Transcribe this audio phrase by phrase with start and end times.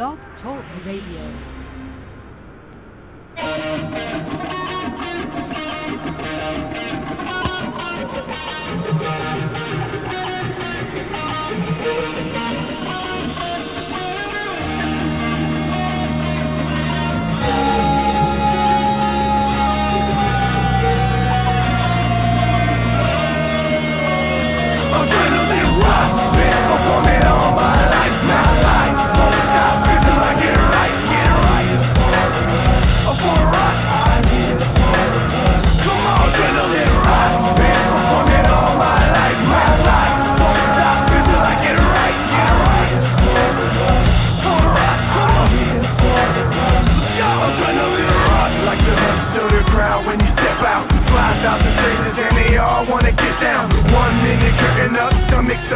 [0.00, 1.26] Blog Talk Radio.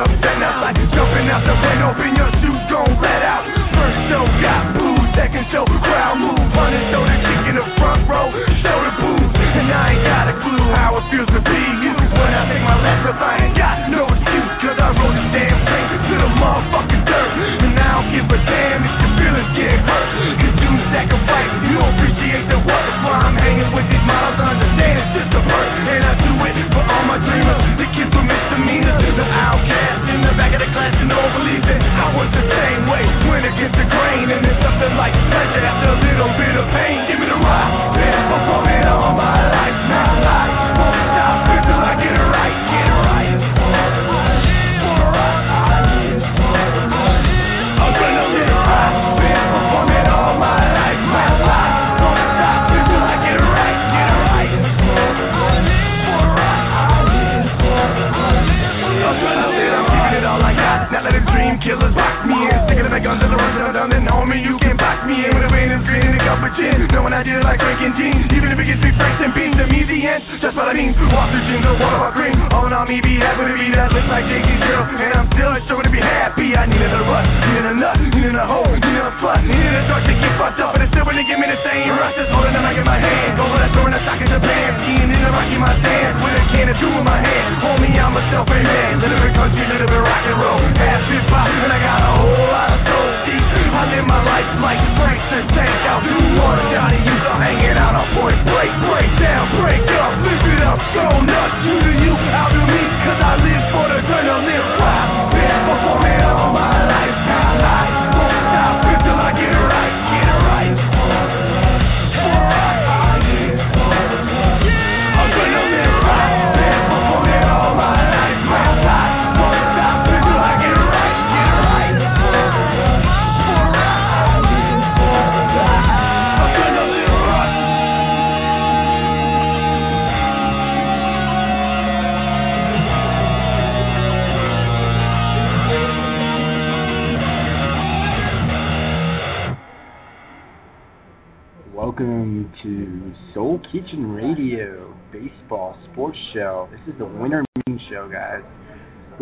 [0.04, 1.96] Up, then out like jumping out the window.
[1.96, 3.44] Open your shoes, gon' let out.
[3.72, 6.44] First show got booze, second show crowd move.
[6.52, 8.28] Running shoulder kick in the front row,
[8.60, 9.32] shoulder booze.
[9.32, 11.94] And I ain't got a clue how it feels to be you.
[11.96, 14.52] When I take my left up, I ain't got no excuse.
[14.60, 17.30] Cause I rode this damn train to the motherfucking dirt.
[17.64, 20.08] And I don't give a damn if your feelings get hurt.
[20.40, 22.82] Cause you sacrifice, you don't appreciate the work.
[22.84, 25.74] That's why I'm hanging with these models, understand it's just a verse.
[25.86, 29.83] And I do it for all my dreamers, the kids with misdemeanors, the outcasts
[30.74, 31.83] class, and no one believes it.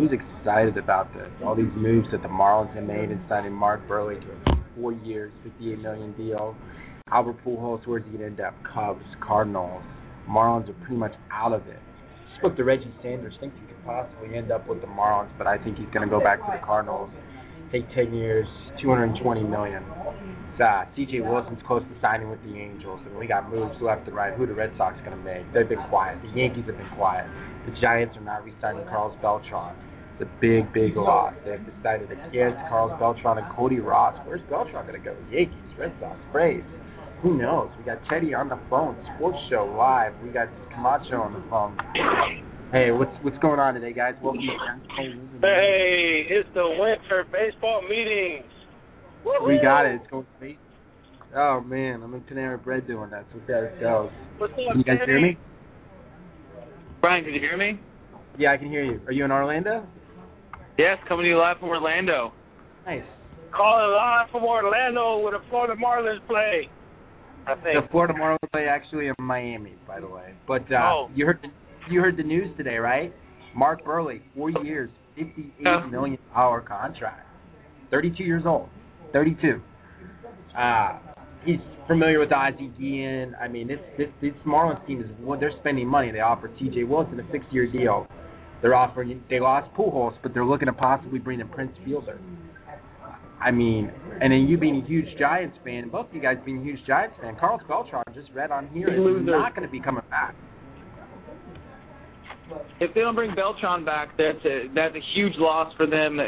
[0.03, 1.29] Who's excited about this?
[1.45, 4.91] All these moves that the Marlins have made in signing Mark Buehrle to a four
[4.91, 6.57] years, 58 million deal.
[7.09, 8.53] Albert Pujols, where's he going to end up?
[8.67, 9.81] Cubs, Cardinals.
[10.27, 11.79] Marlins are pretty much out of it.
[12.37, 15.57] Spoke to Reggie Sanders, thinks he could possibly end up with the Marlins, but I
[15.57, 17.09] think he's going to go back to the Cardinals.
[17.71, 18.45] Take 10 years,
[18.81, 19.85] 220 million.
[20.59, 21.21] Uh, C.J.
[21.21, 24.33] Wilson's close to signing with the Angels, and we got moves left and right.
[24.33, 25.47] Who the Red Sox going to make?
[25.53, 26.19] They've been quiet.
[26.21, 27.25] The Yankees have been quiet.
[27.65, 29.73] The Giants are not re-signing Carlos Beltran.
[30.13, 31.33] It's a big, big loss.
[31.43, 34.15] They've decided against Carlos Beltran and Cody Ross.
[34.25, 35.15] Where's Beltran going to go?
[35.31, 36.65] Yankees, Red Sox, Braves.
[37.23, 37.71] Who knows?
[37.79, 38.95] We got Teddy on the phone.
[39.15, 40.13] Sports show live.
[40.21, 41.77] We got Camacho on the phone.
[42.71, 44.13] Hey, what's what's going on today, guys?
[44.21, 45.01] Welcome to
[45.41, 48.45] Hey, it's the winter baseball meetings.
[49.45, 50.01] We got it.
[50.01, 50.59] It's going to be.
[51.35, 53.25] Oh man, I'm in Panera Bread doing that.
[53.33, 54.11] So there it goes.
[54.37, 55.37] What's up, Can you guys hear me?
[57.01, 57.79] Brian, can you hear me?
[58.37, 58.99] Yeah, I can hear you.
[59.07, 59.87] Are you in Orlando?
[60.77, 62.33] Yes, coming to you live from Orlando.
[62.85, 63.03] Nice.
[63.55, 66.69] Calling live from Orlando where the Florida Marlins play.
[67.45, 67.87] I The.
[67.91, 70.33] Florida Marlins play actually in Miami, by the way.
[70.47, 71.09] But uh, Oh.
[71.13, 71.49] you heard the,
[71.93, 73.13] you heard the news today, right?
[73.55, 75.85] Mark Buehrle, four years, fifty-eight Yeah.
[75.91, 77.27] million dollar contract.
[77.91, 78.69] Thirty-two years old.
[79.11, 79.61] Thirty-two.
[80.57, 80.97] Uh,
[81.45, 83.35] he's familiar with Ozzie Guillen.
[83.39, 86.11] I mean, this this this Marlins team is well, they're spending money.
[86.11, 86.85] They offered C.J.
[86.85, 88.07] Wilson a six-year deal.
[88.63, 89.21] They're offering.
[89.29, 92.17] They lost Pujols, but they're looking to possibly bring in Prince Fielder.
[93.41, 96.63] I mean, and then you being a huge Giants fan, both of you guys being
[96.63, 99.31] huge Giants fan, Carlos Beltran just read on here Big is loser.
[99.31, 100.33] not going to be coming back.
[102.79, 106.19] If they don't bring Beltran back, that's a that's a huge loss for them,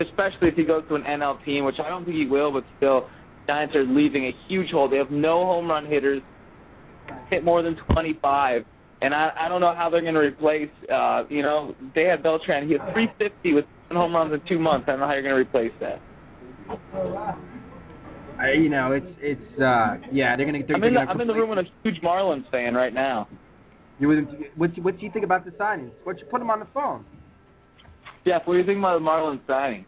[0.00, 2.52] especially if he goes to an NL team, which I don't think he will.
[2.52, 3.08] But still,
[3.46, 4.88] Giants are leaving a huge hole.
[4.88, 6.20] They have no home run hitters,
[7.30, 8.64] hit more than 25,
[9.02, 10.70] and I I don't know how they're going to replace.
[10.92, 12.66] Uh, you know, they had Beltran.
[12.66, 14.84] He had 350 with seven home runs in two months.
[14.88, 16.00] I don't know how you're going to replace that.
[18.38, 20.74] I, you know, it's it's uh yeah, they're going to.
[20.74, 23.28] I'm in the I'm in the room with a huge Marlins fan right now.
[23.98, 24.18] You with
[24.56, 25.90] what what do you think about the signings?
[26.04, 27.04] What you put them on the phone?
[28.24, 29.86] Jeff, what do you think about the Marlins signing?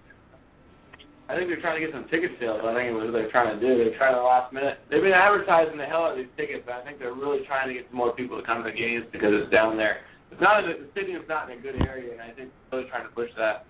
[1.31, 2.59] I think they're trying to get some ticket sales.
[2.67, 3.79] I think it was what they're trying to do.
[3.79, 4.83] They're trying to last minute.
[4.91, 7.71] They've been advertising the hell out of these tickets, but I think they're really trying
[7.71, 10.03] to get more people to come to the games because it's down there.
[10.35, 12.91] It's not the, the stadium's not in a good area, and I think they're really
[12.91, 13.63] trying to push that.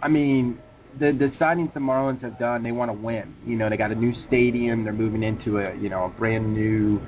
[0.00, 0.58] I mean,
[0.98, 3.36] the the signings the Marlins have done, they want to win.
[3.44, 4.84] You know, they got a new stadium.
[4.84, 7.00] They're moving into a you know a brand new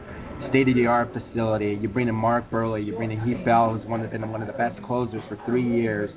[0.51, 1.79] state of the art facility.
[1.81, 2.85] You bring in Mark Buehrle.
[2.85, 5.39] You bring in Heath Bell, who's one of been one of the best closers for
[5.47, 6.11] three years.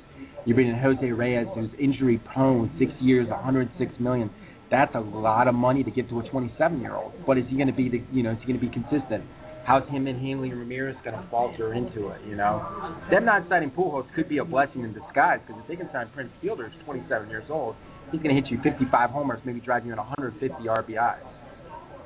[0.46, 4.30] You bring in Jose Reyes, who's injury prone, six years, 106 million.
[4.70, 7.12] That's a lot of money to give to a 27 year old.
[7.26, 9.24] But is he going to be the you know is he going to be consistent?
[9.64, 12.20] How's him and Hanley Ramirez going to falter into it?
[12.26, 15.76] You know, them not signing Pujols could be a blessing in disguise because if they
[15.76, 17.76] can sign Prince Fielder, who's 27 years old,
[18.10, 21.18] he's going to hit you 55 homers, maybe drive you in 150 RBIs.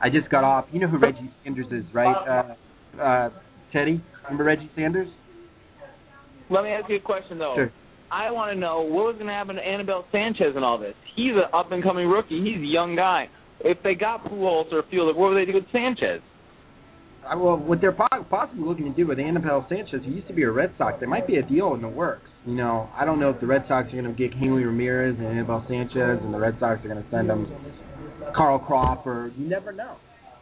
[0.03, 0.67] I just got off.
[0.73, 2.55] You know who Reggie Sanders is, right?
[2.99, 3.31] Uh, uh,
[3.73, 5.09] Teddy, remember Reggie Sanders?
[6.51, 7.55] Let me ask you a question though.
[7.57, 7.73] Sure.
[8.11, 10.95] I want to know what was going to happen to Anibal Sanchez and all this.
[11.17, 12.43] He's an up and coming rookie.
[12.43, 13.29] He's a young guy.
[13.61, 16.21] If they got Pujols or Fielder, what would they do with Sanchez?
[17.25, 20.43] Uh, well, what they're possibly looking to do with Anibal Sanchez, who used to be
[20.43, 22.29] a Red Sox, there might be a deal in the works.
[22.45, 25.17] You know, I don't know if the Red Sox are going to get Hanley Ramirez
[25.19, 27.51] and Anibal Sanchez, and the Red Sox are going to send them
[28.37, 29.33] Carl Crawford.
[29.39, 29.97] You never know.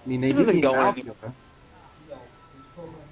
[0.05, 1.35] I mean, they He do need an outfielder.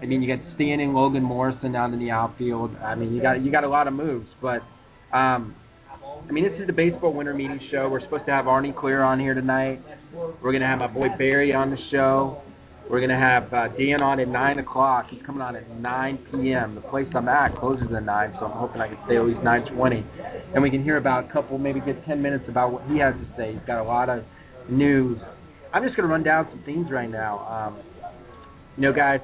[0.03, 2.75] I mean, you got Stanton, Logan Morrison down in the outfield.
[2.77, 4.63] I mean, you got you got a lot of moves, but
[5.13, 5.55] um,
[6.29, 7.89] I mean, this is the baseball winter meeting show.
[7.91, 9.83] We're supposed to have Artie Clear on here tonight.
[10.43, 12.43] We're gonna have my boy Barry on the show.
[12.89, 15.07] We're gonna have uh, Dan on at nine o'clock.
[15.11, 16.75] He's coming on at 9 p.m.
[16.75, 19.41] The place I'm at closes at nine, so I'm hoping I can stay at least
[19.41, 20.05] 9:20,
[20.55, 23.15] and we can hear about a couple, maybe get 10 minutes about what he has
[23.15, 23.53] to say.
[23.53, 24.25] He's got a lot of
[24.69, 25.19] news.
[25.73, 27.39] I'm just gonna run down some things right now.
[27.47, 27.79] Um,
[28.77, 29.21] you know, guys,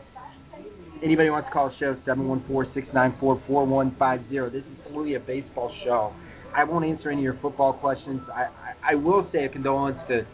[1.03, 4.53] anybody wants to call the show, 714-694-4150.
[4.53, 6.13] This is solely a baseball show.
[6.55, 8.21] I won't answer any of your football questions.
[8.33, 10.27] I, I, I will say a condolence to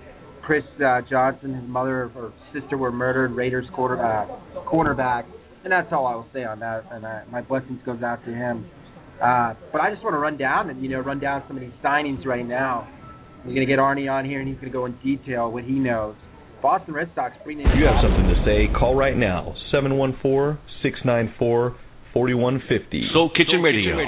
[0.43, 1.55] Chris uh, Johnson.
[1.55, 4.27] His mother or sister were murdered, Raiders quarter, uh,
[4.67, 5.25] cornerback.
[5.65, 6.85] And that's all I will say on that.
[6.91, 8.69] And uh, my blessings goes out to him.
[9.23, 11.63] Uh, but I just want to run down and, you know, run down some of
[11.63, 12.89] these signings right now.
[13.39, 15.65] We're going to get Artie on here, and he's going to go in detail what
[15.65, 16.15] he knows.
[16.63, 19.55] Boston Red Sox bringing in If you have something to say, call right now.
[19.73, 21.77] 714 694
[22.15, 23.11] 4150.
[23.13, 23.99] Soul Kitchen Radio.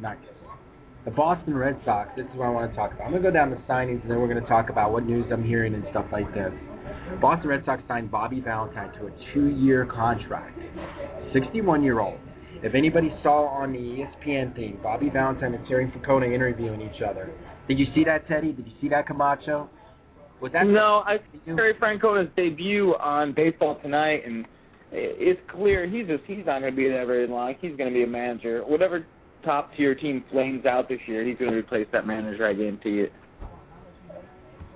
[0.00, 0.16] Nice.
[1.04, 3.04] The Boston Red Sox, this is what I want to talk about.
[3.04, 5.06] I'm going to go down the signings and then we're going to talk about what
[5.06, 6.52] news I'm hearing and stuff like this.
[7.20, 10.58] Boston Red Sox signed Bobby Valentine to a two year contract.
[11.32, 12.18] 61 year old.
[12.62, 17.30] If anybody saw on the ESPN thing, Bobby Valentine and Terry Francona interviewing each other.
[17.68, 18.52] Did you see that, Teddy?
[18.52, 19.68] Did you see that, Camacho?
[20.40, 24.44] Was that no, I Terry Francona's debut on Baseball Tonight, and
[24.92, 27.54] it's clear he's just he's not going to be there very long.
[27.60, 28.62] He's going to be a manager.
[28.66, 29.06] Whatever
[29.44, 32.46] top tier team flames out this year, he's going to replace that manager.
[32.46, 33.12] I guarantee it.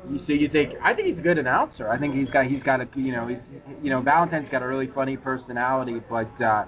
[0.09, 1.90] You so you think I think he's a good announcer.
[1.90, 3.38] I think he's got he's got a you know he's
[3.82, 6.64] you know Valentine's got a really funny personality, but uh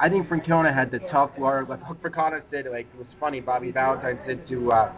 [0.00, 1.68] I think Francona had the tough word.
[1.68, 3.40] Like Francona said, like it was funny.
[3.40, 4.92] Bobby Valentine said to uh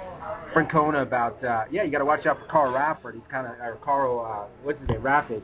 [0.55, 3.15] Francona about uh yeah you got to watch out for Carl Rafford.
[3.15, 5.43] He's kind of or Carl uh what's his name Raffage.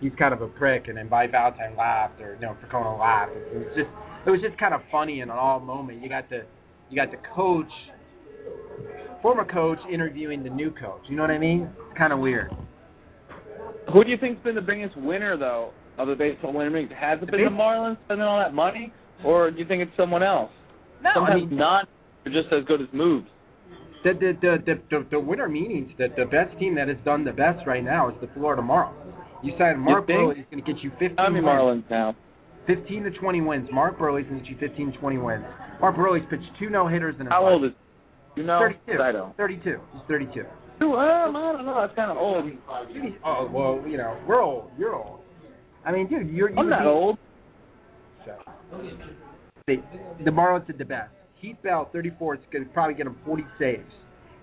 [0.00, 3.32] He's kind of a prick, and then Bobby Valentine laughed or you know Francona laughed.
[3.32, 3.90] It was just
[4.26, 6.02] it was just kind of funny in an all moment.
[6.02, 6.42] You got the
[6.88, 7.70] you got the coach
[9.22, 11.02] former coach interviewing the new coach.
[11.08, 11.70] You know what I mean?
[11.88, 12.50] It's kind of weird.
[13.92, 15.70] Who do you think's been the biggest winner though
[16.02, 16.92] of the baseball winter meetings?
[16.98, 18.92] Has it been the Marlins spending all that money,
[19.24, 20.50] or do you think it's someone else?
[21.02, 21.88] No, I mean not.
[22.24, 23.26] Just as good as moves.
[24.04, 25.90] the the the the, the, the winter meetings.
[25.98, 29.14] The the best team that has done the best right now is the Florida Marlins.
[29.42, 30.18] You signed Mark think?
[30.18, 30.36] Buehrle.
[30.36, 31.46] He's going to get you 15 I mean wins.
[31.46, 32.14] Marlins now.
[32.66, 33.68] 15 to 20 wins.
[33.72, 35.44] Mark Buehrle's going to get you 15 to 20 wins.
[35.80, 37.52] Mark Buehrle's pitched two no hitters in his How life.
[37.52, 37.70] old is?
[38.36, 39.02] You know, 32.
[39.02, 39.34] I don't.
[39.38, 39.78] 32.
[39.94, 40.40] He's 32.
[40.82, 41.80] Ooh, um, I don't know.
[41.80, 42.44] That's kind of old.
[43.24, 44.70] Oh well, you know we're old.
[44.78, 45.19] You're old.
[45.84, 46.56] I mean, dude, you're.
[46.58, 47.18] I'm not old.
[49.66, 49.76] They,
[50.24, 51.10] the Marlins did the best.
[51.40, 53.90] Heath Bell, 34, is going to probably get him 40 saves.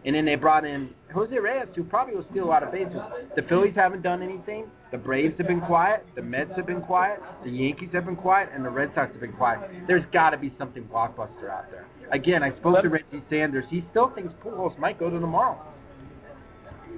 [0.06, 2.96] And then they brought in Jose Reyes, who probably will steal a lot of bases.
[3.36, 4.67] The Phillies haven't done anything.
[4.91, 6.06] The Braves have been quiet.
[6.15, 7.20] The Mets have been quiet.
[7.44, 9.70] The Yankees have been quiet, and the Red Sox have been quiet.
[9.86, 11.88] There's got to be something blockbuster out there.
[12.13, 13.65] Again, I spoke to Reggie Sanders.
[13.70, 15.60] He still thinks Pujols might go to the Marlins.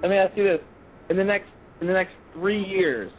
[0.02, 0.60] Let me ask you this:
[1.08, 1.48] in the next
[1.80, 3.10] in the next three years,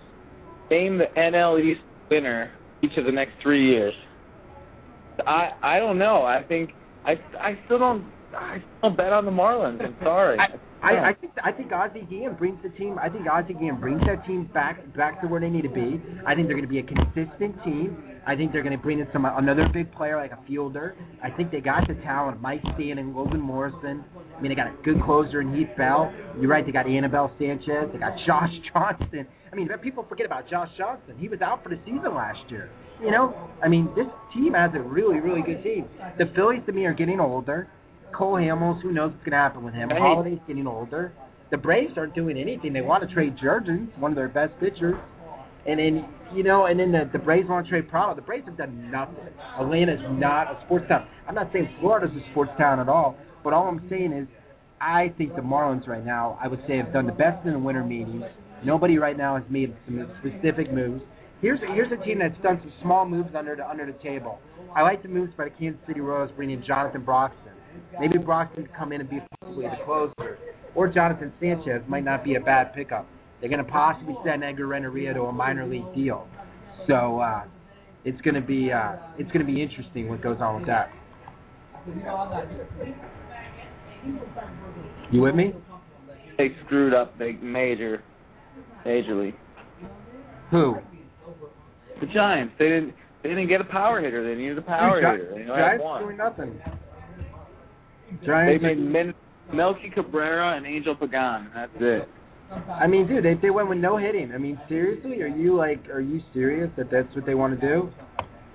[0.71, 2.51] name the NL East winner
[2.81, 3.93] each of the next three years.
[5.27, 6.23] I I don't know.
[6.23, 6.71] I think
[7.05, 9.83] I I still don't I still bet on the Marlins.
[9.83, 10.39] I'm sorry.
[10.39, 10.45] I,
[10.83, 12.97] I, I think I think Ozzie Guillen brings the team.
[12.97, 16.01] I think Ozzie Guillen brings that team back back to where they need to be.
[16.25, 18.03] I think they're going to be a consistent team.
[18.25, 20.95] I think they're going to bring in some another big player like a fielder.
[21.23, 24.03] I think they got the talent, Mike Stan and Logan Morrison.
[24.37, 26.13] I mean, they got a good closer in Heath Bell.
[26.39, 26.65] You're right.
[26.65, 27.89] They got Anibal Sanchez.
[27.93, 29.27] They got Josh Johnson.
[29.51, 31.15] I mean, people forget about Josh Johnson.
[31.17, 32.69] He was out for the season last year.
[33.01, 35.87] You know, I mean, this team has a really, really good team.
[36.17, 37.67] The Phillies to me are getting older.
[38.15, 39.89] Cole Hamels, who knows what's going to happen with him?
[39.89, 39.95] Hey.
[39.95, 41.13] Halladay's getting older.
[41.51, 42.73] The Braves aren't doing anything.
[42.73, 44.95] They want to trade Jurrjens, one of their best pitchers.
[45.67, 48.15] And then, you know, and then the, the Braves want to trade Prado.
[48.15, 49.15] The Braves have done nothing.
[49.59, 51.07] Atlanta's not a sports town.
[51.27, 54.27] I'm not saying Florida's a sports town at all, but all I'm saying is
[54.79, 57.59] I think the Marlins right now, I would say, have done the best in the
[57.59, 58.23] winter meetings.
[58.63, 61.03] Nobody right now has made some specific moves.
[61.41, 64.39] Here's here's a team that's done some small moves under the under the table.
[64.75, 67.53] I like the moves by the Kansas City Royals bringing Jonathan Broxton.
[67.99, 70.37] Maybe Broxton could come in and be possibly the closer,
[70.75, 73.07] or Jonathan Sanchez might not be a bad pickup.
[73.39, 76.27] They're going to possibly send Edgar Renteria to a minor league deal.
[76.87, 77.43] So uh,
[78.05, 80.89] it's going to be uh, it's going to be interesting what goes on with that.
[85.11, 85.53] You with me?
[86.37, 88.03] they screwed up big major,
[88.85, 89.33] majorly.
[90.49, 90.77] Who?
[91.99, 92.53] The Giants.
[92.57, 92.93] They didn't.
[93.23, 94.27] They didn't get a power hitter.
[94.27, 95.43] They needed a power Dude, Gi- hitter.
[95.43, 96.61] They Giants doing nothing.
[98.25, 99.13] They made Min-
[99.53, 101.49] Melky Cabrera and Angel Pagan.
[101.53, 102.07] That's it.
[102.69, 104.31] I mean, dude, they they went with no hitting.
[104.33, 107.67] I mean, seriously, are you like, are you serious that that's what they want to
[107.67, 107.89] do?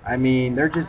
[0.07, 0.87] I mean, they're just,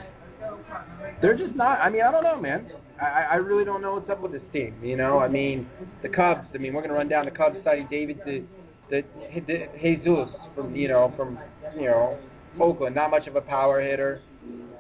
[1.22, 1.78] they're just not.
[1.80, 2.70] I mean, I don't know, man.
[3.00, 4.75] I I really don't know what's up with this team.
[4.82, 5.66] You know, I mean,
[6.02, 6.46] the Cubs.
[6.54, 8.44] I mean, we're gonna run down the Cubs signing David the
[8.90, 9.02] the,
[9.46, 11.38] the Jesus from you know from
[11.76, 12.18] you know
[12.60, 12.94] Oakland.
[12.94, 14.20] Not much of a power hitter.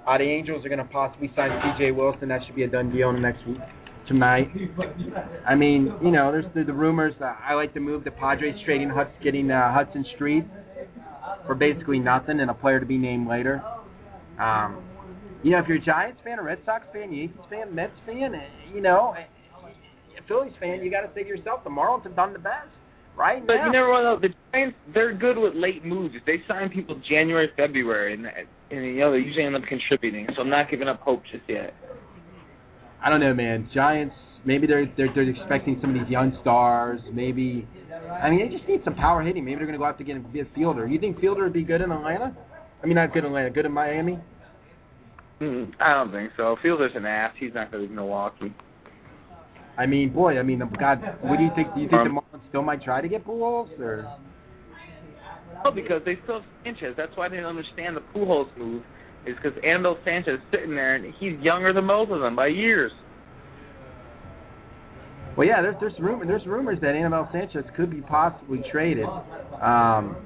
[0.06, 1.92] Uh, the Angels are gonna possibly sign C.J.
[1.92, 2.28] Wilson.
[2.28, 3.58] That should be a done deal in the next week
[4.08, 4.48] tonight.
[5.46, 7.14] I mean, you know, there's the, the rumors.
[7.20, 10.44] Uh, I like to move the Padres trading Huts, getting uh, Huston Street
[11.46, 13.62] for basically nothing and a player to be named later.
[14.40, 14.82] Um,
[15.42, 18.34] you know, if you're a Giants fan, a Red Sox fan, Yankees fan, Mets fan,
[18.34, 19.22] eh, you know, eh,
[20.18, 22.68] a Phillies fan, you got to say to yourself, the Marlins have done the best,
[23.16, 23.44] right?
[23.46, 23.66] But now.
[23.66, 24.18] you never know.
[24.20, 26.14] The Giants, they're good with late moves.
[26.26, 30.26] They sign people January, February, and, and you know they usually end up contributing.
[30.34, 31.72] So I'm not giving up hope just yet.
[33.02, 33.68] I don't know, man.
[33.74, 34.14] Giants.
[34.44, 37.00] Maybe they're they're they're expecting some of these young stars.
[37.12, 37.66] Maybe,
[38.22, 39.44] I mean, they just need some power hitting.
[39.44, 40.86] Maybe they're going to go out to get a, a fielder.
[40.86, 42.36] You think fielder would be good in Atlanta?
[42.82, 44.18] I mean, not good in Atlanta, good in Miami.
[45.40, 46.56] Mm, I don't think so.
[46.62, 47.32] Fielder's an ass.
[47.38, 48.54] He's not going to Milwaukee.
[49.76, 51.74] I mean, boy, I mean, God, what do you think?
[51.74, 54.08] Do you think Um, the Marlins still might try to get Pujols or?
[55.64, 56.94] No, because they still have Sanchez.
[56.96, 58.82] That's why I didn't understand the Pujols move.
[59.26, 62.46] Is because Anibal Sanchez is sitting there and he's younger than both of them by
[62.46, 62.92] years.
[65.36, 69.06] Well, yeah, there's there's rumor there's rumors that Anibal Sanchez could be possibly traded.
[69.62, 70.16] Um,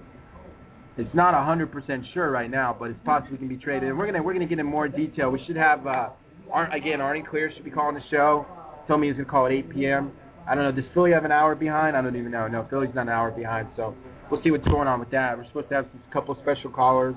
[0.96, 3.88] it's not a hundred percent sure right now, but it's possibly can be traded.
[3.88, 5.30] And we're gonna we're gonna get in more detail.
[5.30, 6.08] We should have uh,
[6.50, 8.46] Ar- again Artie Clear should be calling the show.
[8.88, 10.12] Told me he's gonna call at 8 p.m.
[10.48, 10.72] I don't know.
[10.72, 11.96] Does Philly have an hour behind?
[11.96, 12.48] I don't even know.
[12.48, 13.68] No, Philly's not an hour behind.
[13.76, 13.94] So
[14.30, 15.36] we'll see what's going on with that.
[15.36, 17.14] We're supposed to have a couple special callers.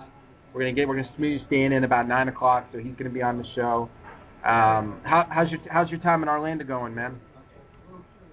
[0.56, 3.22] We're gonna get we're gonna smooth Stan in about nine o'clock, so he's gonna be
[3.22, 3.90] on the show.
[4.46, 7.20] Um, how, how's your how's your time in Orlando going, man?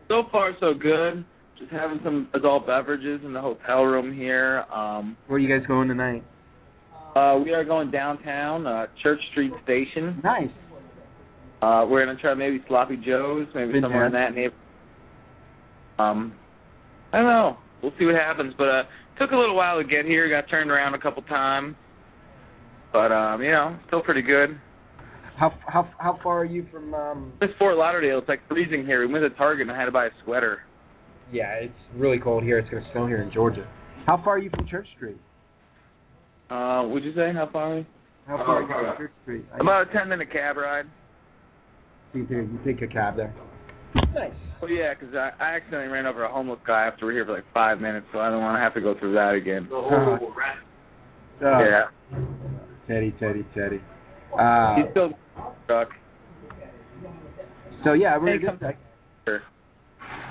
[0.06, 1.24] So far, so good.
[1.58, 4.64] Just having some adult beverages in the hotel room here.
[4.72, 6.22] Um, Where are you guys going tonight?
[7.16, 10.20] uh, we are going downtown, uh, Church Street Station.
[10.22, 10.48] Nice.
[11.60, 14.60] Uh, we're gonna try maybe Sloppy Joe's, maybe Been somewhere in that neighborhood.
[15.98, 16.34] Um,
[17.12, 17.56] I don't know.
[17.82, 18.54] We'll see what happens.
[18.56, 18.82] But uh,
[19.18, 20.28] took a little while to get here.
[20.30, 21.74] Got turned around a couple times,
[22.92, 24.58] but um, you know, still pretty good.
[25.36, 26.94] How how how far are you from?
[26.94, 29.06] um This Fort Lauderdale, it's like freezing here.
[29.06, 30.60] We went to Target and I had to buy a sweater.
[31.32, 32.58] Yeah, it's really cold here.
[32.58, 33.66] It's gonna snow here in Georgia.
[34.06, 35.16] How far are you from Church Street?
[36.50, 37.72] Uh, would you say how far?
[37.72, 37.86] Are we?
[38.26, 39.44] How far are you from Church Street?
[39.54, 40.84] I About a ten minute cab ride.
[42.12, 43.34] you, take- you take a cab there.
[44.14, 44.32] Nice.
[44.60, 47.24] Well, yeah, 'cause I, I accidentally ran over a homeless guy after we were here
[47.26, 49.66] for like five minutes, so I don't want to have to go through that again.
[49.68, 50.58] The whole rat.
[51.42, 52.18] Uh, Yeah.
[52.88, 53.80] Teddy, Teddy, Teddy.
[54.38, 55.10] Uh, He's still
[55.64, 55.88] stuck.
[57.84, 59.42] so yeah, we're Hey, just,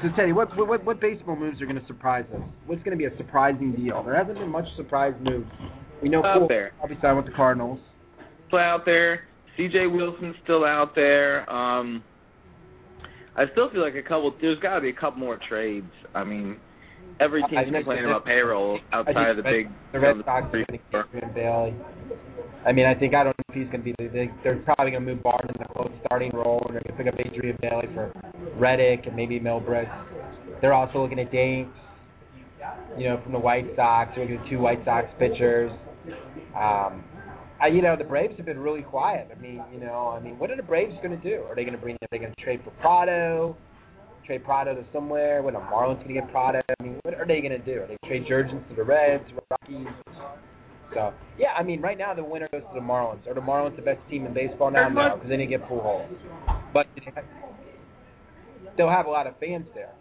[0.01, 2.41] So Teddy, what what what baseball moves are going to surprise us?
[2.65, 4.03] What's going to be a surprising deal?
[4.03, 5.49] There hasn't been much surprise moves.
[6.01, 6.71] We know Out Cole there.
[6.81, 7.79] obviously I went to Cardinals.
[8.47, 9.21] Still out there.
[9.57, 9.87] C.J.
[9.87, 11.47] Wilson's still out there.
[11.49, 12.03] Um,
[13.35, 14.33] I still feel like a couple.
[14.41, 15.85] There's got to be a couple more trades.
[16.15, 16.57] I mean,
[17.19, 19.67] every team's complaining about payroll outside of the big.
[19.93, 21.03] the Red Sox are three, going to four.
[21.03, 21.75] keep Adrian Bailey.
[22.65, 23.95] I mean, I think I don't know if he's going to be.
[23.97, 26.97] They, they're probably going to move Barton in the close starting role, and they're going
[26.97, 28.13] to pick up Adrian Bailey for
[28.55, 29.87] Reddick and maybe Milbrett.
[30.61, 31.75] They're also looking at Danks,
[32.97, 34.11] you know, from the White Sox.
[34.15, 35.71] They're looking at two White Sox pitchers.
[36.55, 37.03] Um,
[37.59, 39.29] I, you know, the Braves have been really quiet.
[39.35, 41.43] I mean, you know, I mean, what are the Braves going to do?
[41.43, 41.95] Are they going to bring?
[41.95, 43.55] Are they going to trade for Prado?
[44.25, 45.41] Trade Prado to somewhere?
[45.41, 46.61] When a Marlins going to get Prado?
[46.79, 47.81] I mean, what are they going to do?
[47.81, 49.87] Are they trade Jurrjens to the Reds, Rockies?
[50.93, 53.25] So yeah, I mean, right now the winner goes to the Marlins.
[53.27, 54.89] Are the Marlins the best team in baseball now?
[54.89, 56.07] No, because they didn't get Pujols.
[56.73, 56.87] But
[58.77, 59.91] they'll have a lot of fans there.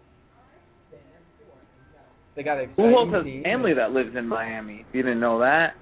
[2.36, 3.42] They got a exciting Pujols has team.
[3.42, 4.84] family that lives in Miami.
[4.88, 5.74] If you didn't know that,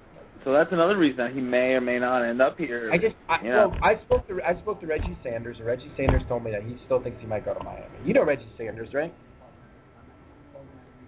[0.43, 2.89] so that's another reason that he may or may not end up here.
[2.93, 3.69] I just, I, you know.
[3.69, 6.63] well, I spoke to I spoke to Reggie Sanders, and Reggie Sanders told me that
[6.63, 7.85] he still thinks he might go to Miami.
[8.05, 9.13] You know Reggie Sanders, right?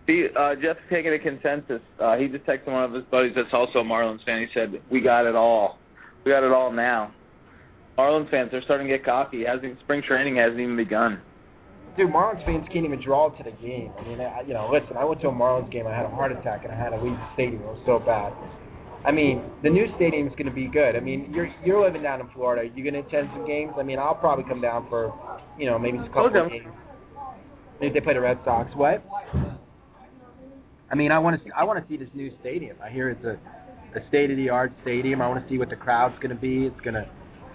[0.08, 1.82] See, uh, Jeff's taking a consensus.
[2.00, 4.42] Uh, he just texted one of his buddies that's also a Marlins fan.
[4.42, 5.78] He said, "We got it all.
[6.26, 7.14] We got it all now."
[7.98, 9.44] Marlins fans, they're starting to get cocky.
[9.46, 11.22] Hasn't spring training hasn't even begun.
[11.98, 13.92] Dude, Marlins fans can't even draw to the game.
[14.00, 15.86] I mean, I, you know, listen, I went to a Marlins game.
[15.86, 17.62] I had a heart attack, and I had to leave the stadium.
[17.62, 18.34] It was so bad.
[19.04, 20.96] I mean, the new stadium is going to be good.
[20.96, 22.70] I mean, you're you're living down in Florida.
[22.74, 23.74] You going to attend some games?
[23.78, 25.14] I mean, I'll probably come down for,
[25.58, 26.68] you know, maybe a couple of games.
[27.82, 28.70] Maybe they play the Red Sox.
[28.76, 29.04] What?
[30.92, 32.78] I mean, I want to see I want to see this new stadium.
[32.84, 33.40] I hear it's a
[33.98, 35.22] a state of the art stadium.
[35.22, 36.66] I want to see what the crowd's going to be.
[36.66, 37.10] It's going to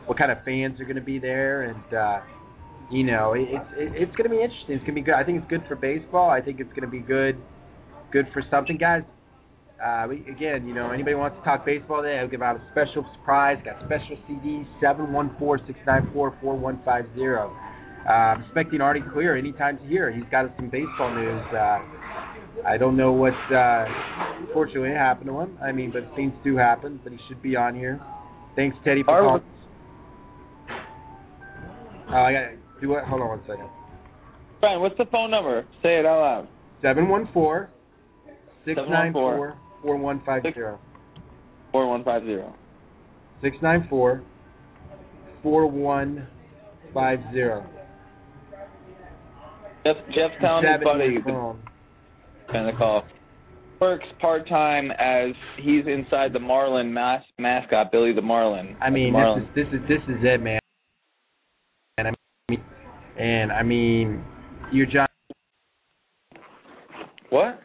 [0.06, 2.20] what kind of fans are going to be there, and uh,
[2.90, 4.76] you know, it, it's it, it's going to be interesting.
[4.76, 5.14] It's going to be good.
[5.14, 6.30] I think it's good for baseball.
[6.30, 7.36] I think it's going to be good
[8.12, 9.02] good for something, guys.
[9.82, 12.62] Uh, we, again, you know, anybody wants to talk baseball today, I'll give out a
[12.72, 13.58] special surprise.
[13.62, 17.54] Got special CDs, seven one four six nine four four one five zero.
[18.08, 20.10] Uh, expecting Artie Clear anytime hear.
[20.12, 21.42] He's got some baseball news.
[21.52, 21.78] Uh,
[22.64, 23.84] I don't know what, uh,
[24.40, 25.58] unfortunately, happened to him.
[25.62, 27.00] I mean, but things do happen.
[27.02, 28.00] But he should be on here.
[28.54, 29.42] Thanks, Teddy, for calling.
[32.08, 33.04] Uh, I got to do what?
[33.04, 33.68] Hold on one second.
[34.60, 35.66] Brian, what's the phone number?
[35.82, 36.48] Say it out loud.
[36.82, 37.70] Seven one four
[38.64, 40.78] six nine four four one five zero.
[41.72, 42.54] Four one five zero.
[43.42, 44.22] Six nine four
[45.42, 46.26] four one
[46.94, 47.66] five zero.
[49.84, 51.60] Jeff Jeff's telling his buddy phone.
[52.50, 53.04] Kind of call.
[53.80, 58.76] Works part time as he's inside the Marlin mas- mascot, Billy the Marlin.
[58.80, 59.48] I mean, Marlin.
[59.54, 60.60] this is this is this is it, man.
[61.98, 62.12] And I
[62.48, 62.62] mean,
[63.18, 64.24] and I mean,
[64.72, 65.06] you're John.
[67.28, 67.60] What?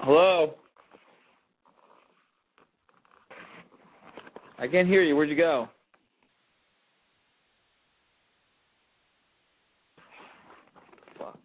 [0.00, 0.54] Hello?
[4.62, 5.16] I can't hear you.
[5.16, 5.68] Where'd you go?
[11.18, 11.38] Fuck.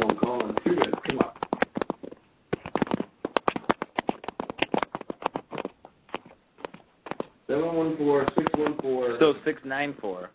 [0.00, 0.56] Don't call him.
[0.64, 0.94] Too good.
[1.06, 1.32] Come on.
[7.46, 9.16] Seven one four six one four.
[9.20, 10.30] So six nine four.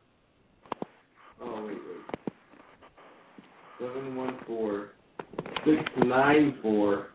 [1.42, 2.34] Oh wait, wait.
[3.80, 4.90] Seven one four
[5.66, 7.08] six nine four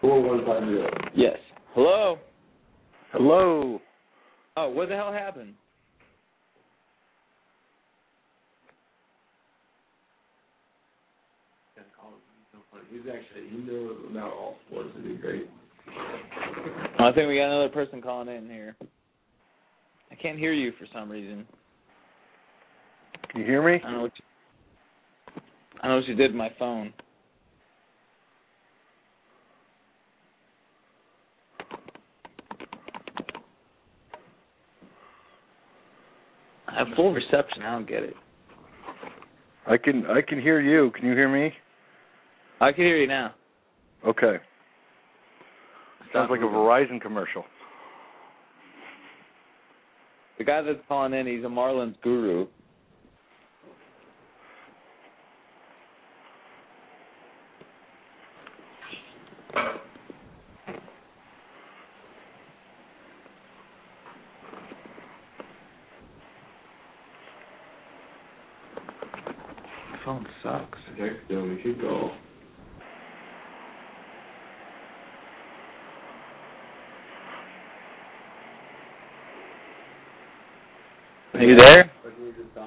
[0.00, 0.90] four one five zero.
[1.14, 1.38] Yes.
[1.74, 2.18] Hello.
[3.12, 3.80] Hello.
[4.56, 5.54] Oh, what the hell happened?
[12.90, 14.90] He's actually he knows about all sports.
[14.94, 15.50] It'd be great.
[16.98, 18.76] I think we got another person calling in here.
[20.10, 21.46] I can't hear you for some reason.
[23.30, 23.74] Can you hear me?
[23.74, 24.24] I don't know what you,
[25.82, 26.92] I know what you did with my phone.
[36.68, 37.62] I have full reception.
[37.62, 38.14] I don't get it.
[39.66, 40.90] I can I can hear you.
[40.92, 41.52] Can you hear me?
[42.60, 43.34] I can hear you now.
[44.06, 44.36] Okay.
[46.12, 46.44] Sounds like a.
[46.44, 47.44] Verizon commercial.
[50.38, 52.46] The guy that's calling in, he's a Marlins guru.
[70.06, 70.78] phone sucks.
[70.96, 71.56] Text him.
[71.56, 72.12] We should call.
[81.36, 81.90] Are you there?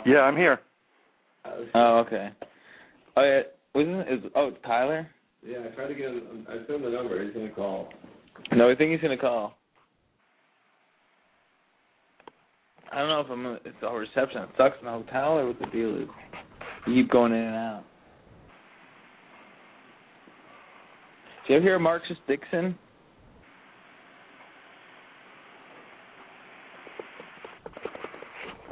[0.06, 0.60] Yeah, I'm here.
[1.74, 2.30] Oh, okay.
[3.18, 3.42] Oh yeah,
[3.74, 4.14] wasn't it?
[4.14, 5.10] Is, oh, it's Tyler.
[5.46, 6.46] Yeah, I tried to get him.
[6.48, 7.24] I sent him the number.
[7.24, 7.90] He's gonna call.
[8.52, 9.56] No, I think he's gonna call.
[12.92, 13.44] I don't know if I'm.
[13.44, 14.44] Gonna, it's our reception.
[14.44, 16.08] It sucks in the hotel or what the deal is.
[16.86, 17.84] You keep going in and out.
[21.48, 22.78] Do you ever hear of Marcus Dixon?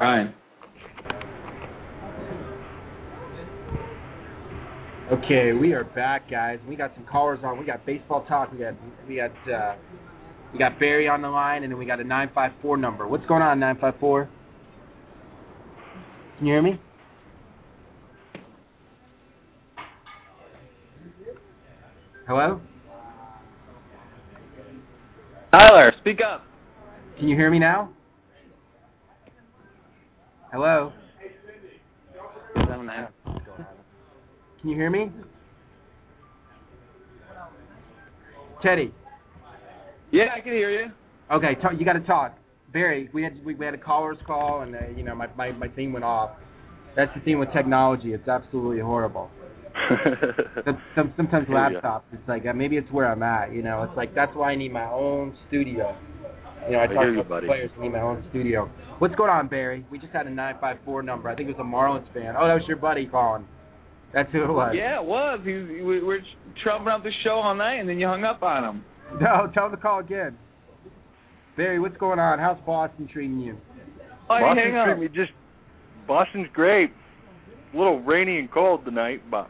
[0.08, 0.34] Ryan.
[5.12, 6.60] Okay, we are back, guys.
[6.68, 7.60] We got some callers on.
[7.60, 8.52] We got baseball talk.
[8.54, 8.74] We got
[9.08, 9.76] we got uh,
[10.54, 13.06] we got Barry on the line, and then we got a nine five four number.
[13.06, 14.30] What's going on, nine five four?
[16.38, 16.80] Can you hear me?
[22.28, 22.62] Hello?
[25.52, 26.46] Tyler, speak up.
[27.18, 27.92] Can you hear me now?
[30.52, 30.94] Hello?
[34.62, 35.12] Can you hear me?
[38.64, 38.94] Teddy.
[40.12, 40.92] Yeah, I can hear you.
[41.32, 42.38] Okay, talk, you got to talk.
[42.72, 45.52] Barry, we had we, we had a caller's call, and uh, you know my, my
[45.52, 46.32] my thing went off.
[46.96, 49.30] That's the thing with technology; it's absolutely horrible.
[50.66, 53.54] Some, some, sometimes laptops, it's like uh, maybe it's where I'm at.
[53.54, 55.96] You know, it's like that's why I need my own studio.
[56.68, 57.48] You know, I, I talk hear you, to buddy.
[57.48, 57.72] players.
[57.78, 58.70] I need my own studio.
[59.00, 59.86] What's going on, Barry?
[59.92, 61.30] We just had a nine five four number.
[61.30, 62.36] I think it was a Marlins fan.
[62.38, 63.46] Oh, that was your buddy calling.
[64.14, 64.74] That's who it was.
[64.76, 65.40] Yeah, it was.
[65.44, 66.20] He, was- we were
[66.64, 68.84] trumping up the show all night, and then you hung up on him.
[69.22, 70.38] No, tell him to call again.
[71.56, 72.40] Barry, what's going on?
[72.40, 73.58] How's Boston treating you?
[74.30, 74.86] Oh, Boston's hang up.
[74.88, 75.32] treating me just
[76.08, 76.92] Boston's great.
[77.74, 79.48] A little rainy and cold tonight, but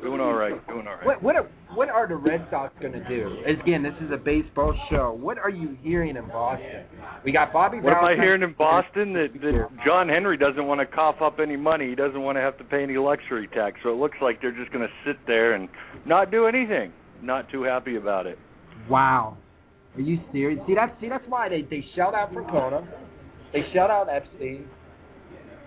[0.00, 0.66] doing all right.
[0.68, 1.06] Doing all right.
[1.06, 3.38] What what are what are the Red Sox going to do?
[3.46, 5.12] Again, this is a baseball show.
[5.12, 6.84] What are you hearing in Boston?
[7.24, 7.78] We got Bobby.
[7.80, 9.12] What am I Valentine- hearing in Boston?
[9.14, 11.88] That, that John Henry doesn't want to cough up any money.
[11.88, 13.78] He doesn't want to have to pay any luxury tax.
[13.82, 15.68] So it looks like they're just going to sit there and
[16.06, 16.92] not do anything.
[17.22, 18.38] Not too happy about it.
[18.88, 19.36] Wow.
[19.94, 20.60] Are you serious?
[20.66, 22.86] See that's see that's why they they shelled out Francona.
[23.52, 24.66] They shelled out Epstein.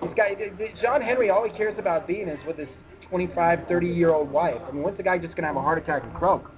[0.02, 0.36] This guy,
[0.84, 2.68] John Henry, all he cares about being is with his
[3.16, 4.60] 25, 30 year old wife.
[4.68, 6.52] I mean, when's the guy just gonna have a heart attack and croak?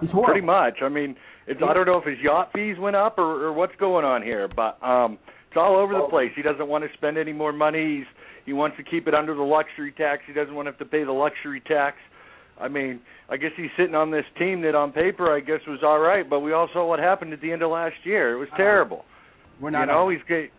[0.00, 0.32] He's horrible.
[0.34, 0.74] Pretty much.
[0.82, 3.74] I mean, it's I don't know if his yacht fees went up or, or what's
[3.80, 6.32] going on here, but um it's all over the place.
[6.36, 7.96] He doesn't want to spend any more money.
[7.98, 8.06] He's
[8.44, 10.22] he wants to keep it under the luxury tax.
[10.26, 11.96] He doesn't want to have to pay the luxury tax.
[12.60, 15.80] I mean, I guess he's sitting on this team that on paper I guess was
[15.82, 18.34] all right, but we all saw what happened at the end of last year.
[18.34, 19.06] It was terrible.
[19.62, 19.80] We're not.
[19.80, 20.50] you know, he's ga-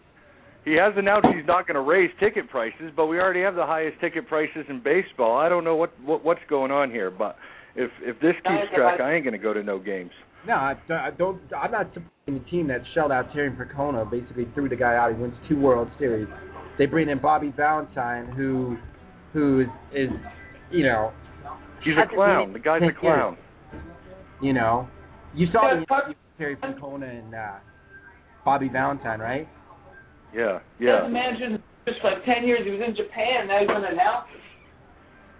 [0.67, 3.65] he has announced he's not going to raise ticket prices, but we already have the
[3.65, 5.37] highest ticket prices in baseball.
[5.37, 7.37] I don't know what, what what's going on here, but
[7.75, 10.11] if if this keeps track, I ain't going to go to no games.
[10.45, 11.41] No, I, I don't.
[11.55, 14.09] I'm not supporting the team that shelled out Terry Francona.
[14.09, 15.15] Basically, threw the guy out.
[15.15, 16.27] He wins two World Series.
[16.77, 18.77] They bring in Bobby Valentine, who,
[19.33, 20.09] who is, is
[20.71, 21.11] you know,
[21.83, 22.53] He's a clown.
[22.53, 23.37] The guy's a clown.
[24.41, 24.87] you know,
[25.33, 27.55] you saw the fuck- interview with Terry Francona and uh,
[28.45, 29.47] Bobby Valentine, right?
[30.33, 30.59] Yeah, yeah.
[30.59, 33.89] Just yeah, imagine just like ten years he was in Japan, now he's going to
[33.89, 34.41] announce it.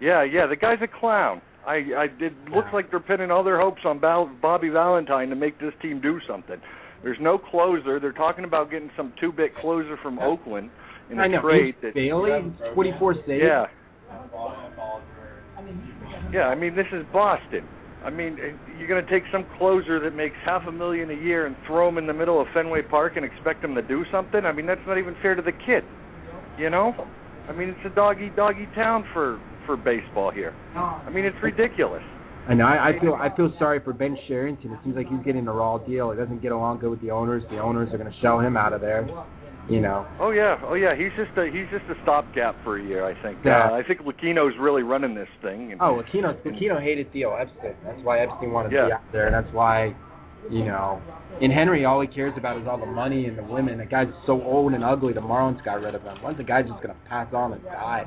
[0.04, 0.46] yeah, yeah.
[0.46, 1.40] The guy's a clown.
[1.66, 5.60] I, I it looks like they're pinning all their hopes on Bobby Valentine to make
[5.60, 6.56] this team do something.
[7.02, 8.00] There's no closer.
[8.00, 10.70] They're talking about getting some two-bit closer from Oakland
[11.10, 11.42] in a I know.
[11.42, 11.74] trade.
[11.76, 12.30] Ace That, Bailey,
[12.74, 13.42] 24 saves.
[13.44, 13.66] yeah.
[16.32, 17.66] Yeah, I mean this is Boston.
[18.04, 21.14] I mean, eh, you're going to take some closer that makes half a million a
[21.14, 24.04] year and throw him in the middle of Fenway Park and expect him to do
[24.12, 24.44] something?
[24.44, 25.84] I mean, that's not even fair to the kid.
[26.58, 26.94] You know?
[27.48, 30.54] I mean, it's a doggy doggy town for for baseball here.
[31.06, 32.02] I mean, it's ridiculous.
[32.48, 32.64] Know.
[32.64, 34.72] I, I feel I feel sorry for Ben Cherington.
[34.72, 36.10] It seems like he's getting a raw deal.
[36.10, 37.42] He doesn't get along good with the owners.
[37.50, 39.06] The owners are going to shell him out of there.
[39.68, 40.06] You know.
[40.18, 40.94] Oh yeah, oh yeah.
[40.96, 43.04] He's just a he's just a stopgap for a year.
[43.04, 43.38] I think.
[43.44, 43.68] Yeah.
[43.70, 45.72] Uh, I think Lucchino's really running this thing.
[45.72, 47.74] And, Oh, Lucchino, Lucchino hated Theo Epstein.
[47.84, 49.30] That's why Epstein wanted to be out there.
[49.30, 49.94] That's why,
[50.50, 51.02] you know,
[51.42, 53.76] in Henry, all he cares about is all the money and the women.
[53.78, 55.12] The guy's so old and ugly.
[55.12, 56.16] The Marlins got rid of him.
[56.22, 58.06] When's the guy just gonna pass on and die?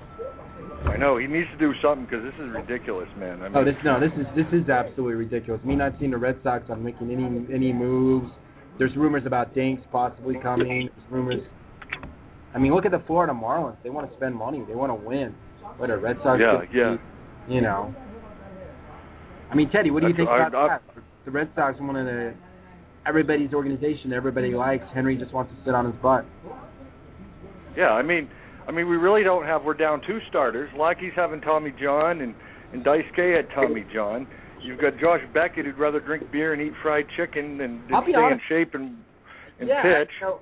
[0.88, 3.40] I know he needs to do something because this is ridiculous, man.
[3.42, 5.64] I mean, Oh, this no, this is this is absolutely ridiculous.
[5.64, 8.32] Me not seeing the Red Sox on making any any moves.
[8.82, 10.90] There's rumors about Dinks possibly coming.
[10.96, 11.42] There's rumors.
[12.56, 13.78] I mean, look at the Florida Marlins.
[13.84, 14.64] They want to spend money.
[14.68, 15.36] They want to win.
[15.78, 16.42] What the Red Sox?
[16.42, 16.98] Yeah, yeah.
[17.48, 17.94] be, You know.
[19.52, 21.04] I mean, Teddy, what do you That's- think I- about that?
[21.26, 22.34] The Red Sox one of the
[23.06, 24.14] everybody's organization.
[24.14, 24.84] Everybody likes.
[24.96, 26.26] Henry just wants to sit on his butt.
[27.78, 28.28] Yeah, I mean,
[28.68, 29.64] I mean, we really don't have.
[29.64, 30.72] We're down two starters.
[30.76, 32.34] Lackey's having Tommy John, and
[32.74, 34.26] and Daisuke had Tommy John.
[34.64, 38.14] You've got Josh Beckett who'd rather drink beer and eat fried chicken than, than stay
[38.16, 38.42] honest.
[38.50, 38.98] in shape and
[39.60, 40.10] and yeah, pitch.
[40.20, 40.40] You know,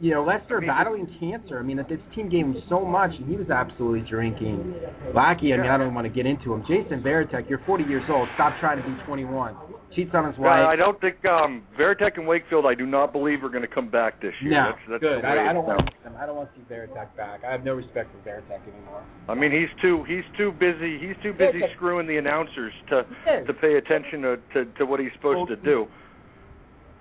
[0.00, 1.58] you know, Lester battling cancer.
[1.58, 4.74] I mean, that this team gave him so much, and he was absolutely drinking.
[5.14, 6.62] Lackey, I mean, I don't want to get into him.
[6.68, 8.28] Jason Varitek, you're 40 years old.
[8.34, 9.56] Stop trying to be 21.
[9.96, 10.68] Cheats on his Yeah, wife.
[10.68, 12.66] I don't think um Varitek and Wakefield.
[12.66, 14.52] I do not believe are going to come back this year.
[14.52, 15.24] No, that's, that's good.
[15.24, 16.14] The way I, I don't want to see them.
[16.20, 17.40] I don't want to see Varitek back.
[17.42, 19.02] I have no respect for Varitek anymore.
[19.28, 21.00] I mean, he's too he's too busy.
[21.00, 23.02] He's too busy Yeah, screwing the announcers to
[23.46, 25.86] to pay attention to to, to what he's supposed to do.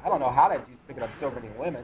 [0.05, 1.83] I don't know how that dude's picking up so many women.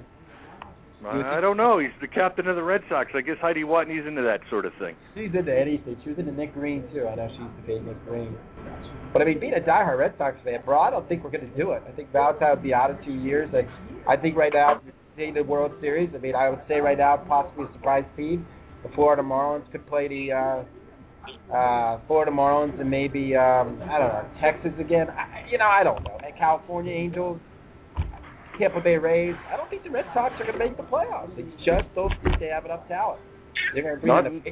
[1.05, 1.79] I, I don't know.
[1.79, 3.11] He's the captain of the Red Sox.
[3.15, 4.95] I guess Heidi Watney's into that sort of thing.
[5.15, 5.97] She's into anything.
[6.03, 7.07] She was into Nick Green too.
[7.07, 8.35] I know she used to date Nick Green.
[9.11, 11.49] But I mean, being a diehard Red Sox fan, bro, I don't think we're going
[11.49, 11.83] to do it.
[11.87, 13.49] I think Valentine will be out in two years.
[13.53, 13.67] Like,
[14.07, 14.81] I think right now,
[15.15, 18.45] seeing the World Series, I mean, I would say right now, possibly a surprise team.
[18.83, 24.09] The Florida Marlins could play the uh, uh, Florida Marlins and maybe um, I don't
[24.09, 25.09] know Texas again.
[25.09, 26.17] I, you know, I don't know.
[26.25, 27.39] And California Angels,
[28.59, 29.35] Tampa Bay Rays.
[29.51, 31.31] I don't think the Red Sox are going to make the playoffs.
[31.37, 32.33] It's just those three.
[32.39, 33.21] They have enough talent.
[33.73, 34.51] They're going to bring Not- in the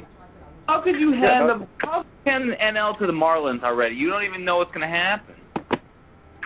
[0.66, 3.12] How could you Yeah, hand no- the how could you hand the NL to the
[3.12, 3.94] Marlins already?
[3.96, 5.34] You don't even know what's going to happen.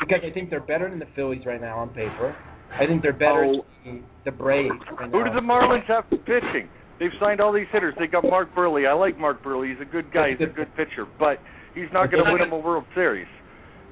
[0.00, 2.36] because I think they're better than the Phillies right now on paper.
[2.78, 3.64] I think they're better Oh.
[3.84, 4.74] than the Braves.
[4.92, 6.68] Right Who do the Marlins have for pitching?
[6.98, 7.94] They've signed all these hitters.
[7.98, 8.86] They got Mark Buehrle.
[8.88, 9.68] I like Mark Buehrle.
[9.68, 10.30] He's a good guy.
[10.32, 11.38] He's a good pitcher, but
[11.74, 13.26] he's not going to win them a World Series.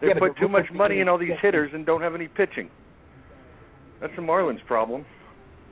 [0.00, 2.68] They Yeah, put too much money in all these hitters and don't have any pitching.
[4.04, 5.06] That's the Marlins' problem.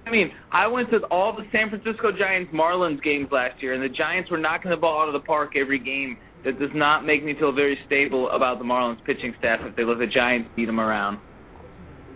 [0.06, 3.82] I mean, I went to all the San Francisco Giants Marlins games last year, and
[3.82, 6.16] the Giants were knocking the ball out of the park every game.
[6.42, 9.84] That does not make me feel very stable about the Marlins pitching staff if they
[9.84, 11.18] let the Giants beat them around.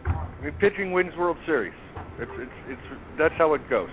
[0.07, 1.75] I mean, pitching wins World Series.
[2.19, 3.91] It's it's it's that's how it goes.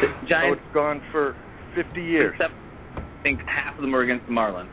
[0.00, 1.36] The So Giants, it's gone for
[1.76, 2.32] 50 years.
[2.34, 2.54] except
[2.96, 4.72] I think half of them were against the Marlins.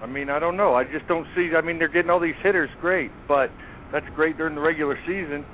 [0.00, 0.74] I mean, I don't know.
[0.74, 1.50] I just don't see.
[1.58, 3.50] I mean, they're getting all these hitters, great, but
[3.92, 5.44] that's great during the regular season.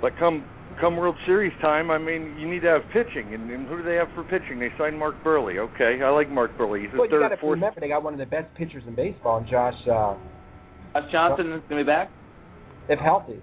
[0.00, 0.44] But come
[0.80, 3.82] come World Series time, I mean, you need to have pitching, and, and who do
[3.84, 4.58] they have for pitching?
[4.58, 5.56] They signed Mark Buehrle.
[5.74, 6.80] Okay, I like Mark Buehrle.
[6.82, 7.56] He's the Well, you got third, to fourth.
[7.56, 10.14] remember they got one of the best pitchers in baseball, and Josh, uh,
[10.94, 12.10] Josh Johnson is going to be back.
[12.88, 13.40] if healthy,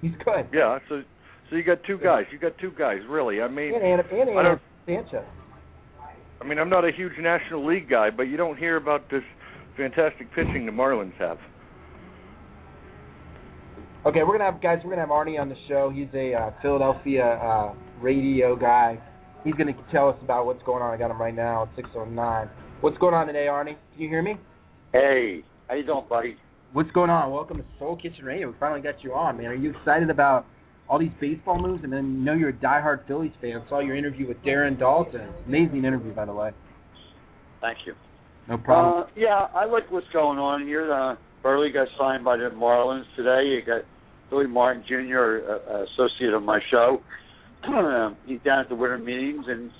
[0.00, 0.46] he's good.
[0.52, 1.02] Yeah, so
[1.50, 2.24] so you got two guys.
[2.32, 3.42] You got two guys, really.
[3.42, 5.24] I mean, And and, and, I don't- Sanchez.
[6.40, 9.22] I mean, I'm not a huge National League guy, but you don't hear about this
[9.76, 11.36] fantastic pitching the Marlins have.
[14.06, 14.78] Okay, we're gonna have guys.
[14.82, 15.90] We're gonna have Artie on the show.
[15.94, 18.98] He's a uh, Philadelphia uh, radio guy.
[19.44, 20.90] He's gonna tell us about what's going on.
[20.90, 22.48] I got him right now at 6:09.
[22.80, 23.76] What's going on today, Artie?
[23.92, 24.36] Can you hear me?
[24.94, 26.38] Hey, how you doing, buddy?
[26.72, 27.30] What's going on?
[27.30, 28.48] Welcome to Soul Kitchen Radio.
[28.48, 29.46] We finally got you on, man.
[29.46, 30.46] Are you excited about
[30.88, 31.84] all these baseball moves?
[31.84, 33.62] And then you know you're a diehard Phillies fan.
[33.68, 35.28] Saw your interview with Darren Daulton.
[35.46, 36.52] Amazing interview, by the way.
[37.60, 37.92] Thank you.
[38.48, 39.02] No problem.
[39.02, 40.90] Uh, yeah, I like what's going on here.
[40.90, 43.44] Uh, Buehrle got signed by the Marlins today.
[43.44, 43.82] You got
[44.30, 47.02] Billy Martin Jr., uh, associate of my show.
[48.26, 49.70] He's down at the winter meetings, and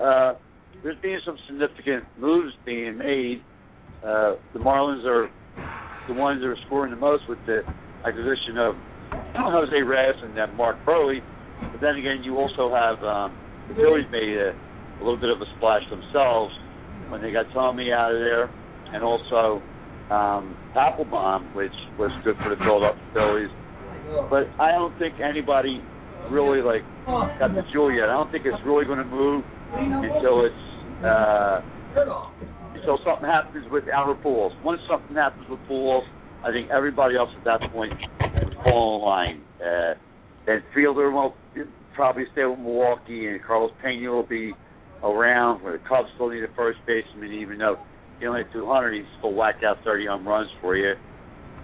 [0.00, 0.34] uh,
[0.82, 3.42] there's being some significant moves being made.
[4.04, 5.30] Uh, the Marlins are
[6.08, 7.62] the ones that are scoring the most with the
[8.04, 8.74] acquisition of
[9.34, 11.20] Jose Reyes and then Mark Buehrle.
[11.72, 13.36] But then again, you also have um,
[13.68, 16.52] the Phillies made a, a little bit of a splash themselves
[17.08, 18.50] when they got Tommy out of there,
[18.92, 19.62] and also
[20.10, 23.50] um, Papelbon, which was good for the Philadelphia Phillies.
[24.30, 25.80] But I don't think anybody
[26.30, 26.82] really like
[27.38, 28.08] got the jewel yet.
[28.08, 30.64] I don't think it's really going to move until it's
[31.04, 31.60] uh,
[32.74, 34.52] until something happens with Albert Pujols.
[34.62, 36.04] Once something happens with Pujols,
[36.44, 39.40] I think everybody else at that point would fall in line.
[39.60, 39.94] Uh,
[40.46, 41.34] then Fielder will
[41.94, 44.52] probably stay with Milwaukee, and Carlos Pena will be
[45.02, 45.62] around.
[45.62, 47.76] Where the Cubs still need a first baseman, even though
[48.20, 50.94] he only had 200, he still whacked out 30 home runs for you.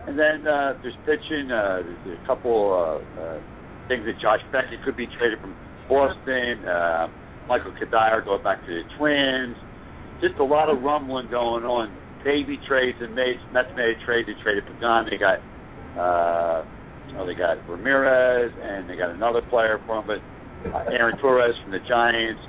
[0.06, 1.50] And then uh, there's pitching.
[1.52, 3.40] Uh, there's a couple uh, uh,
[3.88, 5.54] things that Josh Beckett could be traded from
[5.88, 6.64] Boston.
[6.64, 7.08] Uh,
[7.48, 9.56] Michael Cuddyer going back to the Twins.
[10.22, 11.90] Just a lot of rumbling going on.
[12.24, 14.26] Baby trades and made Mets made a trade.
[14.26, 15.08] They traded Pagan.
[15.10, 15.40] They got
[15.96, 16.64] uh,
[17.08, 20.20] you know they got Ramirez and they got another player from but
[20.68, 22.40] uh, Andres Torres from the Giants.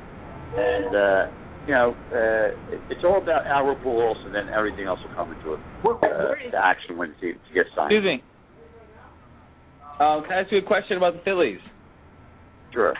[0.56, 5.00] And uh, you know uh, it, it's all about Albert Pujols, and then everything else
[5.04, 5.60] will come into it.
[5.82, 7.92] Where, Uh, the action when he, he gets signed.
[7.92, 8.24] Excuse me.
[10.00, 11.60] Um, can I ask you a question about the Phillies?
[12.74, 12.96] Sure.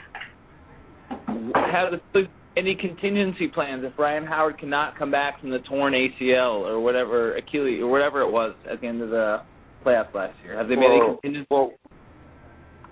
[1.10, 5.94] Have the Phillies any contingency plans if Ryan Howard cannot come back from the torn
[5.94, 9.38] ACL or whatever Achilles or whatever it was at the end of the
[9.86, 10.58] playoffs last year?
[10.58, 11.48] Have they made any contingency?
[11.50, 11.72] well,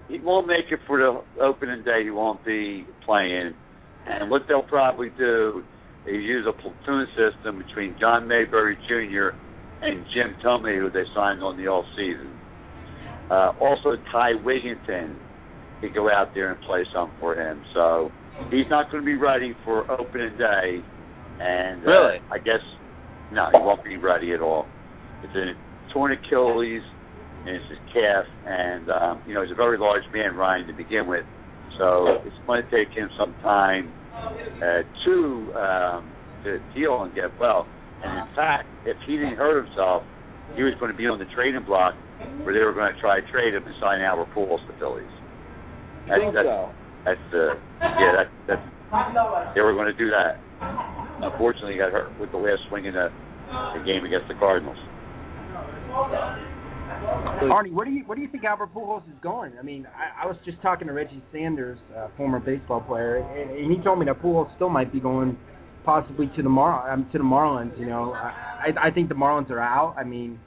[0.08, 2.03] he won't make it for the opening day.
[2.03, 3.53] He won't be playing.
[4.07, 5.63] And what they'll probably do
[6.05, 9.35] is use a platoon system between John Mayberry Jr.
[9.81, 12.31] and Jim Thome, who they signed on the all season.
[13.29, 15.15] Uh, also, Ty Wigginton
[15.81, 17.62] could go out there and play some for him.
[17.73, 18.12] So
[18.49, 20.81] he's not going to be ready for opening day.
[21.39, 22.19] And uh, Really?
[22.31, 22.59] I guess
[23.31, 24.65] no, he won't be ready at all.
[25.23, 26.81] It's a torn Achilles
[27.45, 30.73] and it's his calf, and um, you know he's a very large man, Ryan, to
[30.73, 31.23] begin with.
[31.77, 35.15] So it's going to take him some time uh, to
[35.55, 36.12] um,
[36.43, 37.67] to heal and get well.
[38.03, 40.03] And in fact, if he didn't hurt himself,
[40.55, 41.93] he was going to be on the trading block
[42.43, 44.77] where they were going to try to trade him and sign Albert Pujols to the
[44.79, 45.13] Phillies.
[46.08, 46.71] That's, think that's, so?
[47.05, 47.53] that's uh,
[47.99, 48.65] yeah, that, that's
[49.55, 50.39] they were going to do that.
[51.21, 53.12] Unfortunately, he got hurt with the last swing in the,
[53.75, 54.79] the game against the Cardinals.
[56.89, 59.54] Arnie, where do you where do you think Albert Pujols is going?
[59.60, 63.52] I mean, I, I was just talking to Reggie Sanders, uh, former baseball player, and,
[63.52, 65.38] and he told me that Pujols still might be going
[65.86, 67.78] possibly to the Mar um, to the Marlins.
[67.80, 69.95] You know, I I I think the Marlins are out.
[69.97, 70.39] I mean,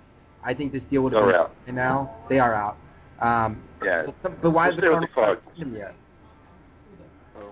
[0.44, 1.50] I think this deal would have been out.
[1.66, 2.76] and now they are out.
[3.20, 5.94] Um, Yeah, but, but why We'll is the stay with the Cardinals him yet?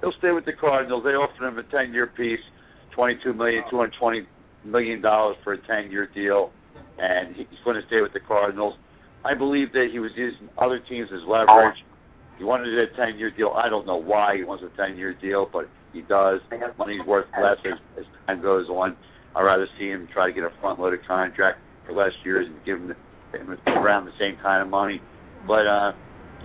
[0.00, 1.04] He'll stay with the Cardinals.
[1.04, 2.40] They offered him a ten-year piece,
[2.94, 4.22] twenty-two million, two hundred twenty
[4.64, 6.50] million dollars for a ten-year deal,
[7.00, 8.74] and he's going to stay with the Cardinals.
[9.24, 11.76] I believe that he was using other teams as leverage.
[12.38, 13.52] He wanted a ten-year deal.
[13.56, 16.40] I don't know why he wants a ten-year deal, but he does.
[16.78, 18.96] Money's worth less as, as time goes on.
[19.34, 22.78] I'd rather see him try to get a front-loaded contract for less years and give
[22.78, 25.00] him, the, him around the same kind of money.
[25.46, 25.92] But uh,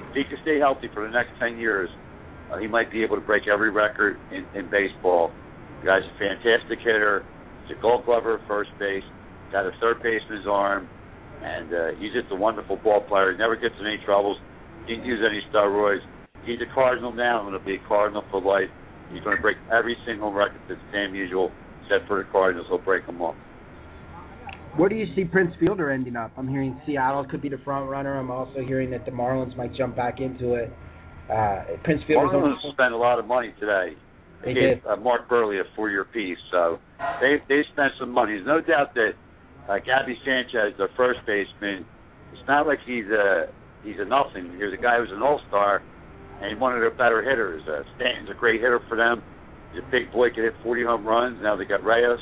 [0.09, 1.89] if he can stay healthy for the next ten years,
[2.51, 5.31] uh, he might be able to break every record in, in baseball.
[5.79, 7.23] The guy's a fantastic hitter.
[7.67, 9.03] He's a Gold Glover at first base.
[9.51, 10.87] Got a third base in his arm,
[11.41, 13.31] and uh, he's just a wonderful ball player.
[13.31, 14.37] He never gets in any troubles.
[14.87, 16.01] Didn't use any steroids.
[16.45, 17.39] He's a Cardinal now.
[17.39, 18.69] I'm going to be a Cardinal for life.
[19.11, 21.51] He's going to break every single record that's Stan Musial,
[21.83, 22.67] except for the Cardinals.
[22.69, 23.35] He'll break them all.
[24.77, 26.31] Where do you see Prince Fielder ending up?
[26.37, 28.19] I'm hearing Seattle could be the front runner.
[28.19, 30.71] I'm also hearing that the Marlins might jump back into it.
[31.31, 33.93] Uh, Prince Fielder's Marlins spent a lot of money today.
[34.43, 34.85] They gave did.
[34.85, 36.77] uh, Mark Buehrle a four-year piece, so
[37.21, 38.33] they they spent some money.
[38.33, 39.13] There's no doubt that
[39.69, 41.85] uh, Gaby Sanchez, their first baseman,
[42.33, 43.47] it's not like he's a
[43.83, 44.51] he's a nothing.
[44.53, 45.81] He's a guy who's an all-star,
[46.41, 47.63] and one of their better hitters.
[47.67, 49.23] Uh, Stanton's a great hitter for them.
[49.73, 51.39] He's a big boy, can hit 40 home runs.
[51.41, 52.19] Now they got Reyes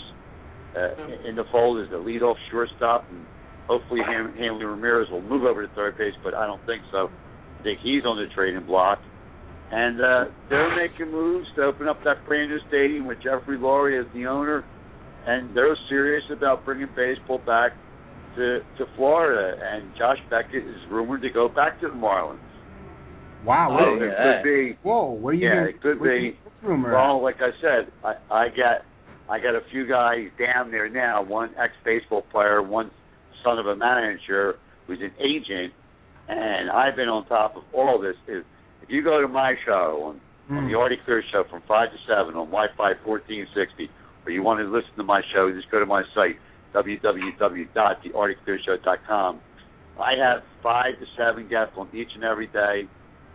[0.75, 3.25] uh, in the fold as the leadoff shortstop, and
[3.67, 7.09] hopefully Ham- Hanley Ramirez will move over to third base, but I don't think so.
[7.59, 8.99] I think he's on the trading block.
[9.71, 14.01] And uh, they're making moves to open up that brand new stadium with Jeffrey Loria
[14.01, 14.63] as the owner,
[15.25, 17.71] and they're serious about bringing baseball back
[18.35, 19.57] to to Florida.
[19.63, 22.39] And Josh Beckett is rumored to go back to the Marlins.
[23.45, 23.77] Wow.
[23.77, 24.77] So where- it could be.
[24.83, 26.25] Whoa, where you Yeah, hearing- it could where be.
[26.27, 26.93] you- What's the rumor?
[26.93, 28.83] Well, like I said, I, I got
[29.29, 31.21] I got a few guys down there now.
[31.21, 32.91] One ex baseball player, one
[33.43, 34.57] son of a manager
[34.87, 35.73] who's an agent,
[36.27, 38.15] and I've been on top of all this.
[38.27, 38.43] If,
[38.81, 40.03] if you go to my show
[40.49, 40.67] on, on Hmm.
[40.71, 43.89] the Artie Clear Show from five to seven on Wi-Fi 1460,
[44.25, 46.35] or you want to listen to my show, just go to my site
[46.73, 49.39] www.theartieclearshow.com.
[49.99, 52.87] I have five to seven guests on each and every day.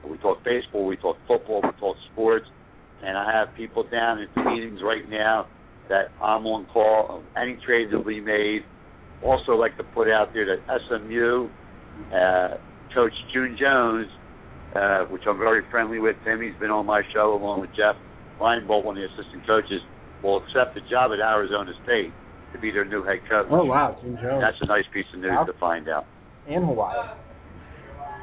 [0.08, 2.46] We talk baseball, we talk football, we talk sports,
[3.02, 5.46] and I have people down the meetings right now
[5.88, 8.64] that I'm on call of any trades that we made.
[9.24, 11.48] Also, like to put out there that SMU
[12.14, 12.56] uh,
[12.94, 14.06] coach June Jones,
[14.74, 16.42] uh, which I'm very friendly with him.
[16.42, 17.96] He's been on my show along with Jeff
[18.40, 19.80] Reinbold, one of the assistant coaches,
[20.22, 22.12] will accept the job at Arizona State
[22.52, 23.46] to be their new head coach.
[23.50, 26.06] Oh wow, Jim Jones That's a nice piece of news to find out.
[26.48, 27.16] In Hawaii.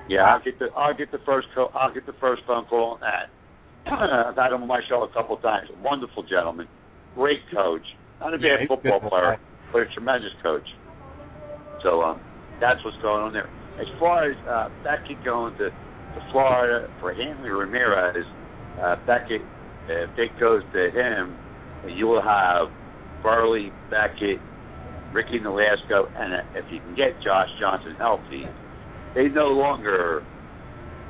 [0.10, 2.97] Yeah, I'll get the I'll get the first co- I'll get the first phone call
[2.97, 3.29] on that.
[3.89, 5.69] I've had him on my show a couple of times.
[5.69, 6.67] A Wonderful gentleman,
[7.15, 7.85] great coach.
[8.19, 9.10] Not a bad he's football good.
[9.10, 9.37] player,
[9.71, 10.65] but a tremendous coach.
[11.83, 12.19] So um,
[12.62, 13.50] that's what's going on there.
[13.79, 18.25] As far as uh, Beckett going to, to Florida for Hanley Ramirez,
[18.81, 19.41] uh, Beckett,
[19.89, 21.35] if it goes to him,
[21.84, 22.67] you will have
[23.23, 24.42] Buehrle, Beckett,
[25.12, 28.46] Ricky Nolasco, and uh, if you can get Josh Johnson healthy,
[29.13, 30.23] they no longer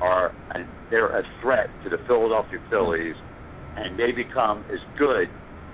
[0.02, 3.16] are and they're a threat to the Philadelphia Phillies,
[3.76, 5.30] and they become as good,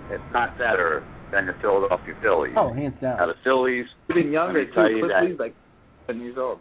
[0.10, 2.54] if not better, than the Philadelphia Phillies.
[2.58, 3.18] Oh, hands down.
[3.18, 4.96] Now the Phillies, Even younger Let me tell too.
[4.96, 5.44] you Quickly's that.
[5.44, 5.56] like
[6.08, 6.60] seven years old.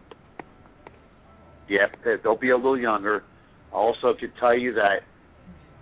[1.68, 3.22] yeah, they- they'll be a little younger.
[3.72, 5.03] I also could tell you that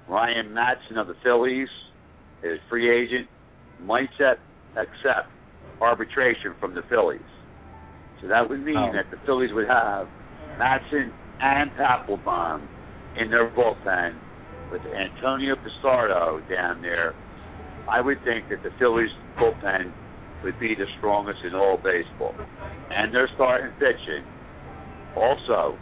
[0.07, 1.69] Ryan Madson of the Phillies
[2.43, 3.27] is free agent,
[3.81, 4.39] might set,
[4.77, 5.29] accept
[5.81, 7.21] arbitration from the Phillies.
[8.21, 8.93] So that would mean Oh.
[8.93, 10.09] that the Phillies would have
[10.59, 12.61] Madson and Papelbon
[13.17, 14.15] in their bullpen
[14.71, 17.15] with Antonio Bastardo down there,
[17.89, 19.93] I would think that the Phillies bullpen
[20.45, 22.35] would be the strongest in all baseball.
[22.91, 24.25] And they're starting pitching.
[25.17, 25.77] Also,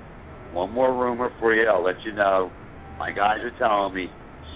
[0.52, 2.50] one more rumor for you, I'll let you know.
[2.98, 4.08] My guys are telling me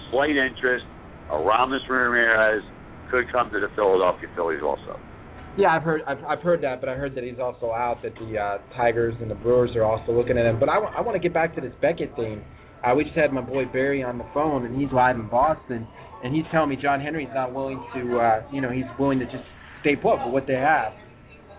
[0.09, 0.85] slight interest.
[1.31, 2.63] Aramis Ramirez
[3.09, 4.99] could come to the Philadelphia Phillies also.
[5.57, 7.97] Yeah, I've heard I've, I've heard that, but I heard that he's also out.
[8.03, 10.59] That the uh, Tigers and the Brewers are also looking at him.
[10.59, 12.41] But I, w- I want to get back to this Beckett thing.
[12.85, 15.85] Uh, we just had my boy Barry on the phone, and he's live in Boston,
[16.23, 19.25] and he's telling me John Henry's not willing to, uh, you know, he's willing to
[19.25, 19.43] just
[19.81, 20.93] stay put for what they have.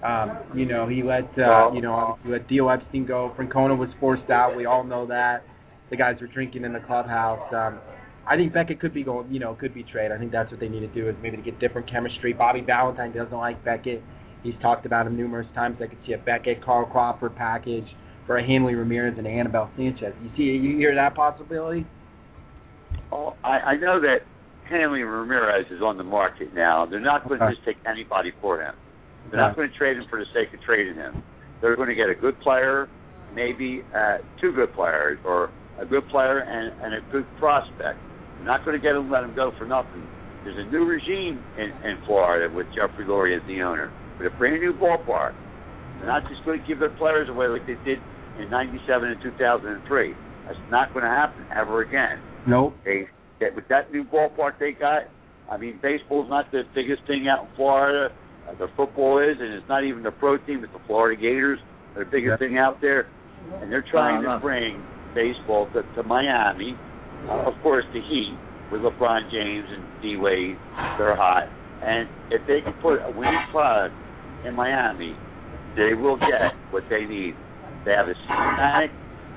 [0.03, 3.33] Um, you know, he let, uh, you know, obviously let Theo Epstein go.
[3.39, 4.57] Francona was forced out.
[4.57, 5.45] We all know that.
[5.91, 7.53] The guys were drinking in the clubhouse.
[7.55, 7.79] Um,
[8.27, 10.13] I think Beckett could be going, you know, could be traded.
[10.13, 12.33] I think that's what they need to do is maybe to get different chemistry.
[12.33, 14.03] Bobby Valentine doesn't like Beckett.
[14.43, 15.79] He's talked about him numerous times.
[15.81, 17.87] I could see a Beckett, Carl Crawford package
[18.27, 20.15] for a Hanley Ramirez and Anibal Sanchez.
[20.23, 21.87] You see, you hear that possibility?
[23.11, 24.19] Oh, I, I know that
[24.69, 26.87] Hanley Ramirez is on the market now.
[26.87, 28.75] They're not going to just take anybody for him.
[29.31, 31.23] They're not going to trade him for the sake of trading him.
[31.61, 32.89] They're going to get a good player,
[33.35, 37.99] maybe uh, two good players, or a good player and, and a good prospect.
[38.43, 40.03] They're not going to get him, let him go for nothing.
[40.43, 44.37] There's a new regime in, in Florida with Jeffrey Loria as the owner, with a
[44.37, 45.31] brand new ballpark.
[45.99, 47.99] They're not just going to give their players away like they did
[48.43, 50.15] in '97 and 2003.
[50.47, 52.19] That's not going to happen ever again.
[52.49, 52.75] Nope.
[52.85, 53.07] They
[53.39, 55.03] that with that new ballpark they got.
[55.49, 58.13] I mean, baseball's not the biggest thing out in Florida.
[58.49, 60.65] Uh, the football is, and it's not even the pro team.
[60.65, 61.61] It's the Florida Gators.
[61.95, 62.49] They're the biggest Yeah.
[62.49, 63.07] thing out there,
[63.61, 64.83] and they're trying Wow, to bring
[65.15, 66.77] baseball to, to Miami.
[67.29, 68.37] Uh, of course, the Heat
[68.71, 70.57] with LeBron James and D Wade,
[70.99, 71.45] they're hot.
[71.83, 73.95] And if they can put a winning product
[74.47, 75.17] in Miami,
[75.77, 77.35] they will get what they need.
[77.85, 78.91] They have a systematic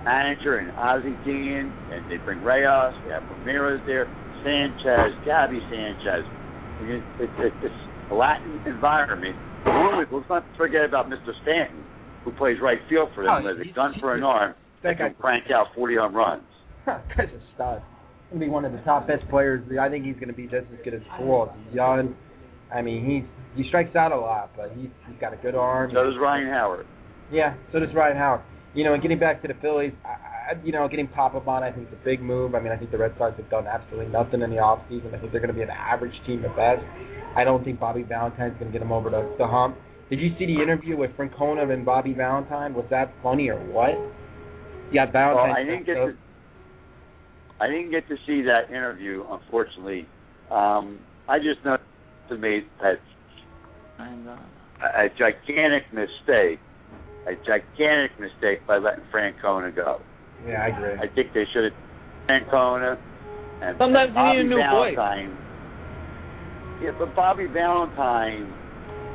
[0.03, 2.93] manager and Ozzie Guillen, and they bring Reyes.
[3.05, 4.05] They have Ramirez there,
[4.43, 6.23] Sanchez, Gaby Sanchez.
[6.81, 7.75] It, it, it, it's
[8.11, 9.35] a Latin environment.
[10.11, 11.33] Let's not forget about Mr.
[11.41, 11.83] Stanton,
[12.23, 14.97] who plays right field for them Oh, with a gun for an arm That that
[14.97, 16.43] can crank out 40 home runs.
[16.85, 17.81] Guy's a stud.
[18.29, 19.63] He's gonna be one of the top best players.
[19.79, 21.53] I think he's gonna be just as good as Pujols.
[21.65, 22.15] He's young.
[22.73, 23.23] I mean, he's
[23.55, 25.91] he strikes out a lot, but he's he's got a good arm.
[25.93, 26.87] So does Ryan Howard.
[27.31, 28.41] Yeah, so does Ryan Howard.
[28.73, 30.09] You know, and getting back to the Phillies, I,
[30.51, 32.55] I, you know, getting Papelbon, I think is a big move.
[32.55, 35.15] I mean, I think the Red Sox have done absolutely nothing in the off season.
[35.15, 36.83] I think they're going to be an average team at best.
[37.37, 39.77] I don't think Bobby Valentine's going to get them over the, the hump.
[40.09, 42.73] Did you see the interview with Francona and Bobby Valentine?
[42.73, 43.95] Was that funny or what?
[44.91, 45.55] Yeah, Well, Valentine.
[45.55, 46.13] I didn't get to,
[47.59, 50.07] I didn't get to see that interview, unfortunately.
[50.51, 51.77] Um, I just know
[52.29, 52.93] they made a,
[53.99, 56.59] a gigantic mistake,
[57.27, 60.01] a gigantic mistake by letting Francona go.
[60.45, 60.99] Yeah, I agree.
[60.99, 61.73] I think they should have
[62.29, 62.97] Francona
[63.61, 64.95] and Sometimes and you Bobby need a new voice.
[64.95, 65.37] Valentine.
[66.81, 68.53] Yeah, but Bobby Valentine,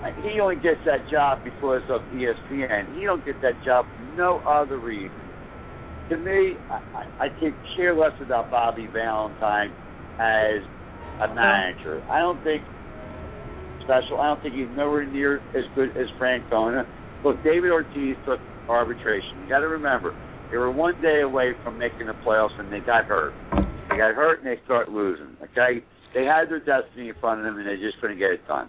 [0.02, 2.96] uh, he only gets that job because of ESPN.
[2.96, 5.29] He don't get that job for no other reason.
[6.10, 9.70] To me, I, I, could care less about Bobby Valentine
[10.18, 10.58] as
[11.22, 12.02] a manager.
[12.10, 12.62] I don't think
[13.84, 14.18] special.
[14.20, 16.84] I don't think he's nowhere near as good as Francona.
[17.24, 19.42] Look, David Ortiz took arbitration.
[19.42, 20.14] You got to remember,
[20.50, 23.32] they were one day away from making the playoffs, and they got hurt.
[23.88, 25.36] They got hurt, and they start losing.
[25.52, 25.84] Okay,
[26.14, 28.68] they had their destiny in front of them, and they just couldn't get it done.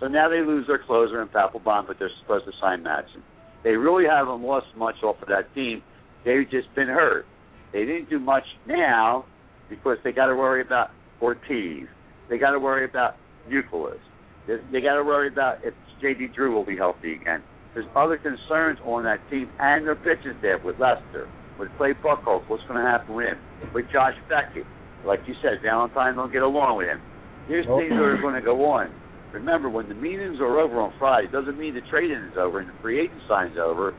[0.00, 3.22] So now they lose their closer in Papelbon, but they're supposed to sign Madson.
[3.62, 5.82] They really haven't lost much off of that team.
[6.24, 7.26] They've just been hurt.
[7.72, 9.24] They didn't do much now
[9.68, 10.90] because they got to worry about
[11.22, 11.86] Ortiz.
[12.28, 13.14] They got to worry about
[13.48, 13.98] Youkilis.
[14.46, 16.28] They, they got to worry about if J.D.
[16.34, 17.42] Drew will be healthy again.
[17.74, 22.42] There's other concerns on that team and their pitching staff with Lester, with Clay Buchholz.
[22.48, 23.38] What's going to happen with him?
[23.72, 24.66] With Josh Beckett.
[25.06, 27.00] Like you said, Valentine don't get along with him.
[27.48, 27.80] There's Nope.
[27.80, 28.90] things that are going to go on.
[29.32, 32.58] Remember, when the meetings are over on Friday, it doesn't mean the trading is over
[32.58, 33.94] and the free agent sign's over.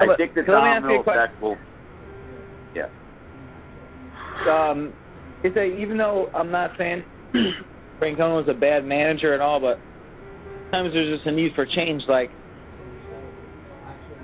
[0.00, 1.56] I But- think the so let me ask you a domino effect will.
[2.74, 2.88] Yeah.
[4.48, 4.92] um,
[5.44, 7.04] is that even though I'm not saying
[8.00, 9.78] Francona was a bad manager at all, but
[10.70, 12.02] sometimes there's just a need for change.
[12.08, 12.30] Like,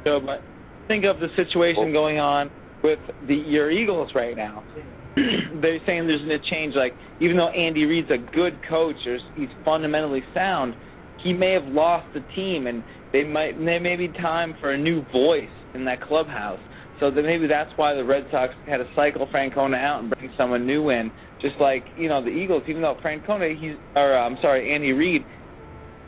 [0.04, 0.40] so, but
[0.88, 2.50] think of the situation going on
[2.82, 4.62] with the your Eagles right now.
[5.16, 6.74] They're saying there's a change.
[6.74, 8.96] Like, even though Andy Reid's a good coach,
[9.34, 10.74] he's fundamentally sound.
[11.22, 12.84] He may have lost the team, and
[13.16, 16.60] they might there may be time for a new voice in that clubhouse.
[17.00, 20.32] So that maybe that's why the Red Sox had to cycle Francona out and bring
[20.36, 21.10] someone new in.
[21.40, 25.22] Just like you know the Eagles, even though Francona, he's or I'm sorry, Andy Reid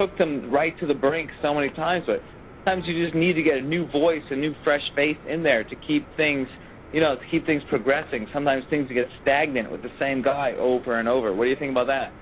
[0.01, 2.21] took them right to the brink so many times, but
[2.65, 5.65] sometimes you just need to get a new voice, a new fresh face in there
[5.65, 6.47] to keep things,
[6.93, 8.27] you know, to keep things progressing.
[8.33, 11.35] Sometimes things get stagnant with the same guy over and over.
[11.35, 12.13] What do you think about that?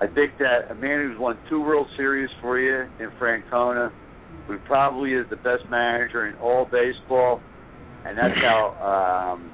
[0.00, 3.90] I think that a man who's won two World Series for you in Francona,
[4.46, 7.40] who probably is the best manager in all baseball,
[8.04, 9.50] and that's how um,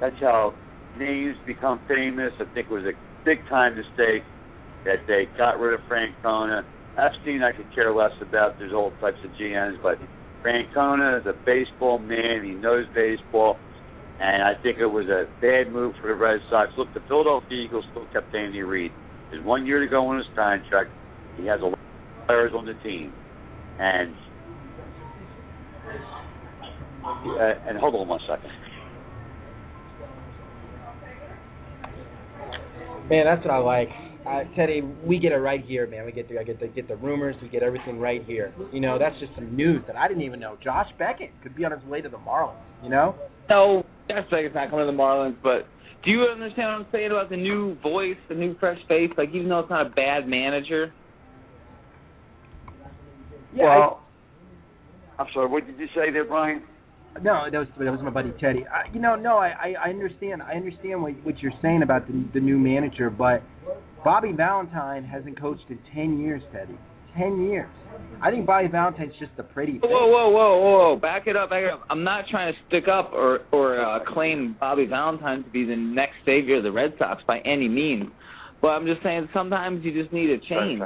[0.00, 0.54] that's how
[0.98, 2.32] names become famous.
[2.40, 4.22] I think it was a big time mistake
[4.84, 6.62] that they got rid of Francona.
[6.96, 8.58] Epstein, I could care less about.
[8.58, 9.98] There's all types of GMs, but
[10.44, 12.44] Francona is a baseball man.
[12.44, 13.56] He knows baseball,
[14.20, 16.70] and I think it was a bad move for the Red Sox.
[16.78, 18.92] Look, the Philadelphia Eagles still kept Andy Reid.
[19.34, 20.90] There's one year to go on his contract.
[21.36, 23.12] He has a lot of players on the team,
[23.80, 24.14] and
[27.04, 28.50] uh, and hold on one second.
[33.10, 33.88] Man, that's what I like.
[34.24, 36.06] Uh, Teddy, we get it right here, man.
[36.06, 38.54] We get the I get the get the rumors, we get everything right here.
[38.72, 40.56] You know, that's just some news that I didn't even know.
[40.62, 42.54] Josh Beckett could be on his way to the Marlins.
[42.84, 43.16] You know?
[43.50, 45.66] No, Josh Beckett's not coming to the Marlins, but
[46.04, 49.10] do you understand what I'm saying about the new voice, the new fresh face?
[49.16, 50.92] Like, even though it's not a bad manager,
[53.54, 53.64] Yeah.
[53.64, 54.00] well,
[55.18, 55.48] I'm sorry.
[55.48, 56.62] What did you say there, Brian?
[57.22, 58.66] No, that was that was my buddy Teddy.
[58.66, 60.42] I, you know, no, I, I I understand.
[60.42, 63.40] I understand what what you're saying about the the new manager, but
[64.04, 66.76] Bobby Valentine hasn't coached in ten years, Teddy.
[67.16, 67.70] Ten years.
[68.22, 69.78] I think Bobby Valentine's just a pretty.
[69.82, 71.84] whoa, whoa, whoa, whoa, whoa, back it up, back it up.
[71.90, 75.76] I'm not trying to stick up or or uh, claim Bobby Valentine to be the
[75.76, 78.06] next savior of the Red Sox by any means.
[78.62, 80.78] But I'm just saying sometimes you just need a change.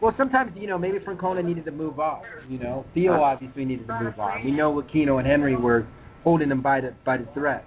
[0.00, 2.22] Well, sometimes you know maybe Francona needed to move on.
[2.48, 4.44] You know, Theo obviously needed to move on.
[4.44, 5.86] We know Lucchino and Henry were
[6.22, 7.62] holding him by the by the thread.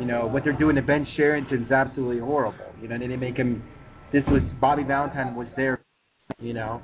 [0.00, 2.58] You know what they're doing to Ben Cherington's absolutely horrible.
[2.80, 3.62] You know, they didn't make him.
[4.12, 5.80] This was Bobby Valentine was there.
[6.40, 6.82] You know,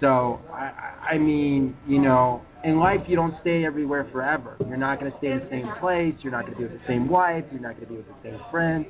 [0.00, 4.56] so I I mean you know in life you don't stay everywhere forever.
[4.66, 6.14] You're not going to stay in the same place.
[6.22, 7.44] You're not going to be with the same wife.
[7.52, 8.86] You're not going to be with the same friends.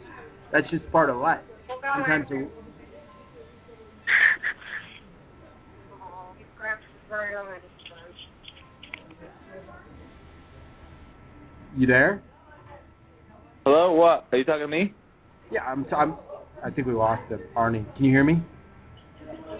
[0.53, 1.41] That's just part of life.
[1.69, 2.51] Sometimes you-
[11.77, 12.23] you there?
[13.65, 14.27] Hello, what?
[14.33, 14.95] Are you talking to me?
[15.51, 15.85] Yeah, I'm.
[15.85, 16.17] T- I'm.
[16.65, 17.41] I think we lost him.
[17.57, 18.43] Arnie, can you hear me?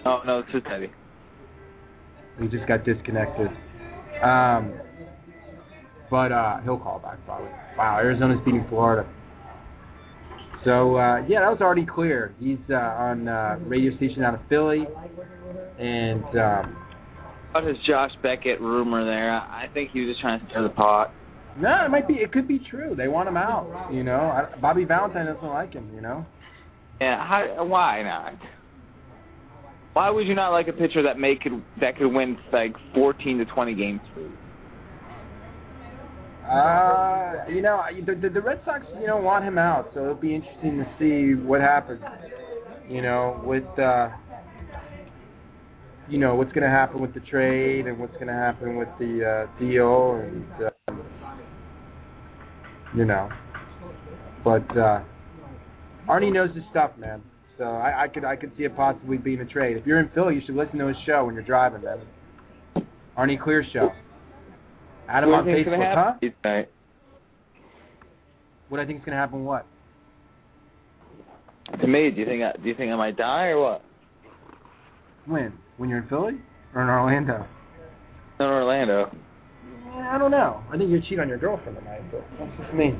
[0.05, 0.91] Oh no, it's just Teddy.
[2.39, 3.47] We just got disconnected.
[4.23, 4.73] Um,
[6.09, 7.49] but uh, he'll call back probably.
[7.77, 9.07] Wow, Arizona's beating Florida.
[10.65, 12.33] So uh, yeah, that was Artie Clear.
[12.39, 14.85] He's uh, on uh, radio station out of Philly,
[15.79, 16.75] and um,
[17.51, 20.63] About his Josh Beckett rumor there, I I think he was just trying to stir
[20.63, 21.13] the pot.
[21.61, 22.15] no, it might be.
[22.15, 22.93] It could be true.
[22.97, 23.89] They want him out.
[23.93, 25.89] You know, Bobby Valentine doesn't like him.
[25.95, 26.25] You know.
[26.99, 28.33] Yeah, how, why not?
[29.93, 33.39] Why would you not like a pitcher that make could that could win like 14
[33.39, 34.31] to 20 games for you?
[36.49, 40.15] Uh, you know, the, the the Red Sox, you know, want him out, so it'll
[40.15, 42.01] be interesting to see what happens.
[42.87, 44.09] You know, with uh,
[46.09, 48.87] you know what's going to happen with the trade and what's going to happen with
[48.97, 51.03] the uh, deal, and um,
[52.95, 53.29] you know,
[54.43, 55.03] but uh,
[56.07, 57.21] Arnie knows his stuff, man.
[57.59, 59.75] So I, I could I could see it possibly being a trade.
[59.75, 61.99] If you're in Philly, you should listen to his show when you're driving, man.
[63.17, 63.89] Artie Clear show.
[65.09, 66.13] Add him what on do you Facebook, huh?
[66.13, 66.69] happen tonight?
[68.69, 69.43] What I think is going to happen?
[69.43, 69.65] What?
[71.81, 73.81] To me, do you think I, do you think I might die or what?
[75.25, 75.53] When?
[75.75, 76.39] When you're in Philly
[76.73, 77.45] or in Orlando?
[78.39, 79.11] In Orlando.
[79.95, 80.63] I don't know.
[80.71, 82.93] I think you're cheating on your girlfriend tonight, but that's just me.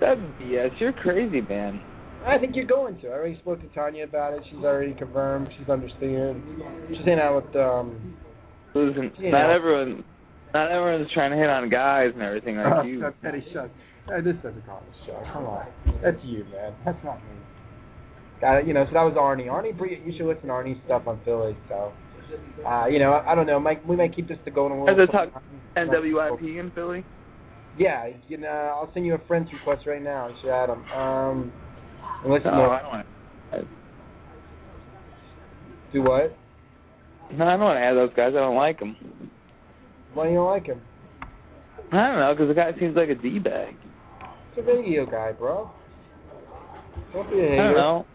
[0.00, 0.70] That's BS.
[0.80, 1.78] You're crazy, man.
[2.28, 3.08] I think you're going to.
[3.08, 4.42] I already spoke to Tanya about it.
[4.50, 5.48] She's already confirmed.
[5.58, 6.42] She's understand.
[6.88, 8.16] She's hanging out with um.
[8.74, 9.50] Listen, not know.
[9.50, 10.04] everyone,
[10.52, 13.00] not everyone's trying to hit on guys and everything like oh, you.
[13.00, 13.70] shut, Teddy, shut.
[14.06, 15.22] Hey, this doesn't call this show.
[15.32, 15.66] Come on.
[16.02, 16.74] That's you, man.
[16.84, 17.40] That's not me.
[18.42, 18.66] Got it.
[18.66, 18.84] You know.
[18.86, 19.48] So that was Arnie.
[19.48, 19.72] Arnie,
[20.06, 21.56] you should listen to Arnie's stuff on Philly.
[21.68, 21.92] So,
[22.66, 23.58] uh, you know, I, I don't know.
[23.58, 24.98] Mike, we might keep this to going a little.
[24.98, 25.42] Has it talk
[25.76, 27.04] NWIP in Philly?
[27.78, 30.28] Yeah, you know, I'll send you a friend's request right now.
[30.28, 30.84] You should add him.
[30.92, 31.52] Um,
[32.26, 33.06] listen, No, I don't want.
[35.92, 36.36] do what?
[37.32, 38.32] No, I don't want to add those guys.
[38.34, 38.96] I don't like them.
[40.14, 40.80] Why do you don't like him?
[41.92, 43.74] I don't know, because the guy seems like a d bag.
[44.54, 45.70] He's a radio guy, bro.
[47.12, 47.56] Don't be a I hater.
[47.64, 48.06] don't know.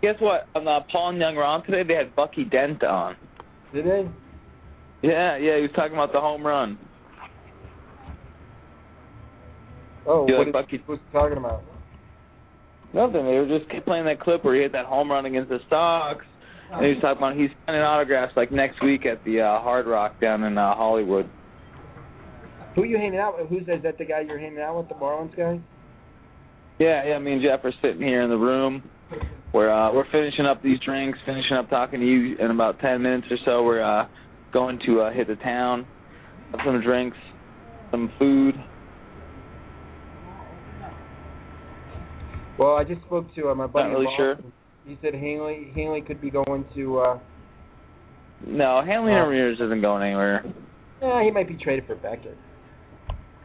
[0.00, 0.46] Guess what?
[0.54, 3.16] On uh, Paul and Young Ron today, they had Bucky Dent on.
[3.74, 4.08] Did they?
[5.02, 6.78] Yeah, yeah, he was talking about the home run.
[10.06, 10.82] Oh, what like is, Bucky?
[10.86, 11.62] what's he talking about?
[12.94, 13.24] Nothing.
[13.26, 16.24] They were just playing that clip where he hit that home run against the Sox,
[16.72, 19.86] And he was talking about he's signing autographs like next week at the uh, Hard
[19.86, 21.28] Rock down in uh, Hollywood.
[22.74, 23.48] Who are you hanging out with?
[23.48, 23.98] Who's is that?
[23.98, 25.60] The guy you're hanging out with, the Marlins guy?
[26.78, 27.18] Yeah, yeah.
[27.18, 28.82] Me and Jeff are sitting here in the room.
[29.52, 33.02] We're uh, we're finishing up these drinks, finishing up talking to you in about ten
[33.02, 33.62] minutes or so.
[33.64, 34.06] We're uh,
[34.52, 35.86] going to uh, hit the town,
[36.52, 37.16] have some drinks,
[37.90, 38.54] some food.
[42.58, 43.88] Well, I just spoke to uh, my buddy.
[43.88, 44.36] Not really sure.
[44.86, 46.98] He said Hanley Hanley could be going to.
[46.98, 47.18] uh
[48.46, 50.44] No, Hanley Uh, Ramirez isn't going anywhere.
[51.00, 52.36] Yeah, he might be traded for Beckett.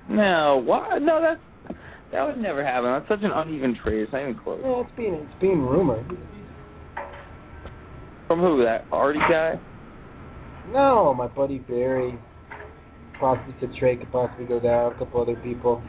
[0.09, 1.01] No, what?
[1.01, 1.78] No, that's
[2.11, 2.91] that would never happen.
[2.91, 4.01] That's such an uneven trade.
[4.01, 4.61] It's not even close.
[4.64, 6.05] Yeah, it's being it's being rumored.
[8.28, 8.64] From who?
[8.64, 9.59] That Artie guy?
[10.72, 12.18] No, my buddy Barry.
[13.20, 14.93] Possibly said trade could possibly go down.
[14.93, 15.84] A couple other people.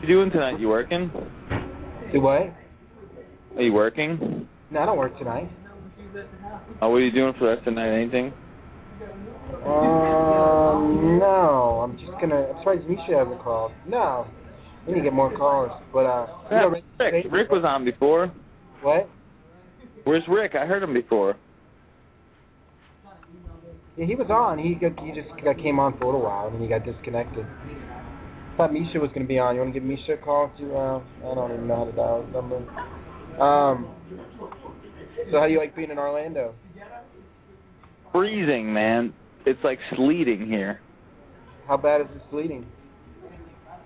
[0.00, 0.58] What you doing tonight?
[0.58, 1.10] You working?
[2.10, 2.48] Do what?
[3.56, 4.48] Are you working?
[4.70, 5.50] No, I don't work tonight.
[6.16, 7.90] Uh, what are you doing for the rest of the night?
[8.00, 8.32] Anything?
[9.66, 11.82] Um, no.
[11.84, 12.46] I'm just gonna.
[12.46, 13.72] I'm surprised Misha hasn't called.
[13.86, 14.26] No.
[14.86, 15.72] We need to get more callers.
[15.92, 17.26] But uh, you Yeah, know, Rick- Rick.
[17.30, 18.32] Rick was on before.
[18.80, 19.06] What?
[20.04, 20.54] Where's Rick?
[20.54, 21.36] I heard him before.
[23.98, 24.58] Yeah, he was on.
[24.58, 26.86] He got, he just got, came on for a little while and then he got
[26.86, 27.44] disconnected.
[28.60, 29.54] I thought Misha was going to be on.
[29.54, 30.52] You want to give Misha a call?
[30.58, 30.98] To uh,
[31.30, 32.56] I don't even know how to dial his number.
[33.40, 33.88] Um.
[35.32, 36.54] So how do you like being in Orlando?
[38.12, 39.14] Freezing, man.
[39.46, 40.80] It's like sleeting here.
[41.68, 42.66] How bad is the sleeting?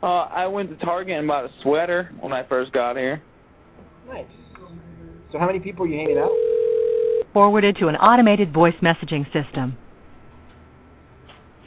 [0.03, 3.23] Uh, I went to Target and bought a sweater when I first got here.
[4.09, 4.27] Nice.
[5.31, 6.33] So how many people are you hanging out?
[7.33, 9.77] Forwarded to an automated voice messaging system.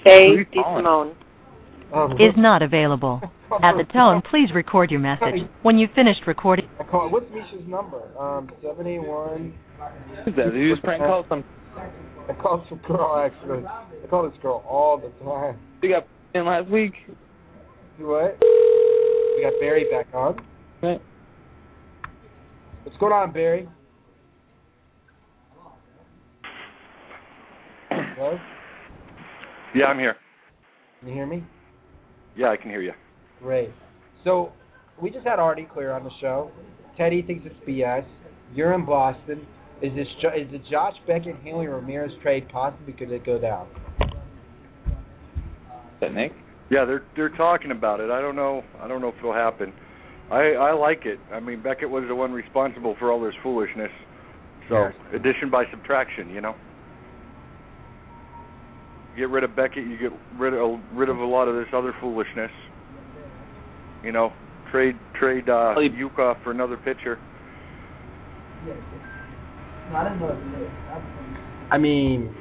[0.03, 0.59] Who are Hey, you D.
[0.61, 0.83] calling?
[0.83, 1.16] Simone.
[1.93, 3.21] Um, Is not available.
[3.63, 5.47] At the tone, please record your message.
[5.63, 7.09] When you've finished recording, I call.
[7.09, 8.01] What's Misha's number?
[8.19, 9.53] Um, seven eight one.
[10.25, 10.51] Who's that?
[10.51, 11.45] Did you just prank call some?
[11.77, 13.63] I call some girl actually.
[13.65, 15.57] I call this girl all the time.
[15.81, 16.93] You got in last week.
[17.97, 18.37] Do what?
[18.41, 20.37] We got Barry back on.
[20.83, 21.01] Right.
[22.83, 23.69] What's going on, Barry?
[27.89, 28.37] Hello?
[29.73, 30.15] Yeah, I'm here.
[30.99, 31.43] Can you hear me?
[32.37, 32.93] Yeah, I can hear you.
[33.41, 33.69] Great.
[34.23, 34.51] So
[35.01, 36.51] we just had Artie Clear on the show.
[36.97, 38.05] Teddy thinks it's BS.
[38.53, 39.45] You're in Boston.
[39.81, 43.67] Is this Jo- is the Josh Beckett Hanley Ramirez trade possibly could it go down?
[44.01, 44.09] Is
[46.01, 46.31] that Nick?
[46.69, 48.09] Yeah, they're they're talking about it.
[48.09, 48.63] I don't know.
[48.81, 49.71] I don't know if it'll happen.
[50.31, 51.19] I I like it.
[51.31, 53.91] I mean, Beckett was the one responsible for all this foolishness.
[54.69, 54.93] So Yes.
[55.13, 56.55] addition by subtraction, you know.
[59.17, 61.93] Get rid of Beckett, you get rid of rid of a lot of this other
[61.99, 62.51] foolishness.
[64.03, 64.31] You know,
[64.71, 67.17] trade trade uh Yuka for another pitcher.
[71.71, 72.35] I mean,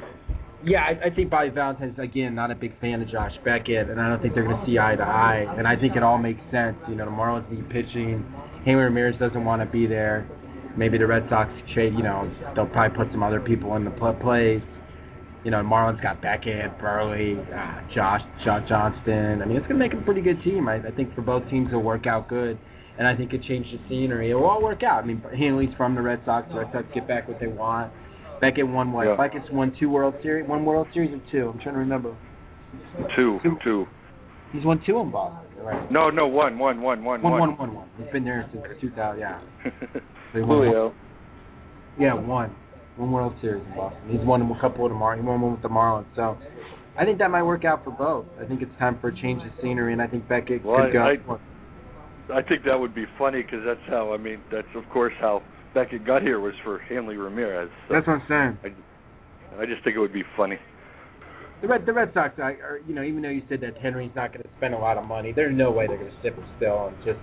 [0.64, 4.00] yeah, I, I think Bobby Valentine's again not a big fan of Josh Beckett, and
[4.00, 5.46] I don't think they're going to see eye to eye.
[5.56, 6.76] And I think it all makes sense.
[6.88, 8.24] You know, the Marlins need pitching.
[8.64, 10.28] Hanley Ramirez doesn't want to be there.
[10.76, 11.94] Maybe the Red Sox trade.
[11.96, 14.62] You know, they'll probably put some other people in the pl- place.
[15.46, 19.40] You know, Marlins got Beckett, Buehrle, uh, Josh, Josh Johnson.
[19.40, 20.66] I mean, it's going to make a pretty good team.
[20.68, 22.58] I, I think for both teams it'll work out good,
[22.98, 24.32] and I think it changed the scenery.
[24.32, 25.04] It will all work out.
[25.04, 26.48] I mean, Hanley's from the Red Sox.
[26.48, 27.92] The Red Sox get back what they want.
[28.40, 29.06] Beckett won what?
[29.06, 29.14] Yeah.
[29.16, 31.50] Beckett's won two World Series, one World Series or two.
[31.54, 32.16] I'm trying to remember.
[33.14, 33.56] Two, Two.
[33.62, 33.86] two.
[34.52, 35.92] He's won two in Boston, right?
[35.92, 37.88] No, no, one, one, one, one, One, one, one, one.
[37.98, 39.20] He's been there since 2000.
[39.20, 39.40] Yeah.
[40.34, 40.94] They won one- Julio.
[42.00, 42.52] Yeah, one.
[42.96, 44.00] One World Series in Boston.
[44.08, 45.16] He's won a couple of Mar.
[45.16, 46.06] He won one with the Marlins.
[46.16, 46.38] So,
[46.98, 48.24] I think that might work out for both.
[48.40, 50.92] I think it's time for a change of scenery, and I think Beckett Well, could
[50.92, 51.02] go.
[51.02, 51.38] I-
[52.28, 54.12] I think that would be funny because that's how.
[54.12, 55.42] I mean, that's of course how
[55.74, 57.70] Beckett got here was for Hanley Ramirez.
[57.86, 58.74] So That's what I'm saying.
[59.58, 60.58] I I just think it would be funny.
[61.62, 64.10] The Red, the Red Sox, I, are, you know, even though you said that Henry's
[64.14, 66.34] not going to spend a lot of money, there's no way they're going to sit
[66.56, 67.18] still and just.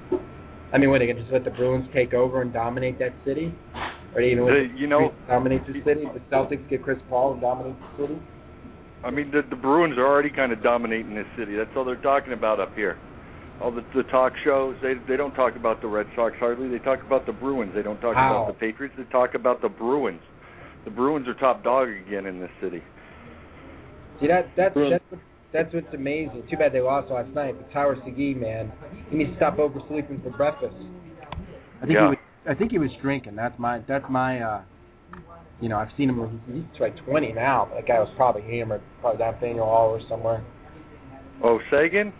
[0.74, 3.14] I mean, what they going to just let the Bruins take over and dominate that
[3.26, 3.54] city?
[4.16, 6.06] Or they going to They- you know- dominate the city?
[6.06, 8.20] The Celtics get Chris Paul and dominate the city?
[9.04, 11.56] I mean, the the Bruins are already kind of dominating this city.
[11.56, 12.98] That's all they're talking about up here.
[13.62, 16.70] All the the talk shows, they they don't talk about the Red Sox hardly.
[16.70, 17.74] They talk about the Bruins.
[17.76, 18.44] They don't talk How?
[18.44, 18.96] about the Patriots.
[18.98, 20.22] They talk about the Bruins.
[20.86, 22.82] The Bruins are top dog again in this city.
[24.22, 24.94] See that that's Bruins.
[24.94, 25.20] that's what,
[25.54, 26.44] that's what's amazing.
[26.50, 27.56] Too bad they lost last night.
[27.58, 28.72] But Tyler Seguin, man,
[29.10, 30.76] he needs to stop oversleeping for breakfast.
[31.82, 32.02] I think Yeah.
[32.06, 32.18] he was.
[32.50, 33.36] I think he was drinking.
[33.36, 33.80] That's my.
[33.88, 34.42] That's my.
[34.42, 34.62] uh
[35.62, 36.42] You know, I've seen him.
[36.48, 37.68] He's, he's like 20 now.
[37.70, 38.82] But that guy was probably hammered.
[39.02, 40.44] Probably down Faneuil Hall or somewhere.
[41.44, 42.12] Oh, Seguin?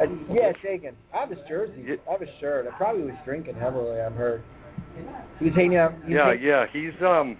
[0.00, 0.92] Uh, yeah, shaking.
[1.14, 1.84] I have his jersey.
[1.86, 1.94] Yeah.
[2.08, 2.66] I have his shirt.
[2.66, 4.00] I probably was drinking heavily.
[4.00, 4.42] I've heard.
[5.38, 5.92] He was hanging out.
[6.06, 7.36] he was Yeah, hang- yeah, he's um,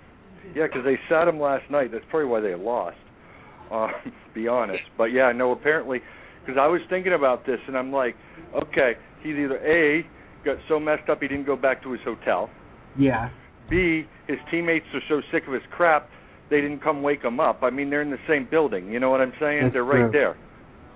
[0.54, 1.92] Yeah, because they sat him last night.
[1.92, 2.96] That's probably why they lost.
[3.72, 3.88] Uh,
[4.34, 6.00] be honest, but yeah, no, apparently,
[6.40, 8.14] because I was thinking about this, and I'm like,
[8.54, 8.92] okay,
[9.22, 10.04] he's either a
[10.44, 12.50] got so messed up he didn't go back to his hotel.
[12.98, 13.30] Yeah.
[13.70, 16.08] B, his teammates are so sick of his crap,
[16.50, 17.60] they didn't come wake him up.
[17.62, 18.88] I mean, they're in the same building.
[18.88, 19.62] You know what I'm saying?
[19.64, 20.12] That's they're right true.
[20.12, 20.36] there.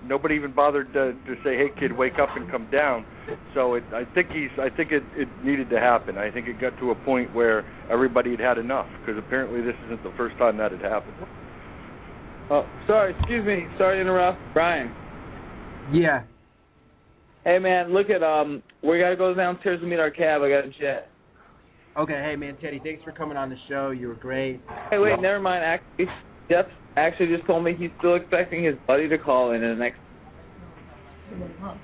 [0.05, 3.07] Nobody even bothered to, to say, "Hey, kid, wake up and come down."
[3.55, 4.51] So it, I think he's.
[4.61, 6.19] I think it, it needed to happen.
[6.19, 9.75] I think it got to a point where everybody had had enough because apparently this
[9.87, 11.17] isn't the first time that had happened.
[12.51, 13.15] Oh, sorry.
[13.19, 13.67] Excuse me.
[13.79, 14.95] Sorry to interrupt, Brian.
[15.93, 16.23] Yeah.
[17.45, 18.63] Hey man, look at um.
[18.83, 20.43] We gotta go downstairs and meet our cab.
[20.43, 21.09] I got a jet.
[21.97, 23.91] Okay, hey man, Teddy, thanks for coming on the show.
[23.91, 24.61] You were great.
[24.91, 25.65] Hey, wait, never mind.
[25.65, 26.07] Actually,
[26.51, 26.67] Jeff
[26.97, 29.99] actually just told me he's still expecting his buddy to call in in the next.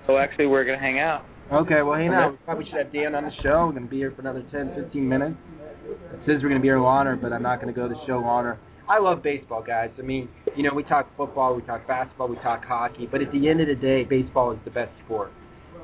[0.07, 1.25] So actually, we're gonna hang out.
[1.53, 3.67] Okay, well, hey now, we probably should have Dan on the show.
[3.67, 5.37] We're to be here for another 10, 15 minutes.
[5.85, 7.97] It says we're going to be here longer, but I'm not going to go the
[8.07, 8.59] show longer.
[8.89, 9.91] I love baseball, guys.
[9.99, 13.31] I mean, you know, we talk football, we talk basketball, we talk hockey, but at
[13.33, 15.33] the end of the day, baseball is the best sport.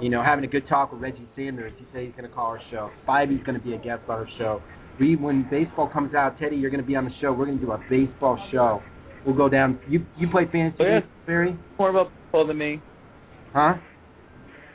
[0.01, 2.47] You know, having a good talk with Reggie Sanders, he said he's going to call
[2.47, 2.91] our show.
[3.07, 4.63] Spivey's going to be a guest on our show.
[5.01, 7.33] We, when baseball comes out, Teddy, you're going to be on the show.
[7.33, 8.83] We're going to do a baseball show.
[9.27, 9.79] We'll go down.
[9.89, 11.01] You you play fantasy, Oh, yeah.
[11.27, 11.59] Barry?
[11.79, 12.81] More about baseball than me.
[13.53, 13.75] Huh?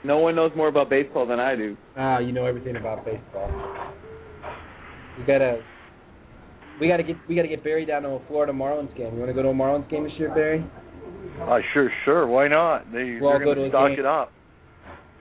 [0.04, 1.78] No one knows more about baseball than I do.
[1.98, 3.50] Ah, you know everything about baseball.
[5.18, 5.62] You gotta,
[6.80, 9.14] we gotta get, we gotta get Barry down to a Florida Marlins game.
[9.14, 10.66] You want to go to a Marlins game this year, Barry?
[11.42, 12.28] Uh, sure, sure.
[12.28, 12.92] Why not?
[12.92, 14.00] They, We'll all they're going to a to stock game.
[14.00, 14.32] it up.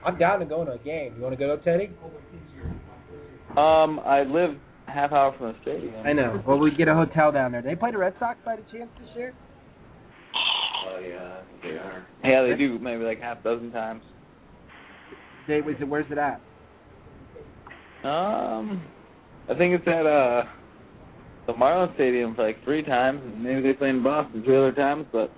[0.05, 1.13] I'm down to go to a game.
[1.15, 1.89] You want to go to Teddy?
[3.57, 4.55] Um, I live
[4.87, 5.93] half hour from the stadium.
[6.05, 6.41] I know.
[6.45, 7.61] Well, we get a hotel down there.
[7.61, 9.33] They play the Red Sox by the chance this year?
[10.85, 12.05] Oh yeah, they are.
[12.23, 14.01] Yeah, they do maybe like half a dozen times.
[15.47, 16.41] They, was it, where's it at?
[18.07, 18.83] Um,
[19.49, 20.43] I think it's at uh
[21.47, 23.21] the Marlins Stadium for like three times.
[23.37, 25.31] Maybe they play in Boston three other times, but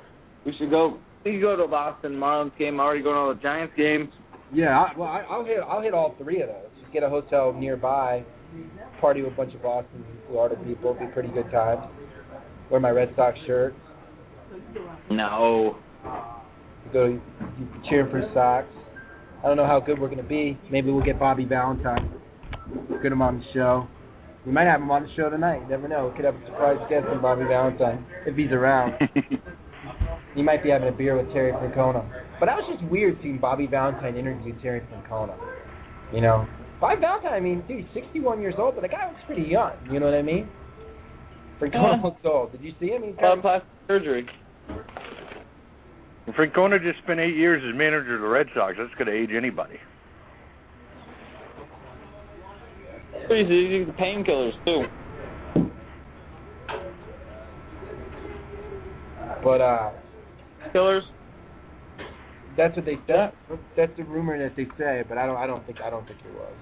[0.46, 0.98] we should go.
[1.24, 2.76] We could go to a Boston Marlins game.
[2.76, 4.10] I'm already going to all the Giants games.
[4.54, 6.70] Yeah, I, well, I, I'll hit, I'll hit all three of those.
[6.80, 8.24] Just get a hotel nearby,
[9.02, 10.94] party with a bunch of Boston and Florida people.
[10.94, 11.84] Be pretty good times.
[12.70, 13.76] Wear my Red Sox shirt.
[15.10, 15.78] No.
[16.94, 17.20] go
[17.90, 18.68] cheering for the Sox.
[19.44, 20.58] I don't know how good we're gonna be.
[20.72, 22.12] Maybe we'll get Bobby Valentine.
[23.02, 23.88] Get him on the show.
[24.46, 25.62] We might have him on the show tonight.
[25.64, 26.08] You never know.
[26.10, 28.94] We could have a surprise guest from Bobby Valentine if he's around.
[30.36, 32.06] he might be having a beer with Terry Francona.
[32.40, 35.36] But that was just weird seeing Bobby Valentine interview Terry Francona.
[36.14, 36.46] You know,
[36.80, 37.34] Bobby Valentine.
[37.34, 39.72] I mean, dude, he's 61 years old, but the guy looks pretty young.
[39.92, 40.48] You know what I mean?
[41.60, 42.04] Francona Yeah.
[42.04, 42.52] looks old.
[42.52, 43.02] Did you see him?
[43.04, 44.28] He's Uh, got plastic surgery.
[46.30, 48.76] Francona just spent eight years as manager of the Red Sox.
[48.78, 49.80] That's going to age anybody.
[53.28, 54.84] He's using painkillers too.
[59.44, 59.92] but uh,
[60.74, 61.04] Killers.
[62.58, 63.32] That's what they said.
[63.76, 65.38] That's the rumor that they say, but I don't.
[65.38, 65.80] I don't think.
[65.82, 66.54] I don't think it was.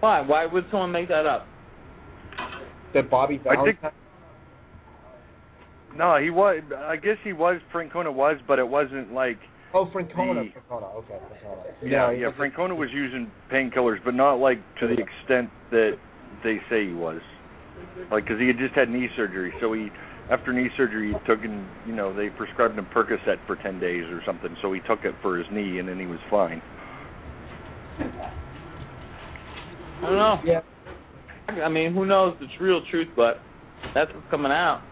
[0.00, 0.20] Why?
[0.20, 1.46] Why would someone make that up?
[2.94, 3.78] That Bobby I think-
[5.96, 6.62] No, he was.
[6.76, 7.60] I guess he was.
[7.72, 9.38] Francona was, but it wasn't like.
[9.72, 10.52] Oh, Francona.
[10.52, 10.94] The- Francona.
[10.96, 11.64] Okay, Francona.
[11.82, 12.26] Yeah, No, yeah.
[12.28, 15.96] it wasn't- Francona was using painkillers, but not like to the extent that
[16.42, 17.20] they say he was.
[18.10, 19.90] Like, because he had just had knee surgery, so he,
[20.30, 24.04] after knee surgery, he took and you know they prescribed him Percocet for ten days
[24.10, 24.54] or something.
[24.62, 26.60] So he took it for his knee, and then he was fine.
[27.98, 28.02] I
[30.02, 30.40] don't know.
[30.44, 30.60] Yeah.
[31.48, 33.40] I mean, who knows the real truth, but
[33.94, 34.82] that's what's coming out.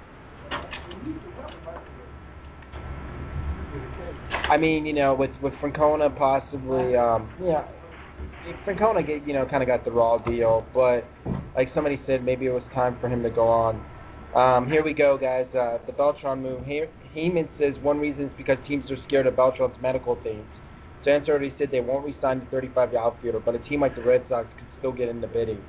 [4.31, 7.67] I mean, you know, with with Francona possibly, um, yeah,
[8.67, 11.05] Francona get you know kind of got the raw deal, but
[11.57, 13.85] like somebody said, maybe it was time for him to go on.
[14.35, 15.47] Um, here we go, guys.
[15.55, 16.65] Uh, the Beltran move.
[16.65, 16.85] He-
[17.17, 20.45] Heyman says one reason is because teams are scared of Beltran's medical things.
[21.05, 24.03] Giants already said they won't re-sign the 35 year outfielder, but a team like the
[24.03, 25.61] Red Sox could still get in the bidding.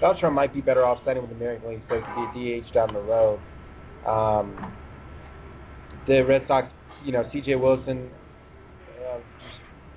[0.00, 2.60] Beltran might be better off signing with the American League so he could be a
[2.60, 3.40] DH down the road.
[4.06, 4.54] Um,
[6.06, 6.68] the Red Sox,
[7.04, 7.56] you know, C.J.
[7.56, 8.10] Wilson
[9.00, 9.18] uh,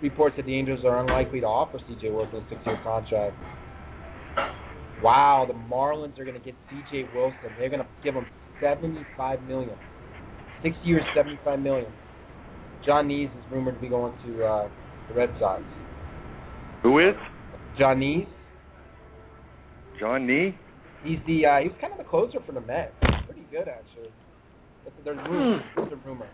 [0.01, 2.09] reports that the Angels are unlikely to offer C.J.
[2.11, 3.35] Wilson a six-year contract.
[5.01, 7.09] Wow, the Marlins are going to get C.J.
[7.15, 7.37] Wilson.
[7.57, 8.25] They're going to give him
[8.61, 9.77] seventy-five million.
[10.63, 11.91] Six years, seventy-five million.
[12.85, 14.69] John Nees is rumored to be going to uh,
[15.07, 15.61] the Red Sox.
[16.83, 17.15] Who is
[17.77, 18.25] John Nees,
[19.99, 20.55] John Nee?
[21.03, 22.93] he's the uh, he's kind of the closer for the Mets.
[23.25, 24.09] Pretty good actually.
[24.83, 25.63] That's, there's rumor.
[25.75, 26.27] There's a rumor.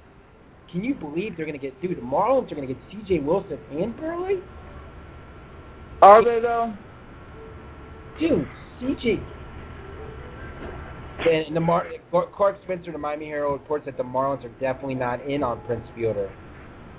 [0.74, 1.96] Can you believe they're going to get dude?
[1.96, 3.20] The Marlins are going to get C.J.
[3.20, 4.42] Wilson and Buehrle.
[6.02, 6.74] Are they though?
[8.20, 8.48] dude,
[8.82, 9.24] CJ.
[11.26, 11.88] And the Mar-
[12.36, 15.86] Clark Spencer to Miami Herald reports that the Marlins are definitely not in on Prince
[15.96, 16.30] Fielder.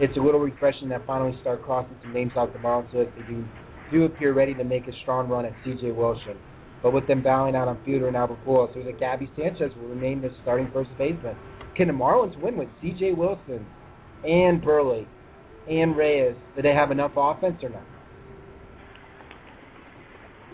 [0.00, 3.10] It's a little refreshing that finally start crossing some names off the Marlins list.
[3.16, 3.44] They do,
[3.92, 6.36] do appear ready to make a strong run at CJ Wilson.
[6.82, 9.88] But with them bowing out on Fielder and Albert Pujols, so that Gaby Sanchez will
[9.88, 11.36] remain the starting first baseman.
[11.76, 13.66] Can the Marlins win with CJ Wilson
[14.24, 15.06] and Buehrle
[15.68, 16.36] and Reyes?
[16.54, 17.82] Do they have enough offense or not?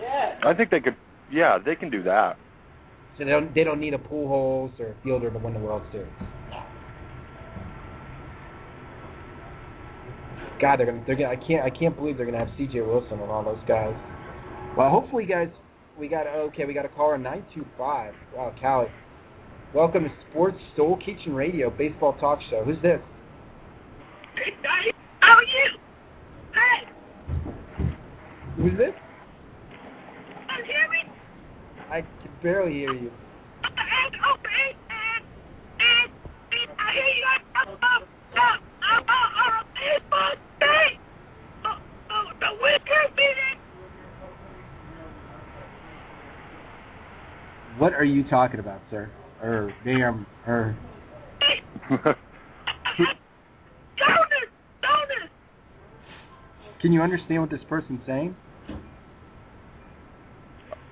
[0.01, 0.39] Yeah.
[0.45, 0.97] I think they could.
[1.31, 2.37] Yeah, they can do that.
[3.19, 5.83] So they don't they don't need a Pujols or a Fielder to win the World
[5.93, 6.09] Series.
[10.61, 12.81] God, they're gonna they're gonna I can't I can't believe they're gonna have C.J.
[12.81, 13.95] Wilson and all those guys.
[14.77, 15.49] Well, hopefully, guys,
[15.99, 16.65] we got okay.
[16.65, 18.15] We got a caller nine two five.
[18.35, 18.89] Wow, Callie.
[19.73, 22.65] Welcome to Sports Soul Kitchen Radio Baseball Talk Show.
[22.65, 22.99] Who's this?
[24.35, 24.91] Hey, Daddy,
[25.21, 25.79] how are you?
[26.53, 27.85] Hey,
[28.57, 28.95] Who's this?
[30.49, 31.13] can you hear me?
[31.89, 33.11] I can barely hear you.
[47.79, 49.11] What are you talking about, sir?
[49.43, 50.77] Or damn, or
[51.89, 52.11] Donuts,
[54.83, 55.33] donuts.
[56.81, 58.37] can you understand what this person's saying?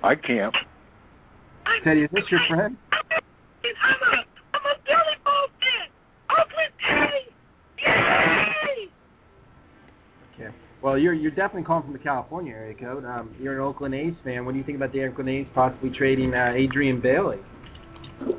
[0.03, 0.53] I can't.
[1.83, 2.75] Teddy, is this your friend?
[2.91, 3.21] I'm a,
[4.53, 5.87] I'm a Billy Ball fan.
[6.31, 6.91] Oakland A.
[7.81, 8.89] Yay!
[10.33, 10.55] Okay.
[10.81, 13.05] Well, you're you're definitely calling from the California area code.
[13.05, 14.45] Um, you're an Oakland A's fan.
[14.45, 17.37] What do you think about the Oakland A's possibly trading uh, Adrian Bailey?
[18.21, 18.37] Oh,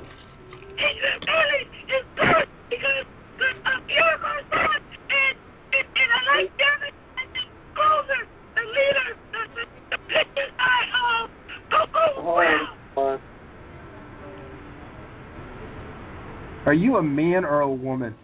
[16.66, 18.14] are you a man or a woman?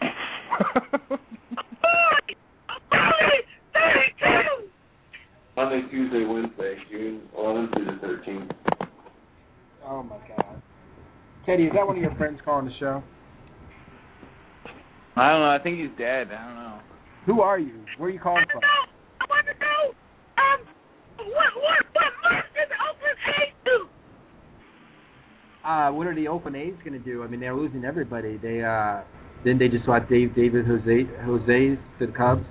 [0.00, 0.08] Boy,
[2.68, 4.68] a boy, 32.
[5.56, 8.50] Monday, Tuesday, Wednesday, June 11th through the 13th.
[9.84, 10.62] Oh my God.
[11.48, 13.02] Teddy, is that one of your friends calling the show?
[15.16, 15.48] I don't know.
[15.48, 16.28] I think he's dead.
[16.30, 16.78] I don't know.
[17.24, 17.80] Who are you?
[17.96, 18.60] Where are you calling I from?
[18.60, 18.84] know.
[19.20, 19.94] I want to know
[20.36, 20.60] um
[21.16, 23.88] what what what month did the Oakland A's do?
[25.66, 27.22] Uh, what are the Oakland A's going to do?
[27.22, 28.36] I mean, they're losing everybody.
[28.36, 29.00] They uh,
[29.42, 32.44] didn't they just lost Dave David Jose Jose's to the Cubs?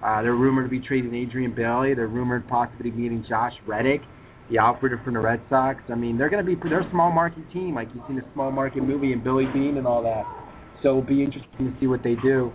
[0.00, 1.92] Uh, they're rumored to be trading Adrian Bailey.
[1.92, 4.02] They're rumored possibly meeting Josh Reddick,
[4.50, 5.82] the outfielder from the Red Sox.
[5.90, 8.32] I mean, they're going to be they're a small market team, like you've seen a
[8.32, 10.24] small market movie and Billy Beane and all that.
[10.82, 12.52] So it'll be interesting to see what they do,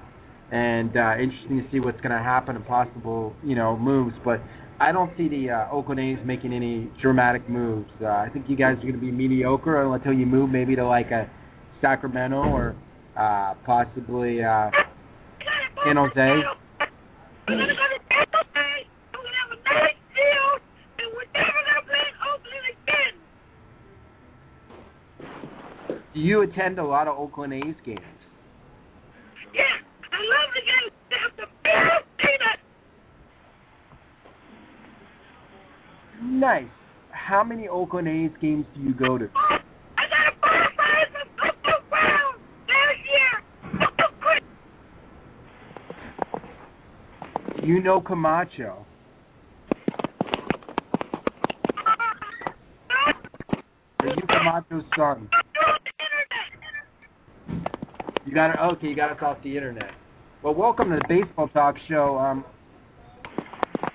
[0.51, 4.15] and uh, interesting to see what's going to happen and possible you know moves.
[4.23, 4.41] But
[4.79, 7.89] I don't see the uh, Oakland A's making any dramatic moves.
[8.01, 10.85] Uh, I think you guys are going to be mediocre until you move maybe to
[10.85, 11.29] like a
[11.81, 12.75] Sacramento or
[13.17, 14.71] uh, possibly uh,
[15.85, 16.15] San Jose.
[16.15, 18.87] We're gonna go to Tampa Bay.
[18.87, 20.61] and We're gonna have a nice field,
[20.97, 23.15] and we're never gonna play in Oakland again.
[26.12, 27.99] Do you attend a lot of Oakland A's games?
[29.53, 29.61] Yeah,
[30.11, 30.89] I love the game.
[31.09, 32.63] They have the best peanuts.
[36.21, 36.71] Nice.
[37.11, 39.25] How many Oakland A's games do you go to?
[39.25, 39.57] Oh,
[39.97, 42.33] I got a prize from Coco Brown
[42.67, 43.43] last year.
[47.61, 48.85] Do you know Camacho?
[51.77, 53.13] Uh,
[53.99, 55.29] Are you Camacho's son?
[58.33, 58.59] You got it.
[58.59, 59.91] Okay, you got us off the internet.
[60.41, 62.17] Well, welcome to the Baseball Talk Show.
[62.17, 62.43] Um,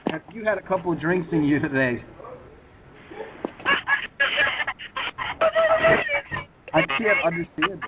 [0.07, 2.05] have you had a couple of drinks in you today?
[6.73, 7.83] I can't understand.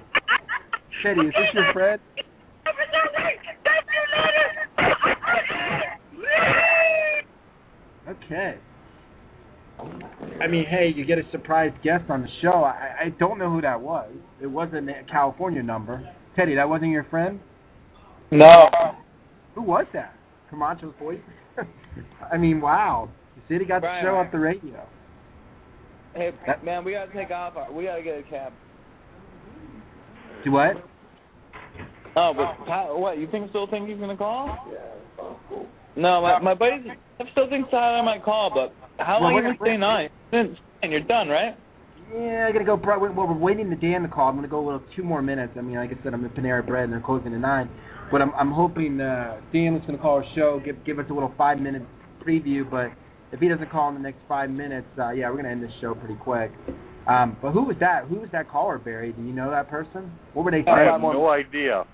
[1.04, 2.00] Teddy, is this your friend?
[8.08, 8.58] Okay.
[10.42, 12.64] I mean, hey, you get a surprise guest on the show.
[12.64, 14.10] I, I don't know who that was.
[14.42, 16.12] It wasn't a California number.
[16.36, 17.40] Teddy, that wasn't your friend?
[18.30, 18.68] No.
[19.54, 20.14] Who was that?
[20.50, 21.18] Camacho's voice?
[22.32, 23.08] I mean, wow.
[23.36, 24.26] The city got Brian, the show Brian.
[24.26, 24.86] off the radio.
[26.14, 27.54] Hey, That- man, we gotta take off.
[27.72, 28.52] We gotta get a cab.
[30.44, 30.76] Do what?
[32.16, 33.18] Oh, but Ty- what?
[33.18, 34.56] You think still think he's gonna call?
[34.72, 35.58] Yeah.
[35.96, 36.86] No, my my buddies.
[37.20, 38.72] I still think Tyler might call, but
[39.04, 40.56] how Well, long we're you gonna- gonna stay nine?
[40.82, 41.54] And you're done, right?
[42.12, 42.76] Yeah, I gotta go.
[42.76, 44.28] Bro, well, we're waiting to Dan to call.
[44.28, 45.52] I'm gonna go a little two more minutes.
[45.56, 47.70] I mean, like I said, I'm in Panera Bread and they're closing at nine.
[48.10, 51.12] But I'm I'm hoping uh, Dan is gonna call our show, give give us a
[51.12, 51.82] little five minute
[52.26, 52.68] preview.
[52.68, 52.88] But
[53.32, 55.70] if he doesn't call in the next five minutes, uh, yeah, we're gonna end this
[55.80, 56.50] show pretty quick.
[57.06, 58.06] Um, but who was that?
[58.06, 59.12] Who was that caller, Barry?
[59.12, 60.12] Do you know that person?
[60.34, 61.84] What were they I have no idea.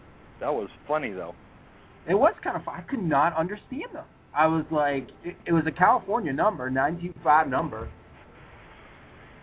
[0.41, 1.35] That was funny though.
[2.09, 2.77] It was kind of fun.
[2.79, 4.05] I could not understand them.
[4.35, 7.91] I was like, it, it was a California number, nine two five number.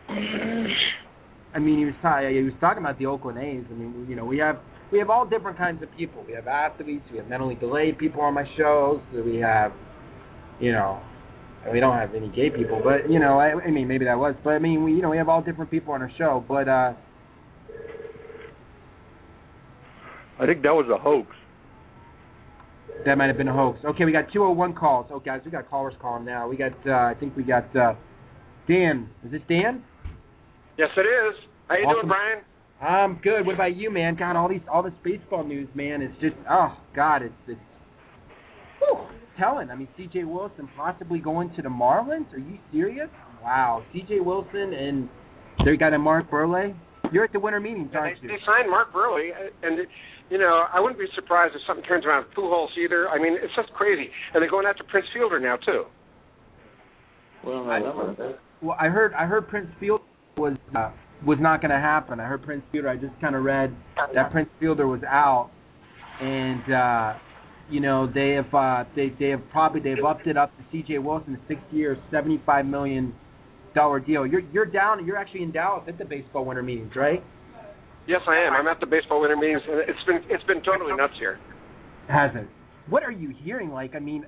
[0.09, 2.29] I mean, he was talking.
[2.35, 3.63] He was talking about the Oakland A's.
[3.69, 4.59] I mean, you know, we have
[4.91, 6.23] we have all different kinds of people.
[6.27, 7.03] We have athletes.
[7.11, 9.01] We have mentally delayed people on my shows.
[9.13, 9.71] We have,
[10.59, 11.01] you know,
[11.71, 14.35] we don't have any gay people, but you know, I, I mean, maybe that was.
[14.43, 16.43] But I mean, we you know we have all different people on our show.
[16.47, 16.93] But uh
[20.39, 21.29] I think that was a hoax.
[23.05, 23.79] That might have been a hoax.
[23.85, 25.07] Okay, we got 201 calls.
[25.11, 26.47] Oh, guys, we got callers calling now.
[26.47, 27.93] We got, uh, I think we got uh,
[28.67, 29.09] Dan.
[29.25, 29.83] Is this Dan?
[30.77, 31.35] Yes, it is.
[31.67, 31.95] How you Awesome.
[31.95, 32.43] doing, Brian?
[32.81, 33.45] I'm good.
[33.45, 34.15] What about you, man?
[34.15, 36.01] God, all these, all this baseball news, man.
[36.01, 37.59] It's just, oh God, it's, it's,
[38.79, 38.99] whew,
[39.39, 39.69] telling.
[39.69, 40.25] I mean, C.J.
[40.25, 42.31] Wilson possibly going to the Marlins.
[42.33, 43.09] Are you serious?
[43.41, 44.19] Wow, C.J.
[44.19, 45.09] Wilson and
[45.63, 46.75] they got a Mark Buehrle.
[47.11, 48.33] You're at the winter meetings, Yeah, aren't they, you?
[48.33, 49.87] they signed Mark Buehrle, uh, and it,
[50.29, 53.07] you know I wouldn't be surprised if something turns around with Pujols either.
[53.07, 55.83] I mean, it's just crazy, and they're going after Prince Fielder now too.
[57.45, 58.39] Well, I know that.
[58.61, 60.01] Well, I heard, I heard Prince Field
[60.37, 60.91] was uh,
[61.25, 62.19] was not going to happen.
[62.19, 62.89] I heard Prince Fielder.
[62.89, 63.75] I just kind of read
[64.13, 65.51] that Prince Fielder was out,
[66.21, 67.13] and uh,
[67.69, 70.99] you know they have uh, they they have probably they've upped it up to C.J.
[70.99, 73.13] Wilson, a six-year, seventy-five million
[73.75, 74.25] dollar deal.
[74.25, 75.05] You're you're down.
[75.05, 77.23] You're actually in Dallas at the baseball winter meetings, right?
[78.07, 78.53] Yes, I am.
[78.53, 81.39] I'm at the baseball winter meetings, and it's been it's been totally nuts here.
[82.09, 82.47] Has it?
[82.89, 83.71] What are you hearing?
[83.71, 84.25] Like, I mean,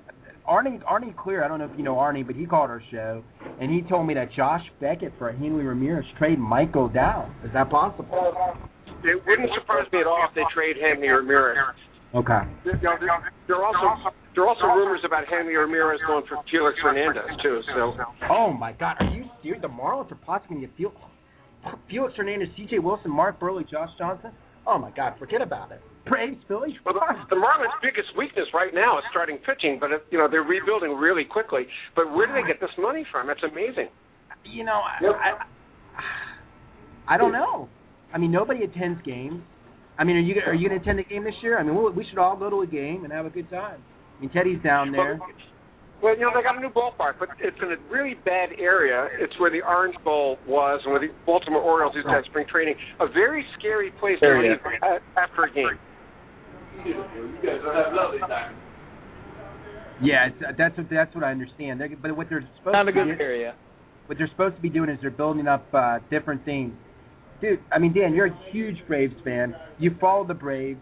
[0.48, 1.44] Arnie Arnie Clear.
[1.44, 3.22] I don't know if you know Arnie, but he called our show,
[3.60, 7.34] and he told me that Josh Beckett for Henry Ramirez trade might go down.
[7.44, 8.06] Is that possible?
[9.04, 11.58] It wouldn't surprise me at all if they trade Henry Ramirez.
[12.14, 12.40] Okay.
[12.64, 16.24] There, you know, there, there are also there are also rumors about Henry Ramirez going
[16.28, 17.60] for Felix Hernandez too.
[17.74, 17.94] So
[18.30, 19.62] Oh my God, are you serious?
[19.62, 20.96] The Marlins are possibly going to Felix,
[21.90, 22.78] Felix Hernandez, C.J.
[22.78, 24.30] Wilson, Mark Buehrle, Josh Johnson.
[24.66, 25.80] Oh my God, forget about it.
[26.06, 26.74] Braves, Phillies.
[26.84, 30.28] Well, the, the Marlins' biggest weakness right now is starting pitching, but it, you know
[30.30, 31.66] they're rebuilding really quickly.
[31.94, 33.26] But where do they get this money from?
[33.26, 33.88] That's amazing.
[34.44, 35.34] You know, I,
[37.08, 37.68] I, I don't know.
[38.14, 39.42] I mean, nobody attends games.
[39.98, 41.58] I mean, are you are you going to attend a game this year?
[41.58, 43.82] I mean, we, we should all go to a game and have a good time.
[44.16, 45.18] I mean, Teddy's down there.
[45.18, 45.28] Well,
[46.02, 49.08] well, you know they got a new ballpark, but it's in a really bad area.
[49.18, 52.46] It's where the Orange Bowl was, and where the Baltimore Orioles used to have spring
[52.50, 52.74] training.
[53.00, 55.80] A very scary place to leave uh, after a game.
[56.84, 58.56] You guys have lovely time.
[60.02, 61.80] Yeah, it's, uh, that's what that's what I understand.
[61.80, 63.54] They're, but what they're supposed Not to a good be, area.
[64.06, 66.74] what they're supposed to be doing is they're building up uh, different things.
[67.40, 69.54] Dude, I mean, Dan, you're a huge Braves fan.
[69.78, 70.80] You follow the Braves.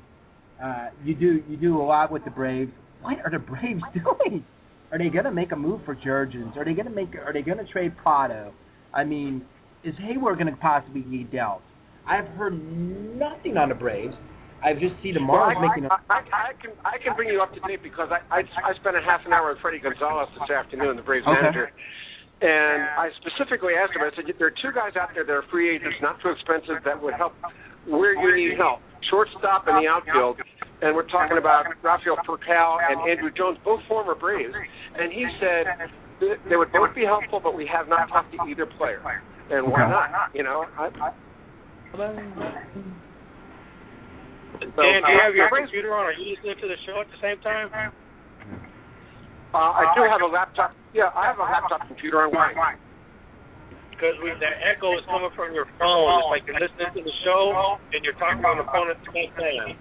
[0.62, 2.72] Uh, you do you do a lot with the Braves.
[3.02, 4.44] What are the Braves doing?
[4.90, 6.56] Are they gonna make a move for Jurrjens?
[6.56, 7.14] Are they gonna make?
[7.14, 8.52] Are they gonna trade Prado?
[8.92, 9.42] I mean,
[9.84, 11.62] is Heyward gonna possibly be dealt?
[12.06, 12.52] I've heard
[13.16, 14.14] nothing on the Braves.
[14.64, 15.92] I've just seen the Well, I, Marlins making a.
[15.92, 18.72] I, I, I can I can bring you up to date because I, I I
[18.80, 21.36] spent a half an hour with Fredi Gonzalez this afternoon, the Braves Okay.
[21.36, 21.68] manager,
[22.40, 24.00] and I specifically asked him.
[24.00, 26.80] I said there are two guys out there that are free agents, not too expensive,
[26.88, 27.36] that would help
[27.84, 28.80] where you need help,
[29.12, 30.40] shortstop and the outfield.
[30.80, 34.52] And we're talking about Rafael Furcal and Andruw Jones, both former Braves.
[34.96, 35.64] And he said
[36.20, 39.00] th- they would both be helpful, but we have not talked to either player.
[39.52, 39.92] And why Okay.
[39.92, 40.32] not?
[40.32, 41.12] You know, I, I,
[44.60, 46.06] So, Dan, do you have your uh, Braves- computer on?
[46.06, 47.70] Are you listening to the show at the same time?
[49.54, 50.74] Uh, I do have a laptop.
[50.94, 52.34] Yeah, I have a laptop computer on.
[52.34, 52.74] Why?
[53.94, 56.10] Because we, that echo is coming from your phone.
[56.18, 59.10] It's like you're listening to the show and you're talking on the phone at the
[59.14, 59.78] same time.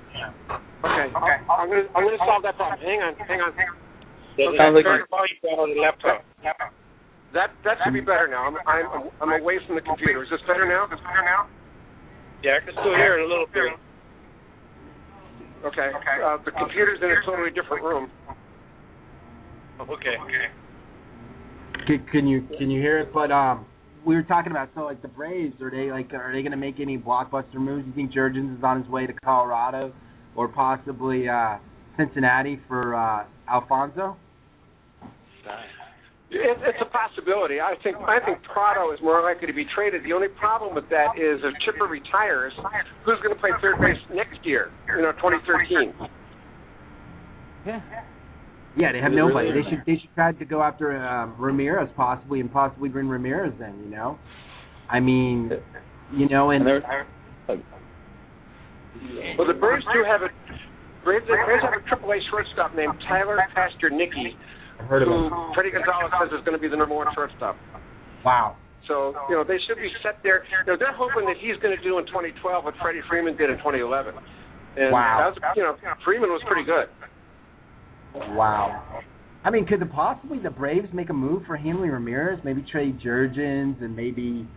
[0.86, 1.38] Okay, okay.
[1.50, 2.78] I'm gonna I'm gonna solve that problem.
[2.86, 3.52] Hang on, hang on.
[4.38, 6.22] Does Sounds like turn the volume down on the laptop?
[7.34, 8.46] That that should be better now.
[8.46, 10.22] I'm I'm I'm away from the computer.
[10.22, 10.86] Is this better now?
[10.86, 11.50] Is this better now?
[12.46, 13.74] Yeah, I can still hear it a little bit.
[15.66, 15.92] Okay.
[16.24, 18.12] Uh, the computer's in a totally different room.
[19.80, 20.16] Okay.
[21.88, 23.14] Can, can you can you hear it?
[23.14, 23.66] But um,
[24.06, 26.58] we were talking about so like the Braves are they like are they going to
[26.58, 27.88] make any blockbuster moves?
[27.88, 29.94] You think Jurrjens is on his way to Colorado
[30.36, 31.58] or possibly uh,
[31.98, 34.18] Cincinnati for uh, Alfonso?
[36.34, 37.62] It, it's a possibility.
[37.62, 40.04] I think I think Prado is more likely to be traded.
[40.04, 42.54] The only problem with that is if Chipper retires,
[43.06, 44.72] who's going to play third base next year?
[44.98, 45.94] You know, 2013.
[47.66, 47.82] Yeah.
[48.76, 49.52] Yeah, they have nobody.
[49.54, 53.54] They should they should try to go after um, Ramirez possibly and possibly bring Ramirez
[53.60, 53.84] in.
[53.84, 54.18] You know,
[54.90, 55.52] I mean,
[56.12, 56.82] you know, and Well,
[59.48, 60.30] the Braves do have a
[61.04, 64.53] Braves, the Braves have a AAA shortstop named Tyler Pastornicky, I've
[64.86, 65.34] heard of who him.
[65.58, 67.56] Fredi Gonzalez says is going to be the number one shortstop.
[68.26, 68.58] Wow.
[68.88, 70.44] So you know they should be set there.
[70.66, 73.50] You know they're hoping that he's going to do in 2012 what Freddie Freeman did
[73.50, 74.16] in 2011.
[74.76, 75.32] And Wow.
[75.32, 76.88] that was, you know Freeman was pretty good.
[78.36, 79.02] Wow.
[79.44, 82.40] I mean, could the possibly the Braves make a move for Hanley Ramirez?
[82.44, 84.48] Maybe trade Jurrjens and maybe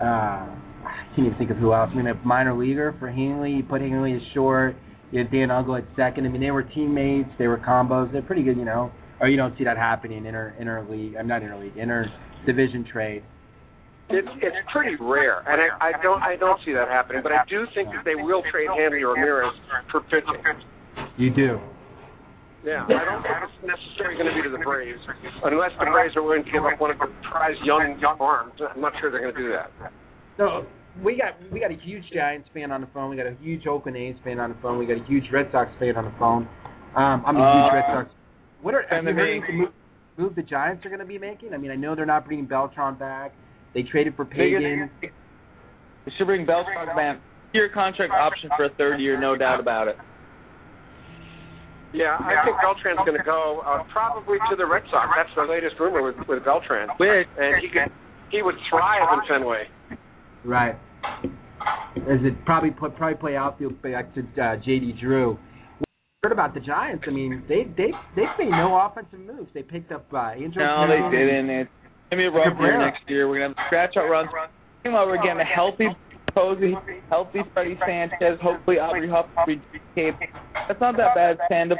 [0.00, 1.90] uh I can't even think of who else.
[1.92, 3.62] I mean, a minor leaguer for Hanley.
[3.68, 4.76] Put Hanley as short.
[5.10, 6.26] You have Dan Uggla at second.
[6.26, 7.30] I mean, they were teammates.
[7.38, 8.12] They were combos.
[8.12, 8.92] They're pretty good, you know.
[9.20, 11.18] Or you don't see that happening in inter interleague.
[11.18, 11.76] I'm not interleague.
[11.76, 12.06] Inter
[12.46, 13.22] division trade.
[14.10, 17.20] It's it's pretty rare, and I, I don't I don't see that happening.
[17.22, 19.52] But I do think that they will trade Hanley Ramirez
[19.90, 20.40] for pitching.
[21.18, 21.60] You do.
[22.64, 24.98] Yeah, I don't think it's necessarily going to be to the Braves,
[25.44, 28.54] unless the Braves are willing to give up one of their prized young young arms.
[28.58, 29.70] I'm not sure they're going to do that.
[30.36, 30.66] So
[31.04, 33.10] we got we got a huge Giants fan on the phone.
[33.10, 34.78] We got a huge Oakland A's fan on the phone.
[34.78, 36.48] We got a huge Red Sox fan on the phone.
[36.96, 38.10] Um, I'm a huge Uh, Red Sox.
[38.62, 39.52] What are have you heard Enemy.
[39.52, 39.68] move,
[40.16, 41.54] move the Giants are going to be making?
[41.54, 43.32] I mean, I know they're not bringing Beltran back.
[43.74, 44.90] They traded for Pagan.
[45.00, 47.20] They should bring Beltran back.
[47.52, 49.96] Year contract option for a third year, no doubt about it.
[51.94, 55.08] Yeah, I think Beltran's going to go uh, probably to the Red Sox.
[55.16, 57.90] That's the latest rumor with with Beltran, Which and he could
[58.30, 59.64] he would thrive in Fenway.
[60.44, 60.76] Right.
[61.96, 65.38] As it probably put probably play outfield back to uh, JD Drew.
[66.24, 67.04] Heard about the Giants?
[67.06, 69.50] I mean, they they they made no offensive moves.
[69.54, 70.64] They picked up uh, Andrew.
[70.64, 71.48] no, they didn't.
[71.48, 71.70] It's
[72.10, 73.28] gonna be a rough year next year.
[73.28, 74.28] We're gonna have scratch out runs.
[74.82, 75.86] Meanwhile, we're getting a healthy
[76.34, 76.74] Posey,
[77.08, 79.08] healthy Freddie Sanchez, hopefully Aubrey
[79.94, 80.14] Cape.
[80.66, 81.38] That's not that bad.
[81.48, 81.78] Tandem,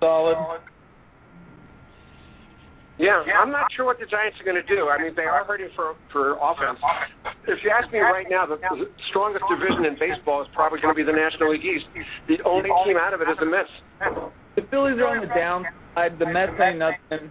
[0.00, 0.34] solid.
[2.96, 4.88] Yeah, I'm not sure what the Giants are going to do.
[4.88, 6.80] I mean, they are hurting for for offense.
[7.44, 10.96] If you ask me right now, the, the strongest division in baseball is probably going
[10.96, 11.84] to be the National League East.
[12.24, 13.68] The only team out of it is the Mets.
[14.56, 16.16] The Phillies are on the downside.
[16.16, 17.28] The Mets ain't nothing.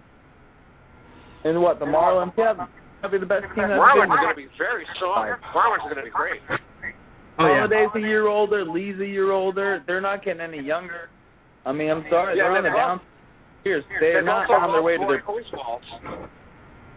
[1.42, 2.30] And what the Marlins?
[2.38, 2.54] Yeah,
[3.02, 3.66] that'll be the best team.
[3.66, 5.34] in Marlins are going to be very strong.
[5.50, 6.40] Marlins are going to be great.
[7.38, 7.66] Oh, yeah.
[7.66, 8.64] Halladay's a year older.
[8.64, 9.82] Lee's a year older.
[9.86, 11.10] They're not getting any younger.
[11.66, 13.15] I mean, I'm sorry, Yeah, they're on the they've
[13.66, 13.98] down.
[14.00, 15.22] They're They've not on their way to lost their.
[15.26, 15.84] Roy Oswalt.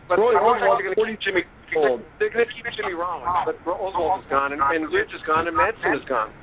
[0.09, 1.43] But Roy it looks Oswalt's they're going to keep Jimmy.
[1.77, 2.01] old.
[2.17, 5.47] They're going to keep Jimmy Rollins, but Oswalt is gone, and, and Rich is gone,
[5.47, 6.33] and Madson is gone.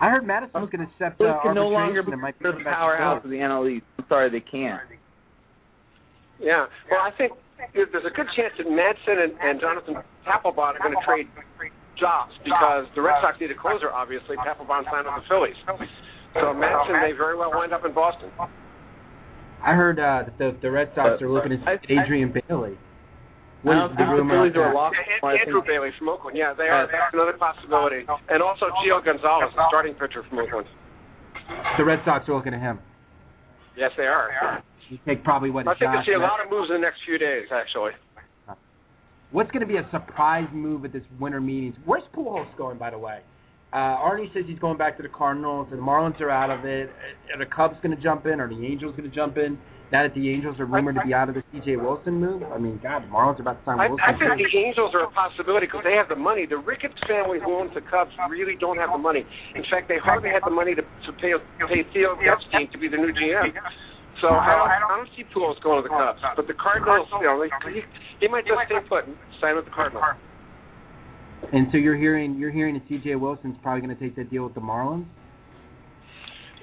[0.00, 2.12] I heard Madson was going to accept uh, Phillies can no longer arbitration.
[2.12, 3.86] be It might be the coming back to powerhouse of the NL East.
[3.96, 4.84] I'm sorry, they can't.
[6.36, 6.68] Yeah.
[6.92, 7.32] Well, I think
[7.72, 9.96] there's a good chance that Madson and, and Jonathan
[10.28, 11.28] Papelbon are going to trade
[11.96, 14.36] jobs because the Red Sox need a closer, obviously.
[14.36, 15.56] Papelbon signed with the Phillies.
[16.36, 18.28] So Madson may very well wind up in Boston.
[19.64, 22.76] I heard uh, that the the Red Sox are looking at Andrew Bailey.
[22.76, 24.34] I What don't is the think the rumor?
[24.46, 25.34] Phillies out are a there?
[25.34, 26.36] Yeah, Andrew think- Bailey from Oakland.
[26.38, 26.86] Yeah, they are.
[26.86, 28.06] That's another possibility.
[28.28, 30.68] And also Gio Gonzalez, the starting pitcher from Oakland.
[31.78, 32.78] The Red Sox are looking at him.
[33.76, 34.62] Yes, they are.
[34.88, 35.66] You take probably what?
[35.66, 37.90] I think Josh you'll see a lot of moves in the next few days, actually.
[39.32, 41.74] What's going to be a surprise move at this winter meetings?
[41.84, 43.20] Where's Pujols going, by the way?
[43.72, 46.64] Uh, Arnie says he's going back to the Cardinals, and the Marlins are out of
[46.64, 46.88] it.
[47.34, 48.40] Are the Cubs going to jump in?
[48.40, 49.58] Are the Angels going to jump in?
[49.94, 51.78] Now that the Angels are rumored to be out of the C.J.
[51.78, 54.02] Wilson move, I mean, God, the Marlins are about to sign I, Wilson.
[54.02, 56.42] I think the Angels are a possibility because they have the money.
[56.42, 59.22] The Ricketts family who owns the Cubs really don't have the money.
[59.54, 61.38] In fact, they hardly had the money to, to pay
[61.70, 63.54] pay Theo Epstein to be the new GM.
[64.18, 66.18] So I don't, I don't see Pujols going to the Cubs.
[66.34, 67.82] But the Cardinals, you know, he,
[68.18, 70.02] he might just stay put and sign with the Cardinals.
[71.52, 73.16] And so you're hearing you're hearing that C.J.
[73.16, 75.06] Wilson's probably going to take that deal with the Marlins.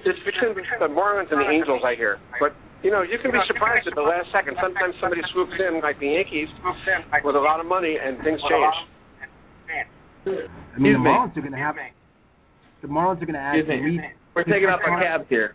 [0.04, 2.20] It's between the Marlins and the Angels, I hear.
[2.38, 2.52] But
[2.82, 4.56] you know, you can be surprised at the last second.
[4.60, 6.48] Sometimes somebody swoops in, like the Yankees,
[7.24, 8.74] with a lot of money, and things change.
[10.26, 11.00] I mean, the Excuse.
[11.00, 11.76] Marlins are going to have
[12.82, 14.00] the Marlins are going to add Excuse me.
[14.36, 15.54] We're taking off our cabs here.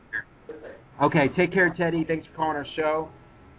[1.04, 2.04] Okay, take care, Teddy.
[2.08, 3.10] Thanks for calling our show.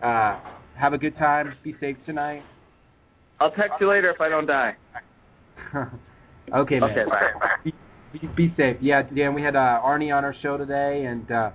[0.03, 0.41] Uh,
[0.77, 1.53] have a good time.
[1.63, 2.43] Be safe tonight.
[3.39, 4.75] I'll text you later if I don't die.
[6.55, 6.91] okay, man.
[6.91, 7.71] Okay, bye.
[8.13, 8.77] Be, be safe.
[8.81, 11.51] Yeah, Dan, we had uh, Arnie on our show today, and uh,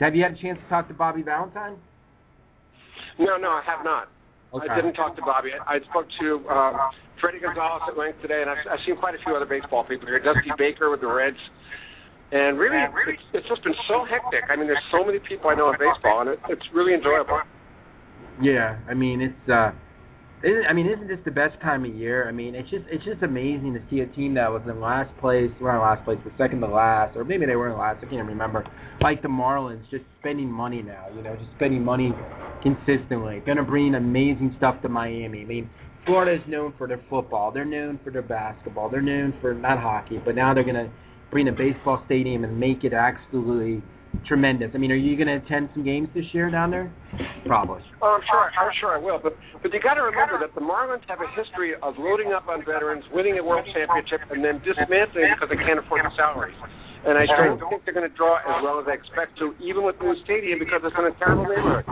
[0.00, 1.76] have you had a chance to talk to Bobby Valentine?
[3.18, 4.08] No, no, I have not.
[4.54, 4.66] Okay.
[4.70, 5.50] I didn't talk to Bobby.
[5.52, 6.74] I, I spoke to um,
[7.18, 10.06] Fredi Gonzalez at length today, and I've, I've seen quite a few other baseball people
[10.06, 10.22] here.
[10.22, 11.36] Dusty Baker with the Reds.
[12.30, 14.44] And really, it's, it's just been so hectic.
[14.50, 17.40] I mean, there's so many people I know in baseball, and it, it's really enjoyable.
[18.40, 19.50] Yeah, I mean it's.
[19.50, 19.87] uh isn't,
[20.44, 22.28] I mean, isn't this the best time of year?
[22.28, 25.10] I mean, it's just it's just amazing to see a team that was in last
[25.18, 28.04] place, not last place, but second to last, or maybe they were in last.
[28.04, 28.64] I can't remember.
[29.00, 31.06] Like the Marlins, just spending money now.
[31.14, 32.12] You know, just spending money
[32.62, 33.42] consistently.
[33.44, 35.42] Going to bring amazing stuff to Miami.
[35.42, 35.70] I mean,
[36.06, 37.50] Florida is known for their football.
[37.50, 38.90] They're known for their basketball.
[38.90, 40.90] They're known for not hockey, but now they're going to
[41.32, 43.82] bring a baseball stadium and make it absolutely
[44.26, 44.70] tremendous.
[44.74, 46.92] I mean, are you going to attend some games this year down there?
[47.46, 47.82] Probably.
[48.02, 48.50] Oh, I'm sure.
[48.52, 49.18] I'm sure I will.
[49.22, 52.48] But but you got to remember that the Marlins have a history of loading up
[52.48, 56.56] on veterans, winning a World Championship, and then dismantling because they can't afford the salaries.
[57.06, 59.84] And I don't think they're going to draw as well as they expect to, even
[59.84, 61.86] with the new stadium, because it's in a terrible neighborhood.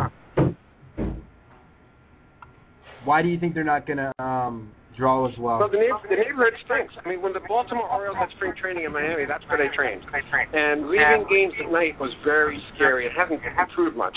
[3.04, 5.58] Why do you think they're not going to um, draw as well?
[5.58, 6.94] Well, the, neighbor, the neighborhood stinks.
[7.04, 10.02] I mean, when the Baltimore Orioles had spring training in Miami, that's where they trained.
[10.52, 13.06] And leaving games at night was very scary.
[13.06, 14.16] It hasn't improved much.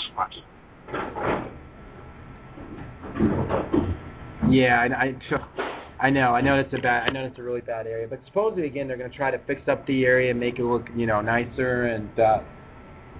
[4.50, 7.60] Yeah, I, I, I know, I know it's a bad, I know it's a really
[7.60, 8.08] bad area.
[8.08, 10.64] But supposedly again, they're going to try to fix up the area and make it
[10.64, 12.38] look, you know, nicer and, uh,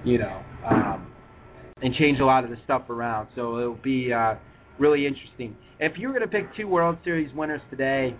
[0.04, 1.12] you know, um,
[1.82, 3.28] and change a lot of the stuff around.
[3.36, 4.34] So it'll be uh,
[4.78, 5.56] really interesting.
[5.80, 8.14] If you were going to pick two World Series winners today,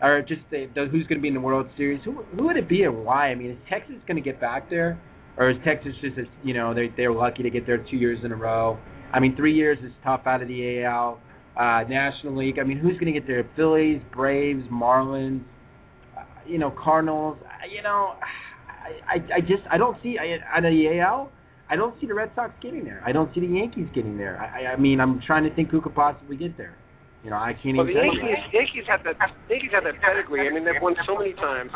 [0.00, 2.56] or just say the, who's going to be in the World Series, who who would
[2.56, 3.28] it be and why?
[3.28, 4.98] I mean, is Texas going to get back there,
[5.36, 8.18] or is Texas just, as, you know, they they're lucky to get there two years
[8.24, 8.78] in a row?
[9.12, 11.20] I mean, three years is tough out of the AL.
[11.54, 12.58] Uh, National League.
[12.58, 13.48] I mean, who's going to get there?
[13.56, 15.42] Phillies, Braves, Marlins,
[16.16, 17.36] uh, you know, Cardinals.
[17.42, 18.14] Uh, You know,
[18.68, 21.30] I, I, I just I don't see I, out of the AL.
[21.68, 23.02] I don't see the Red Sox getting there.
[23.04, 24.38] I don't see the Yankees getting there.
[24.40, 26.74] I I mean, I'm trying to think who could possibly get there.
[27.24, 28.28] You know, I can't Well, even the tell.
[28.28, 29.16] Yankees, Yankees have that.
[29.50, 30.46] Yankees have that pedigree.
[30.46, 31.70] I mean, they've won so many times,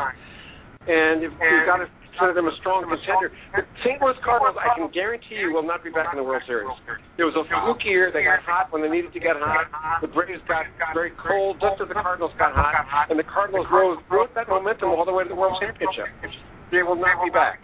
[0.87, 3.35] and you've, you've got to consider them a strong contender.
[3.57, 3.99] The St.
[3.99, 6.71] Louis Cardinals, I can guarantee you, will not be back in the World Series.
[7.17, 9.67] There was a fluke year; they got hot when they needed to get hot.
[10.03, 13.99] The Braves got very cold just as the Cardinals got hot, and the Cardinals rose
[14.07, 16.07] rode that momentum all the way to the World Championship.
[16.71, 17.59] They will not be back.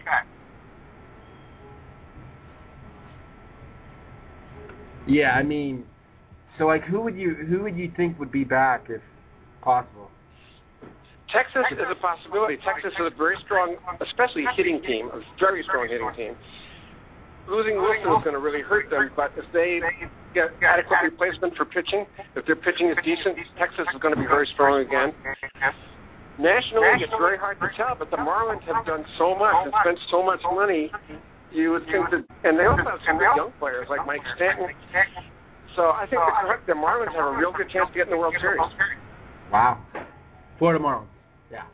[5.07, 5.85] Yeah, I mean,
[6.57, 9.01] so like, who would you who would you think would be back if
[9.61, 10.11] possible?
[11.29, 12.55] Texas is a possibility.
[12.63, 16.33] Texas is a very strong, especially hitting team, a very strong hitting team.
[17.47, 19.79] Losing Wilson is going to really hurt them, but if they
[20.35, 22.03] get adequate replacement for pitching,
[22.35, 25.15] if their pitching is decent, Texas is going to be very strong again.
[26.39, 29.99] Nationally, it's very hard to tell, but the Marlins have done so much and spent
[30.11, 30.91] so much money.
[31.51, 34.67] You would think that, and they also have some good young players like Mike Stanton.
[35.77, 38.11] So I think uh, the, the Marlins have a real good chance to get in
[38.11, 38.59] the World Series.
[39.53, 39.79] Wow.
[40.57, 41.05] Florida Marlins.
[41.51, 41.65] Yeah.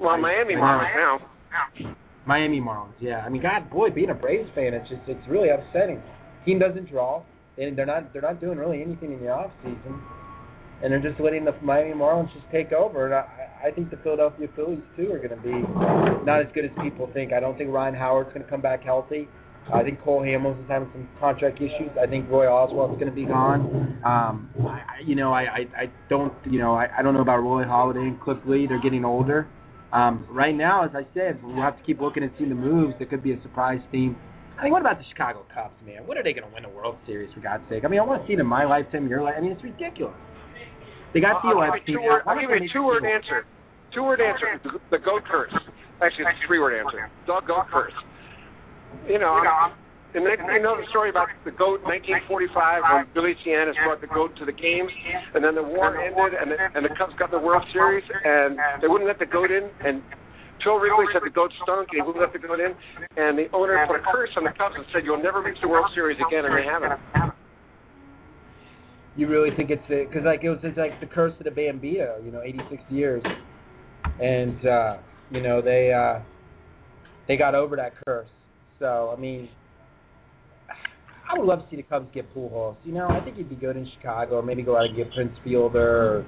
[0.00, 1.94] Well, Miami Marlins now.
[2.26, 2.94] Miami Marlins.
[2.98, 3.18] Yeah.
[3.18, 6.02] I mean, God, boy, being a Braves fan, it's just it's really upsetting.
[6.46, 7.22] Team doesn't draw,
[7.58, 10.00] and they're not they're not doing really anything in the off season,
[10.82, 13.04] and they're just letting the Miami Marlins just take over.
[13.04, 15.52] And I, I think the Philadelphia Phillies too are going to be
[16.24, 17.34] not as good as people think.
[17.34, 19.28] I don't think Ryan Howard's going to come back healthy.
[19.72, 21.90] I think Cole Hamels is having some contract issues.
[22.00, 24.00] I think Roy Oswalt's going to be gone.
[24.04, 27.38] Um, I, you know, I, I, I don't, you know, I, I don't know about
[27.38, 28.66] Roy Halladay and Cliff Lee.
[28.66, 29.48] They're getting older.
[29.92, 32.94] Um, right now, as I said, we'll have to keep looking and seeing the moves.
[32.98, 34.16] There could be a surprise team.
[34.58, 36.06] I mean, what about the Chicago Cubs, man?
[36.06, 37.84] When are they going to win a World Series, for God's sake?
[37.84, 39.34] I mean, I want to see it in my lifetime, your life.
[39.36, 40.14] I mean, it's ridiculous.
[41.14, 41.96] They got I'll the give you team.
[41.96, 43.46] a two-word, I'll give you a two-word answer.
[43.94, 44.60] Two-word answer.
[44.62, 45.50] The, the goat curse.
[45.98, 47.10] Actually, it's a three-word answer.
[47.26, 47.96] The goat curse.
[49.08, 49.72] You know, I'm,
[50.14, 54.10] and then you know the story about the goat 1945 when Billy Sianis brought the
[54.10, 54.90] goat to the games,
[55.34, 58.58] and then the war ended, and the, and the Cubs got the World Series, and
[58.82, 60.02] they wouldn't let the goat in, and
[60.64, 62.74] Phil Wrigley said the goat stunk, and he wouldn't let the goat in,
[63.16, 65.68] and the owner put a curse on the Cubs and said you'll never reach the
[65.68, 66.98] World Series again, and they haven't.
[69.16, 72.18] You really think it's because like it was it's like the curse of the Bambino,
[72.24, 73.22] you know, 86 years,
[74.20, 74.96] and uh,
[75.30, 76.18] you know they uh,
[77.28, 78.28] they got over that curse.
[78.80, 79.48] So I mean,
[81.30, 82.76] I would love to see the Cubs get Pujols.
[82.82, 85.32] You know, I think he'd be good in Chicago, maybe go out and get Prince
[85.44, 86.26] Fielder, or,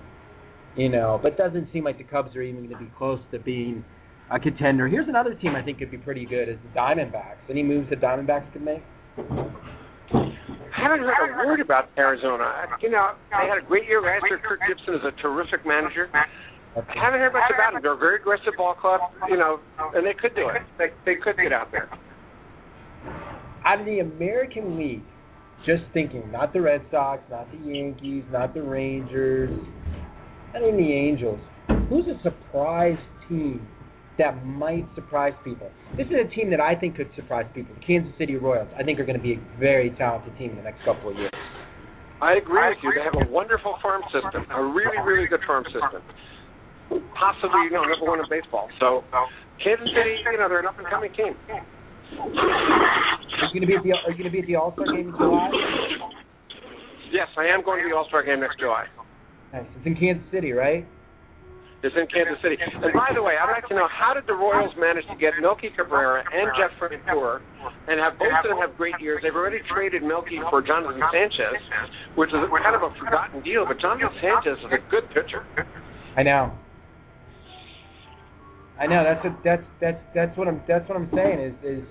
[0.76, 1.18] you know.
[1.20, 3.84] But it doesn't seem like the Cubs are even going to be close to being
[4.30, 4.86] a contender.
[4.86, 7.40] Here's another team I think could be pretty good: is the Diamondbacks.
[7.50, 8.82] Any moves the Diamondbacks could make?
[9.18, 12.66] I haven't heard a word about Arizona.
[12.80, 14.38] You know, they had a great year last year.
[14.46, 16.10] Kirk Gibson is a terrific manager.
[16.14, 16.24] I
[16.94, 17.82] haven't heard much about them.
[17.82, 19.60] They're a very aggressive ball club, you know,
[19.94, 20.62] and they could do it.
[20.78, 21.88] They they could get out there.
[23.64, 25.02] Out of the American League,
[25.66, 29.50] just thinking, not the Red Sox, not the Yankees, not the Rangers,
[30.52, 31.38] not even the Angels.
[31.88, 32.98] Who's a surprise
[33.28, 33.66] team
[34.18, 35.70] that might surprise people?
[35.96, 37.74] This is a team that I think could surprise people.
[37.78, 40.56] The Kansas City Royals, I think, are going to be a very talented team in
[40.56, 41.32] the next couple of years.
[42.20, 42.92] I agree with you.
[42.94, 46.02] They have a wonderful farm system, a really really good farm system.
[47.18, 48.68] Possibly, you know, number one in baseball.
[48.78, 49.02] So,
[49.58, 51.34] Kansas City, you know, they're an up and coming team.
[52.18, 54.86] Are you going to be at the Are you to be at the All Star
[54.86, 55.50] game in July?
[57.12, 58.86] Yes, I am going to the All Star game next July.
[59.52, 59.66] Nice.
[59.76, 60.86] It's in Kansas City, right?
[61.82, 62.54] It's in Kansas City.
[62.62, 65.34] And by the way, I'd like to know how did the Royals manage to get
[65.42, 67.42] Melky Cabrera and Jeff Francoeur
[67.90, 69.18] and have both of them have great years?
[69.26, 71.58] They've already traded Melky for Jonathan Sanchez,
[72.14, 75.42] which is kind of a forgotten deal, but Jonathan Sanchez is a good pitcher.
[76.16, 76.54] I know.
[78.78, 79.02] I know.
[79.02, 81.84] That's what that's that's that's what I'm that's what I'm saying is is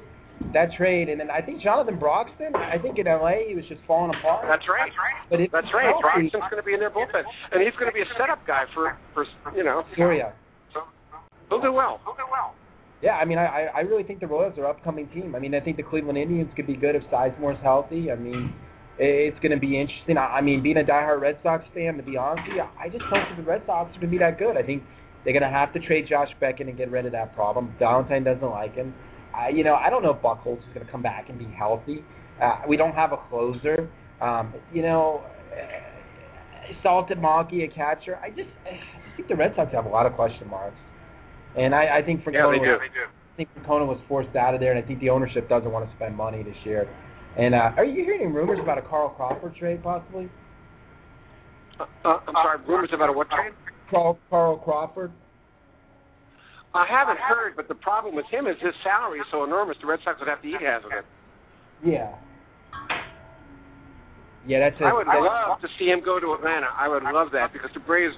[0.54, 2.56] that trade and then I think Jonathan Broxton.
[2.56, 4.46] I think in LA he was just falling apart.
[4.48, 4.92] That's right.
[5.30, 5.86] But if That's right.
[5.86, 8.46] healthy- Broxton's going to be in their bullpen, and he's going to be a setup
[8.46, 9.84] guy for for you know.
[9.96, 10.34] Soria.
[11.50, 12.00] He'll do well.
[12.06, 12.56] He'll do well.
[13.02, 15.36] Yeah, I mean, I I I really think the Royals are an upcoming team.
[15.36, 18.12] I mean, I think the Cleveland Indians could be good if Sizemore's healthy.
[18.12, 18.54] I mean,
[19.00, 20.18] i- it's going to be interesting.
[20.18, 22.88] I, I mean, being a diehard Red Sox fan, to be honest with you, I
[22.90, 24.56] just don't think the Red Sox are going to be that good.
[24.56, 24.84] I think
[25.24, 27.74] they're going to have to trade Josh Beckett and get rid of that problem.
[27.80, 28.94] Valentine doesn't like him.
[29.36, 31.46] I, you know, I don't know if Buchholz is going to come back and be
[31.46, 32.04] healthy.
[32.42, 33.90] Uh, we don't have a closer.
[34.22, 38.18] Um, you know, uh, Saltalamacchia catcher.
[38.18, 40.78] I just, I just think the Red Sox have a lot of question marks.
[41.58, 42.72] And I, I think Yeah, they do.
[42.72, 42.80] was,
[43.34, 45.90] I think Francona was forced out of there, and I think the ownership doesn't want
[45.90, 46.88] to spend money this year.
[47.38, 50.30] And uh, are you hearing rumors about a Carl Crawford trade, possibly?
[51.80, 51.86] Uh,
[52.28, 52.60] I'm sorry.
[52.68, 53.54] Rumors about a what trade?
[53.90, 55.12] Carl Carl Crawford.
[56.74, 59.76] I haven't heard, but the problem with him is his salary is so enormous.
[59.82, 61.06] The Red Sox would have to eat half of it.
[61.84, 62.16] Yeah.
[64.48, 64.86] Yeah, that's it.
[64.86, 66.68] I would love to see him go to Atlanta.
[66.74, 68.16] I would love that because the Braves.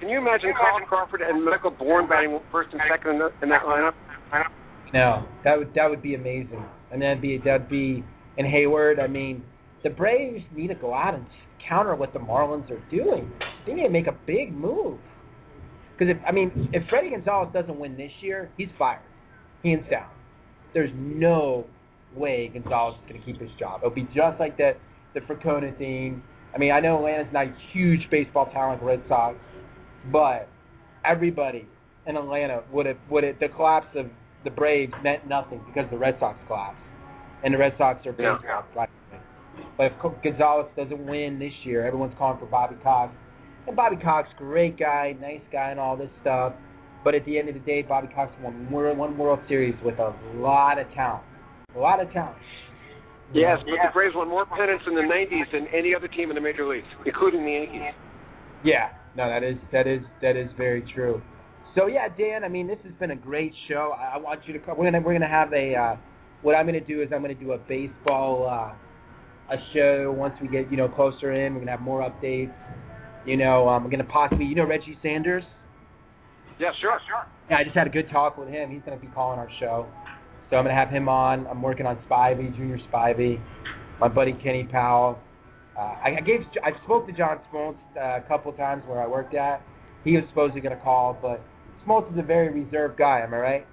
[0.00, 3.48] Can you imagine Carl Crawford and Michael Bourn batting first and second in, the, in
[3.50, 3.94] that lineup?
[4.94, 8.04] No, that would that would be amazing, and that'd be that'd be
[8.38, 9.02] and Heyward.
[9.02, 9.42] I mean,
[9.82, 11.26] the Braves need to go out and
[11.68, 13.30] counter what the Marlins are doing.
[13.66, 14.98] They need to make a big move.
[15.98, 19.00] Because if I mean, if Fredi Gonzalez doesn't win this year, he's fired,
[19.64, 20.08] hands down.
[20.72, 21.66] There's no
[22.14, 23.80] way Gonzalez is going to keep his job.
[23.82, 24.76] It'll be just like that
[25.14, 26.22] the Francona thing.
[26.54, 29.36] I mean, I know Atlanta's not a huge baseball talent, like Red Sox,
[30.12, 30.48] but
[31.04, 31.66] everybody
[32.06, 34.06] in Atlanta would have would have the collapse of
[34.44, 36.78] the Braves meant nothing because the Red Sox collapsed,
[37.44, 38.38] and the Red Sox are Yeah.
[38.38, 38.64] baseball.
[38.76, 38.90] Right?
[39.76, 43.12] But if Gonzalez doesn't win this year, everyone's calling for Bobby Cox.
[43.68, 46.54] And Bobby Cox, great guy, nice guy, and all this stuff.
[47.04, 50.16] But at the end of the day, Bobby Cox won one World Series with a
[50.36, 51.22] lot of talent.
[51.76, 52.38] A lot of talent.
[53.34, 56.34] Yes, but the Braves won more pennants in the '90s than any other team in
[56.34, 57.94] the major leagues, including the Yankees.
[58.64, 61.20] Yeah, no, that is that is that is very true.
[61.76, 63.94] So yeah, Dan, I mean, this has been a great show.
[63.94, 64.78] I, I want you to come.
[64.78, 65.74] We're gonna we're gonna have a.
[65.74, 65.96] Uh,
[66.40, 70.48] what I'm gonna do is I'm gonna do a baseball uh, a show once we
[70.48, 71.52] get you know closer in.
[71.52, 72.54] We're gonna have more updates.
[73.28, 75.44] You know, um, we're gonna possibly you know Reggie Sanders.
[76.58, 77.26] Yeah, sure, sure.
[77.50, 78.70] Yeah, I just had a good talk with him.
[78.70, 79.86] He's gonna be calling our show,
[80.48, 81.46] so I'm gonna have him on.
[81.46, 83.38] I'm working on Spivey, Junior Spivey,
[84.00, 85.18] my buddy Kenny Powell.
[85.76, 89.02] Uh, I, I gave I spoke to John Smoltz uh, a couple of times where
[89.02, 89.62] I worked at.
[90.04, 91.42] He was supposedly gonna call, but
[91.86, 93.20] Smoltz is a very reserved guy.
[93.20, 93.66] Am I right?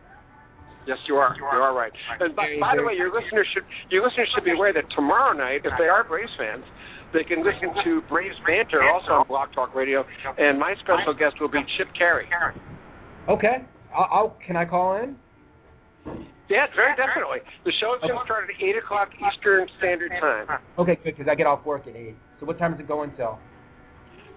[0.86, 1.34] Yes, you are.
[1.36, 1.91] You are right.
[2.19, 5.34] And by, by the way, your listeners should your listeners should be aware that tomorrow
[5.34, 6.64] night, if they are Braves fans,
[7.14, 10.06] they can listen to Braves banter also on Blog Talk Radio,
[10.38, 12.27] and my special guest will be Chip Caray.
[13.30, 13.65] Okay.
[13.95, 15.15] I'll, I'll can I call in?
[16.49, 17.41] Yeah, very definitely.
[17.65, 20.61] The show is going to start at eight o'clock Eastern Standard Time.
[20.77, 22.15] Okay, good because I get off work at eight.
[22.40, 23.40] So what time is it going till?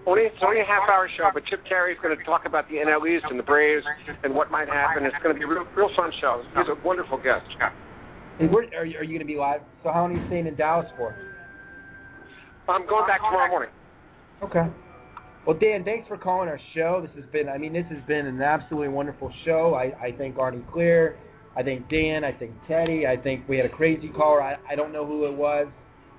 [0.06, 2.64] Only it's only a half hour show, but Chip Caray is going to talk about
[2.70, 3.84] the NL East and the Braves
[4.24, 5.04] and what might happen.
[5.04, 6.40] It's going to be a real, real fun show.
[6.56, 7.44] He's a wonderful guest.
[8.40, 9.60] And where, are you, are you going to be live?
[9.82, 11.12] So how long are you staying in Dallas for?
[12.68, 13.70] I'm going back tomorrow morning.
[14.42, 14.66] Okay.
[15.46, 17.00] Well, Dan, thanks for calling our show.
[17.00, 19.74] This has been, I mean, this has been an absolutely wonderful show.
[19.74, 21.16] I, I thank Arnie Clear.
[21.56, 22.22] I thank Dan.
[22.22, 23.06] I thank Teddy.
[23.06, 24.42] I think we had a crazy caller.
[24.42, 25.66] I, I don't know who it was.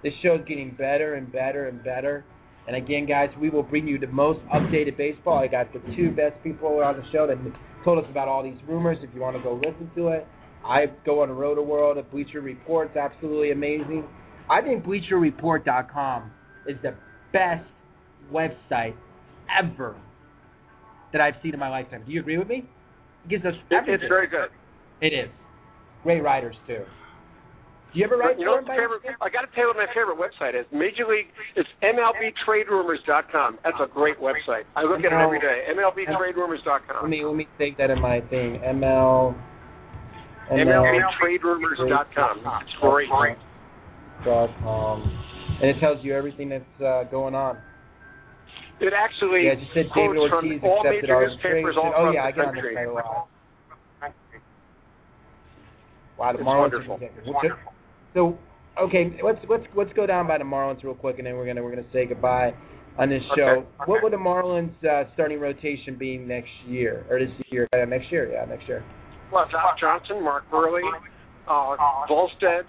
[0.03, 2.25] This show's getting better and better and better.
[2.67, 5.37] And again, guys, we will bring you the most updated baseball.
[5.37, 7.37] I got the two best people on the show that
[7.83, 8.97] told us about all these rumors.
[9.01, 10.27] If you want to go listen to it,
[10.65, 12.89] I go on Roto World Bleacher Report.
[12.89, 14.05] It's absolutely amazing.
[14.49, 16.31] I think BleacherReport.com
[16.67, 16.93] is the
[17.33, 17.65] best
[18.31, 18.95] website
[19.59, 19.95] ever
[21.11, 22.03] that I've seen in my lifetime.
[22.05, 22.65] Do you agree with me?
[23.25, 23.95] It gives us everything.
[23.95, 24.49] it's very good.
[25.01, 25.29] It is.
[26.03, 26.83] Great writers too.
[27.91, 28.65] Do you ever write You know what them?
[28.65, 29.17] the by any favorite?
[29.19, 30.65] I got to tell you what my favorite website is.
[30.71, 31.25] Major League.
[31.55, 33.57] It's MLBTradeRumors.com.
[33.63, 34.69] That's a great website.
[34.75, 35.65] I look at it every day.
[35.73, 37.01] MLBTradeRumors.com.
[37.01, 38.61] Let me let me take that in my thing.
[38.61, 39.33] ML
[40.51, 42.41] MLBTradeRumors.com.
[42.61, 43.09] It's great.
[44.23, 45.25] dot com.
[45.61, 47.57] And it tells you everything that's uh, going on.
[48.79, 52.23] It actually Yeah, it just said David Ortiz all accepted major newspapers all Oh yeah,
[52.23, 52.75] I got this country.
[52.75, 53.27] site a lot.
[56.17, 56.87] Wow, the It's Marlins.
[56.87, 56.99] wonderful.
[58.13, 58.39] So
[58.79, 61.61] okay, let's let's let's go down by the Marlins real quick, and then we're gonna
[61.61, 62.53] we're gonna say goodbye.
[62.97, 63.41] on this Okay.
[63.41, 63.65] show.
[63.85, 67.67] What would the Marlins uh, starting rotation be next year or this year?
[67.73, 68.83] Uh, next year, yeah, next year.
[69.31, 70.81] Well, Josh Johnson, Mark Buehrle,
[71.47, 71.77] uh,
[72.09, 72.63] Volstad,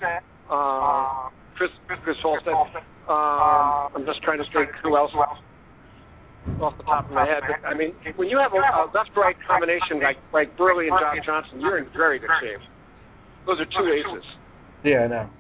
[0.51, 1.31] uh,
[1.61, 1.71] Chris
[2.03, 2.57] Chris Volstad.
[3.05, 7.43] Um, I'm just trying to think who else off the top of my head.
[7.45, 11.27] But, I mean, when you have a, a left-right combination like like Buehrle and Josh
[11.27, 12.61] Johnson, you're in very good shape.
[13.47, 14.25] Those are two aces.
[14.85, 15.31] Yeah, I know.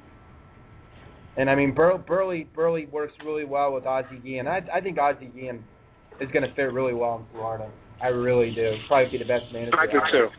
[1.39, 4.47] And I mean, Bur- Buehrle Buehrle works really well with Ozzie Guillen.
[4.47, 5.65] I I think Ozzie Guillen
[6.21, 7.71] is going to fit really well in Florida.
[8.03, 8.77] I really do.
[8.89, 9.79] Probably be the best manager.
[9.79, 10.01] I do too.
[10.13, 10.31] there.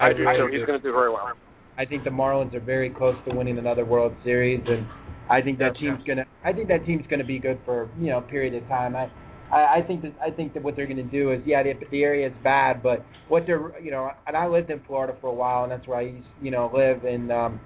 [0.00, 0.58] I do really too.
[0.58, 1.30] He's going to do very well.
[1.78, 4.86] I think the Marlins are very close to winning another World Series, and
[5.32, 6.26] I think that team's gonna.
[6.44, 8.94] I think that team's gonna be good for you know a period of time.
[8.94, 9.10] I,
[9.50, 12.02] I, I think that I think that what they're gonna do is yeah, the, the
[12.02, 15.34] area is bad, but what they're you know, and I lived in Florida for a
[15.34, 17.60] while, and that's where I used you know live, and um,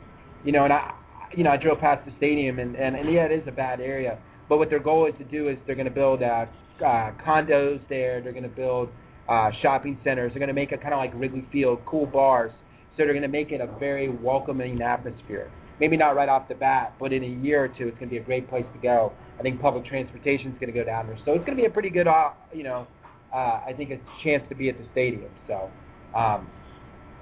[0.44, 0.94] you know, and I
[1.36, 3.80] you know I drove past the stadium, and and, and yeah, it is a bad
[3.80, 4.16] area,
[4.48, 6.46] but what their goal is to do is they're gonna build uh,
[6.84, 8.90] uh, condos there, they're gonna build
[9.28, 12.52] uh, shopping centers, they're gonna make it kind of like Wrigley Field, cool bars.
[12.96, 15.50] So they're going to make it a very welcoming atmosphere.
[15.78, 18.14] Maybe not right off the bat, but in a year or two, it's going to
[18.14, 19.12] be a great place to go.
[19.38, 21.66] I think public transportation is going to go down there, so it's going to be
[21.66, 22.86] a pretty good, uh, you know,
[23.34, 25.30] uh, I think a chance to be at the stadium.
[25.46, 25.70] So,
[26.16, 26.48] um,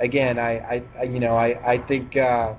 [0.01, 2.55] again, I, I, you know, I, I think, uh,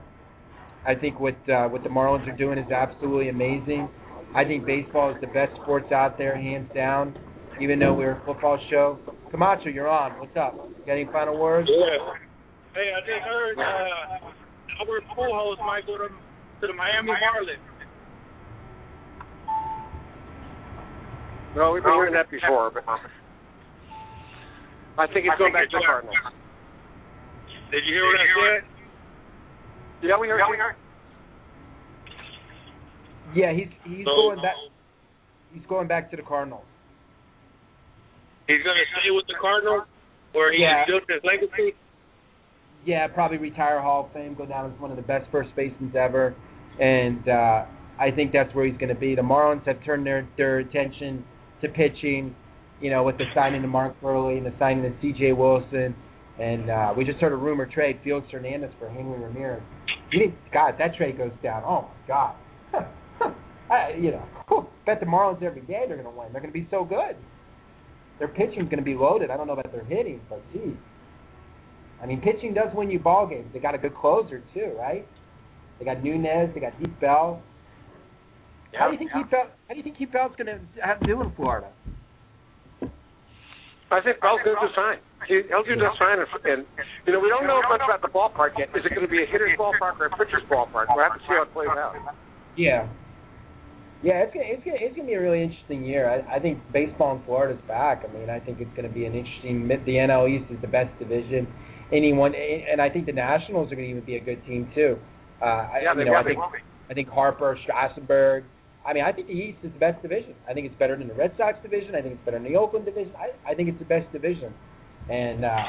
[0.85, 3.89] I think what uh, what the Marlins are doing is absolutely amazing.
[4.35, 7.17] I think baseball is the best sports out there, hands down.
[7.61, 8.99] Even though we're a football show,
[9.31, 10.19] Camacho, you're on.
[10.19, 10.57] What's up?
[10.85, 11.69] Got any final words?
[11.71, 12.13] Yeah.
[12.73, 14.44] Hey, I just heard uh,
[14.79, 16.07] Albert Pujols might go to
[16.61, 17.59] to the Miami Marlins.
[21.55, 22.83] No, we've been hearing that before, but
[24.97, 26.15] I think he's going back to the Cardinals.
[27.71, 28.63] Did you hear what I said?
[30.03, 30.41] Yeah, we heard.
[30.51, 30.75] we heard.
[33.33, 34.55] Yeah, he's he's So- going back.
[35.53, 36.65] He's going back to the Cardinals.
[38.47, 39.87] He's going to stay with the Cardinals,
[40.33, 40.83] where he Yeah.
[40.85, 41.75] built his legacy.
[42.85, 45.91] Yeah, probably retire Hall of Fame, go down as one of the best first basemen
[45.95, 46.35] ever,
[46.79, 47.65] and uh,
[47.99, 49.15] I think that's where he's going to be.
[49.15, 51.25] The Marlins have turned their their attention
[51.61, 52.35] to pitching,
[52.79, 55.33] you know, with the signing of Mark Buehrle and the signing of C.J.
[55.33, 55.95] Wilson,
[56.39, 59.63] and uh, we just heard a rumor trade Felix Hernandez for Henry Ramirez.
[60.53, 61.63] God, that trade goes down.
[61.65, 62.35] Oh my God.
[63.69, 66.31] I, you know, whew, bet the Marlins every day they're going to win.
[66.31, 67.15] They're going to be so good.
[68.19, 69.31] Their pitching's going to be loaded.
[69.31, 70.75] I don't know about their hitting, but geez.
[72.05, 73.49] I mean, pitching does win you ball games.
[73.51, 75.07] They got a good closer too, right?
[75.79, 76.53] They got Nunez.
[76.53, 77.41] They got Heath Bell.
[78.77, 79.49] how do you think Heath Bell?
[79.67, 81.65] How do you think Heath Bell's going to have to do in Florida?
[83.89, 85.01] I think Bell's going to do fine.
[85.25, 86.21] He, he'll do just fine.
[86.21, 86.61] And, and
[87.09, 88.69] you know, we don't know much about the ballpark yet.
[88.77, 90.85] Is it going to be a hitter's ballpark or a pitcher's ballpark?
[90.93, 91.97] We'll have to see how it plays out.
[92.55, 92.85] Yeah.
[94.03, 96.05] Yeah, it's gonna it's gonna it's gonna be a really interesting year.
[96.05, 98.05] I, I think baseball in Florida's back.
[98.07, 99.67] I mean, I think it's gonna be an interesting.
[99.67, 101.47] The NL East is the best division.
[101.91, 104.97] Anyone, and I think the Nationals are gonna even be a good team too.
[105.41, 106.39] Uh, Yeah, you they know, I think.
[106.89, 108.43] I think Harper, Strasburg.
[108.85, 110.35] I mean, I think the East is the best division.
[110.47, 111.95] I think it's better than the Red Sox division.
[111.95, 113.11] I think it's better than the Oakland division.
[113.17, 114.53] I, I think it's the best division.
[115.09, 115.63] And uh,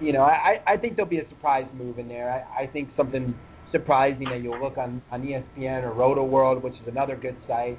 [0.00, 2.30] you know, I, I think there'll be a surprise move in there.
[2.30, 3.34] I, I think something
[3.72, 7.78] surprising that you'll look on on ESPN or Roto World, which is another good site,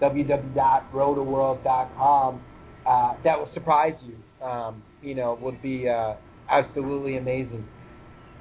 [0.00, 2.42] www.rotoworld.com.
[2.86, 4.16] Uh, that will surprise you.
[4.46, 6.14] Um, you know, would be uh,
[6.50, 7.66] absolutely amazing.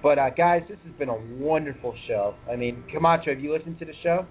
[0.01, 2.35] But uh, guys, this has been a wonderful show.
[2.49, 4.25] I mean, Camacho, have you listened to the show?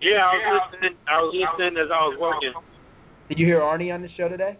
[0.00, 0.96] Yeah, I was listening.
[1.08, 2.52] I was listening as I was working.
[3.28, 4.56] Did you hear Arnie on the show today?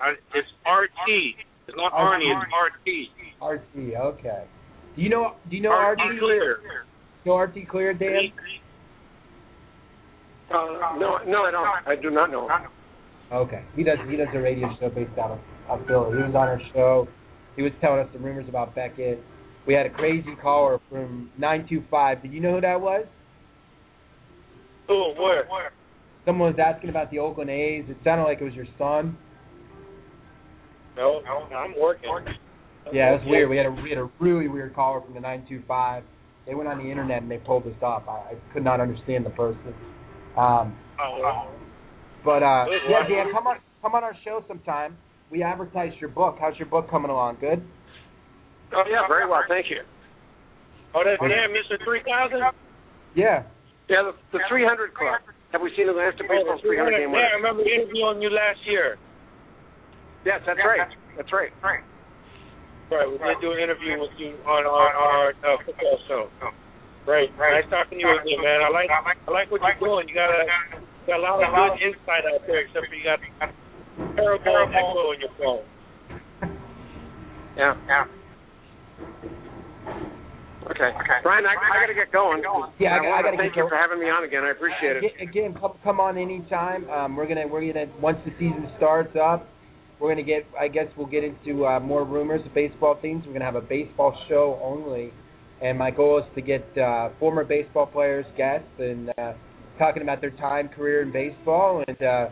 [0.00, 1.36] I, it's Artie.
[1.68, 2.32] It's not Arnie.
[2.32, 3.10] It's Artie.
[3.40, 4.44] Artie, okay.
[4.96, 5.34] Do you know?
[5.50, 6.18] Do you know Artie Artie?
[6.18, 6.58] Clear.
[7.24, 8.32] You know Artie Clear, Dan?
[10.50, 11.66] Uh, no, no, I don't.
[11.86, 12.48] I do not know.
[13.32, 13.62] Okay.
[13.76, 13.98] He does.
[14.08, 15.38] He does a radio show based out of,
[15.68, 16.16] of Philly.
[16.16, 17.08] He was on our show.
[17.56, 19.22] He was telling us some rumors about Beckett.
[19.66, 22.22] We had a crazy caller from nine two five.
[22.22, 23.06] Did you know who that was?
[24.88, 25.46] Oh, where?
[26.26, 27.84] Someone was asking about the Oakland A's.
[27.88, 29.16] It sounded like it was your son.
[30.96, 32.10] No, no I'm working.
[32.92, 33.48] Yeah, it was weird.
[33.48, 36.02] We had a we had a really weird caller from the nine two five.
[36.46, 38.06] They went on the internet and they pulled us up.
[38.06, 39.74] I, I could not understand the person.
[40.36, 41.48] Um, Oh, wow.
[42.24, 44.96] but uh, yeah, Dan, come on come on our show sometime.
[45.30, 46.36] We advertised your book.
[46.40, 47.38] How's your book coming along?
[47.40, 47.62] Good.
[48.74, 49.42] Oh yeah, very well.
[49.48, 49.82] Thank you.
[50.94, 51.74] Oh, that's damn Mr.
[51.82, 52.38] 3000?
[53.14, 53.42] Yeah.
[53.90, 55.20] Yeah, the, the 300 Club.
[55.52, 57.34] Have we seen the last of baseball's 300 game Yeah, I winners?
[57.42, 58.96] remember interviewing you last year.
[60.24, 60.86] Yes, that's right.
[61.18, 61.50] That's right.
[61.62, 61.82] Right,
[62.90, 63.08] Right.
[63.10, 66.22] we did do an interview with you on our, our uh, football show.
[67.06, 67.28] Right.
[67.36, 68.64] right, nice talking to you again, man.
[68.64, 70.08] I like I like what you're doing.
[70.08, 70.46] You got a
[71.06, 73.20] got a lot of good insight out there, except for you got
[74.16, 75.62] terrible echo in your phone.
[77.56, 77.74] Yeah.
[77.86, 78.04] Yeah.
[80.70, 80.90] Okay.
[81.22, 82.42] Brian, I, I got to get going.
[82.78, 84.44] Yeah, I And got- I wanna gotta thank get you for having me on again.
[84.44, 85.04] I appreciate it.
[85.04, 86.88] Again, again, come, come on anytime.
[86.88, 89.46] Um, we're gonna we're gonna once the season starts up,
[90.00, 90.46] we're gonna get.
[90.58, 93.24] I guess we'll get into uh, more rumors of baseball teams.
[93.26, 95.12] We're gonna have a baseball show only,
[95.60, 99.34] and my goal is to get uh, former baseball players guests and uh,
[99.78, 101.84] talking about their time career in baseball.
[101.86, 102.28] And uh,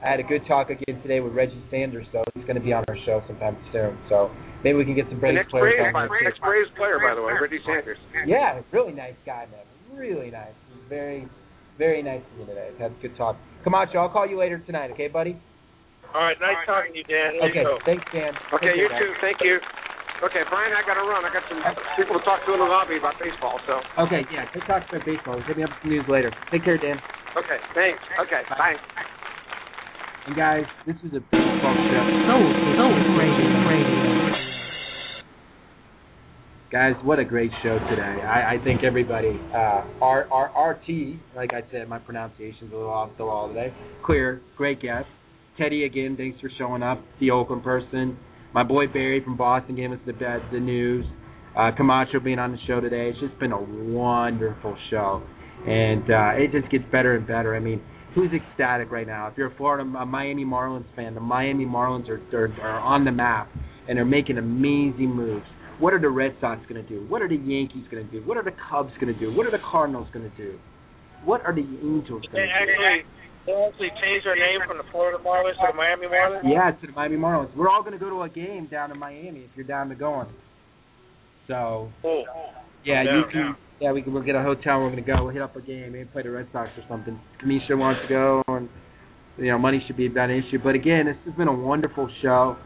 [0.00, 2.84] I had a good talk again today with Reggie Sanders, so he's gonna be on
[2.88, 3.98] our show sometime soon.
[4.08, 4.32] So
[4.64, 6.18] maybe we can get some The Braves next players Braves, on here.
[6.18, 6.24] too.
[6.24, 8.00] next Braves player, by the way, Reggie Sanders.
[8.24, 9.64] Yeah, really nice guy, man.
[9.92, 10.56] Really nice.
[10.88, 11.28] Very,
[11.76, 12.72] very nice to me today.
[12.80, 13.36] Had a good talk.
[13.62, 15.36] Camacho, I'll call you later tonight, okay, buddy?
[16.16, 17.36] All right, nice talking to you, Dan.
[17.36, 18.32] Here Okay, you thanks, Dan.
[18.56, 19.12] Okay, Take you care, too.
[19.12, 19.20] guys.
[19.20, 19.60] Thank you.
[20.24, 21.24] Okay, Brian, I got to run.
[21.24, 21.60] I got some
[22.00, 23.60] people to talk to in the lobby about baseball.
[23.68, 25.40] So, Okay, yeah, good talk about baseball.
[25.44, 26.32] Hit me up with some news later.
[26.50, 26.96] Take care, Dan.
[27.36, 28.00] okay, thanks.
[28.24, 28.80] Okay, bye.
[30.30, 32.06] And guys, this is a baseball show.
[32.30, 32.46] Soul,
[32.78, 34.30] Soul Radio, Radio.
[36.70, 38.22] Guys, what a great show today.
[38.22, 42.92] I, I think everybody, uh, our, our Artie, like I said, my pronunciation's a little
[42.92, 43.74] off the wall today.
[44.06, 45.06] Clear, great guest.
[45.58, 47.02] Teddy, again, thanks for showing up.
[47.18, 48.16] The Oakland person.
[48.54, 50.12] My boy Barry from Boston gave us the
[50.52, 51.06] the news.
[51.58, 53.08] Uh, Camacho being on the show today.
[53.08, 55.24] It's just been a wonderful show.
[55.66, 57.56] And uh, it just gets better and better.
[57.56, 57.82] I mean,
[58.14, 59.28] who's ecstatic right now?
[59.28, 63.04] If you're a Florida, a Miami Marlins fan, the Miami Marlins are, are, are on
[63.04, 63.48] the map
[63.88, 65.46] and they're making amazing moves.
[65.78, 67.06] What are the Red Sox going to do?
[67.08, 68.26] What are the Yankees going to do?
[68.26, 69.34] What are the Cubs going to do?
[69.34, 70.58] What are the Cardinals going to do?
[71.24, 72.52] What are the Angels going to do?
[72.52, 73.04] actually,
[73.46, 76.42] they actually changed their name from the Florida Marlins to the Miami Marlins.
[76.44, 77.54] Yeah, to the Miami Marlins.
[77.56, 79.94] We're all going to go to a game down in Miami if you're down to
[79.94, 80.28] going.
[81.48, 82.24] So Cool.
[82.84, 83.56] yeah, you can.
[83.80, 84.12] Yeah, we can.
[84.12, 84.80] We'll get a hotel.
[84.80, 85.24] We're to go.
[85.24, 85.92] We'll hit up a game.
[85.92, 87.18] Maybe play the Red Sox or something.
[87.42, 88.68] Kamisha wants to go, and
[89.38, 90.58] you know, money should be about an issue.
[90.62, 92.56] But again, this has been a wonderful show.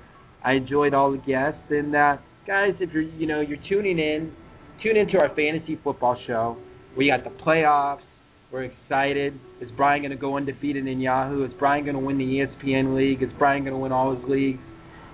[0.45, 2.16] I enjoyed all the guests, and uh,
[2.47, 4.32] guys, if you're you know you're tuning in,
[4.82, 6.57] tune into our fantasy football show.
[6.97, 8.03] We got the playoffs.
[8.51, 9.39] We're excited.
[9.61, 11.45] Is Brian going to go undefeated in Yahoo?
[11.45, 13.23] Is Brian going to win the ESPN league?
[13.23, 14.61] Is Brian going to win all his leagues?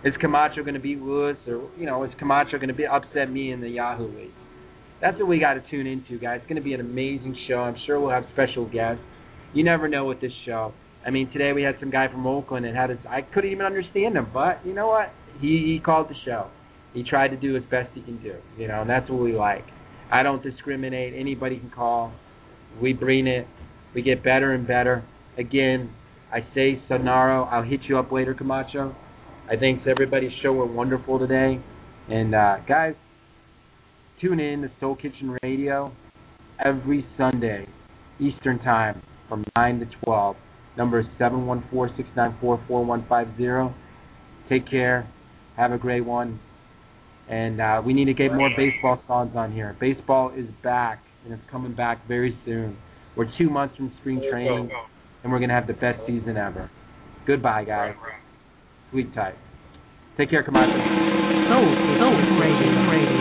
[0.04, 3.30] Is Camacho going to beat Lewis, or you know, is Camacho going to be upset
[3.30, 4.32] me in the Yahoo league?
[5.00, 6.40] That's what we got to tune into, guys.
[6.40, 7.56] It's going to be an amazing show.
[7.56, 9.02] I'm sure we'll have special guests.
[9.54, 10.72] You never know with this show.
[11.06, 12.98] I mean, today we had some guy from Oakland and had his.
[13.08, 15.10] I couldn't even understand him, but you know what?
[15.40, 16.50] He he called the show.
[16.92, 19.32] He tried to do as best he can do, you know, and that's what we
[19.32, 19.64] like.
[20.12, 21.14] I don't discriminate.
[21.18, 22.12] Anybody can call.
[22.82, 23.46] We bring it.
[23.94, 25.04] We get better and better.
[25.38, 25.90] Again,
[26.32, 27.50] I say Sonaro.
[27.50, 28.94] I'll hit you up later, Camacho.
[29.50, 31.62] I think everybody's show went wonderful today.
[32.08, 32.94] And uh, guys,
[34.20, 35.92] tune in to Soul Kitchen Radio
[36.64, 37.66] every Sunday,
[38.18, 40.36] Eastern Time, from 9 to 12.
[40.76, 43.74] Number is 714-694-4150.
[44.48, 45.08] Take care.
[45.56, 46.38] Have a great one.
[47.28, 49.76] And uh, we need to get more baseball songs on here.
[49.80, 52.76] Baseball is back, and it's coming back very soon.
[53.16, 54.70] We're two months from spring training,
[55.22, 56.70] and we're going to have the best season ever.
[57.26, 57.94] Goodbye, guys.
[58.90, 59.34] Sweet tight.
[60.16, 60.72] Take care, Camacho.
[60.72, 63.19] Soul, Soul Radio, Radio.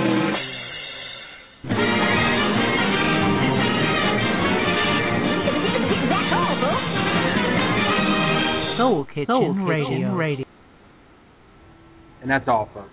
[8.89, 10.45] Soul Kitchen Radio, Radio.
[12.21, 12.89] And that's all, folks.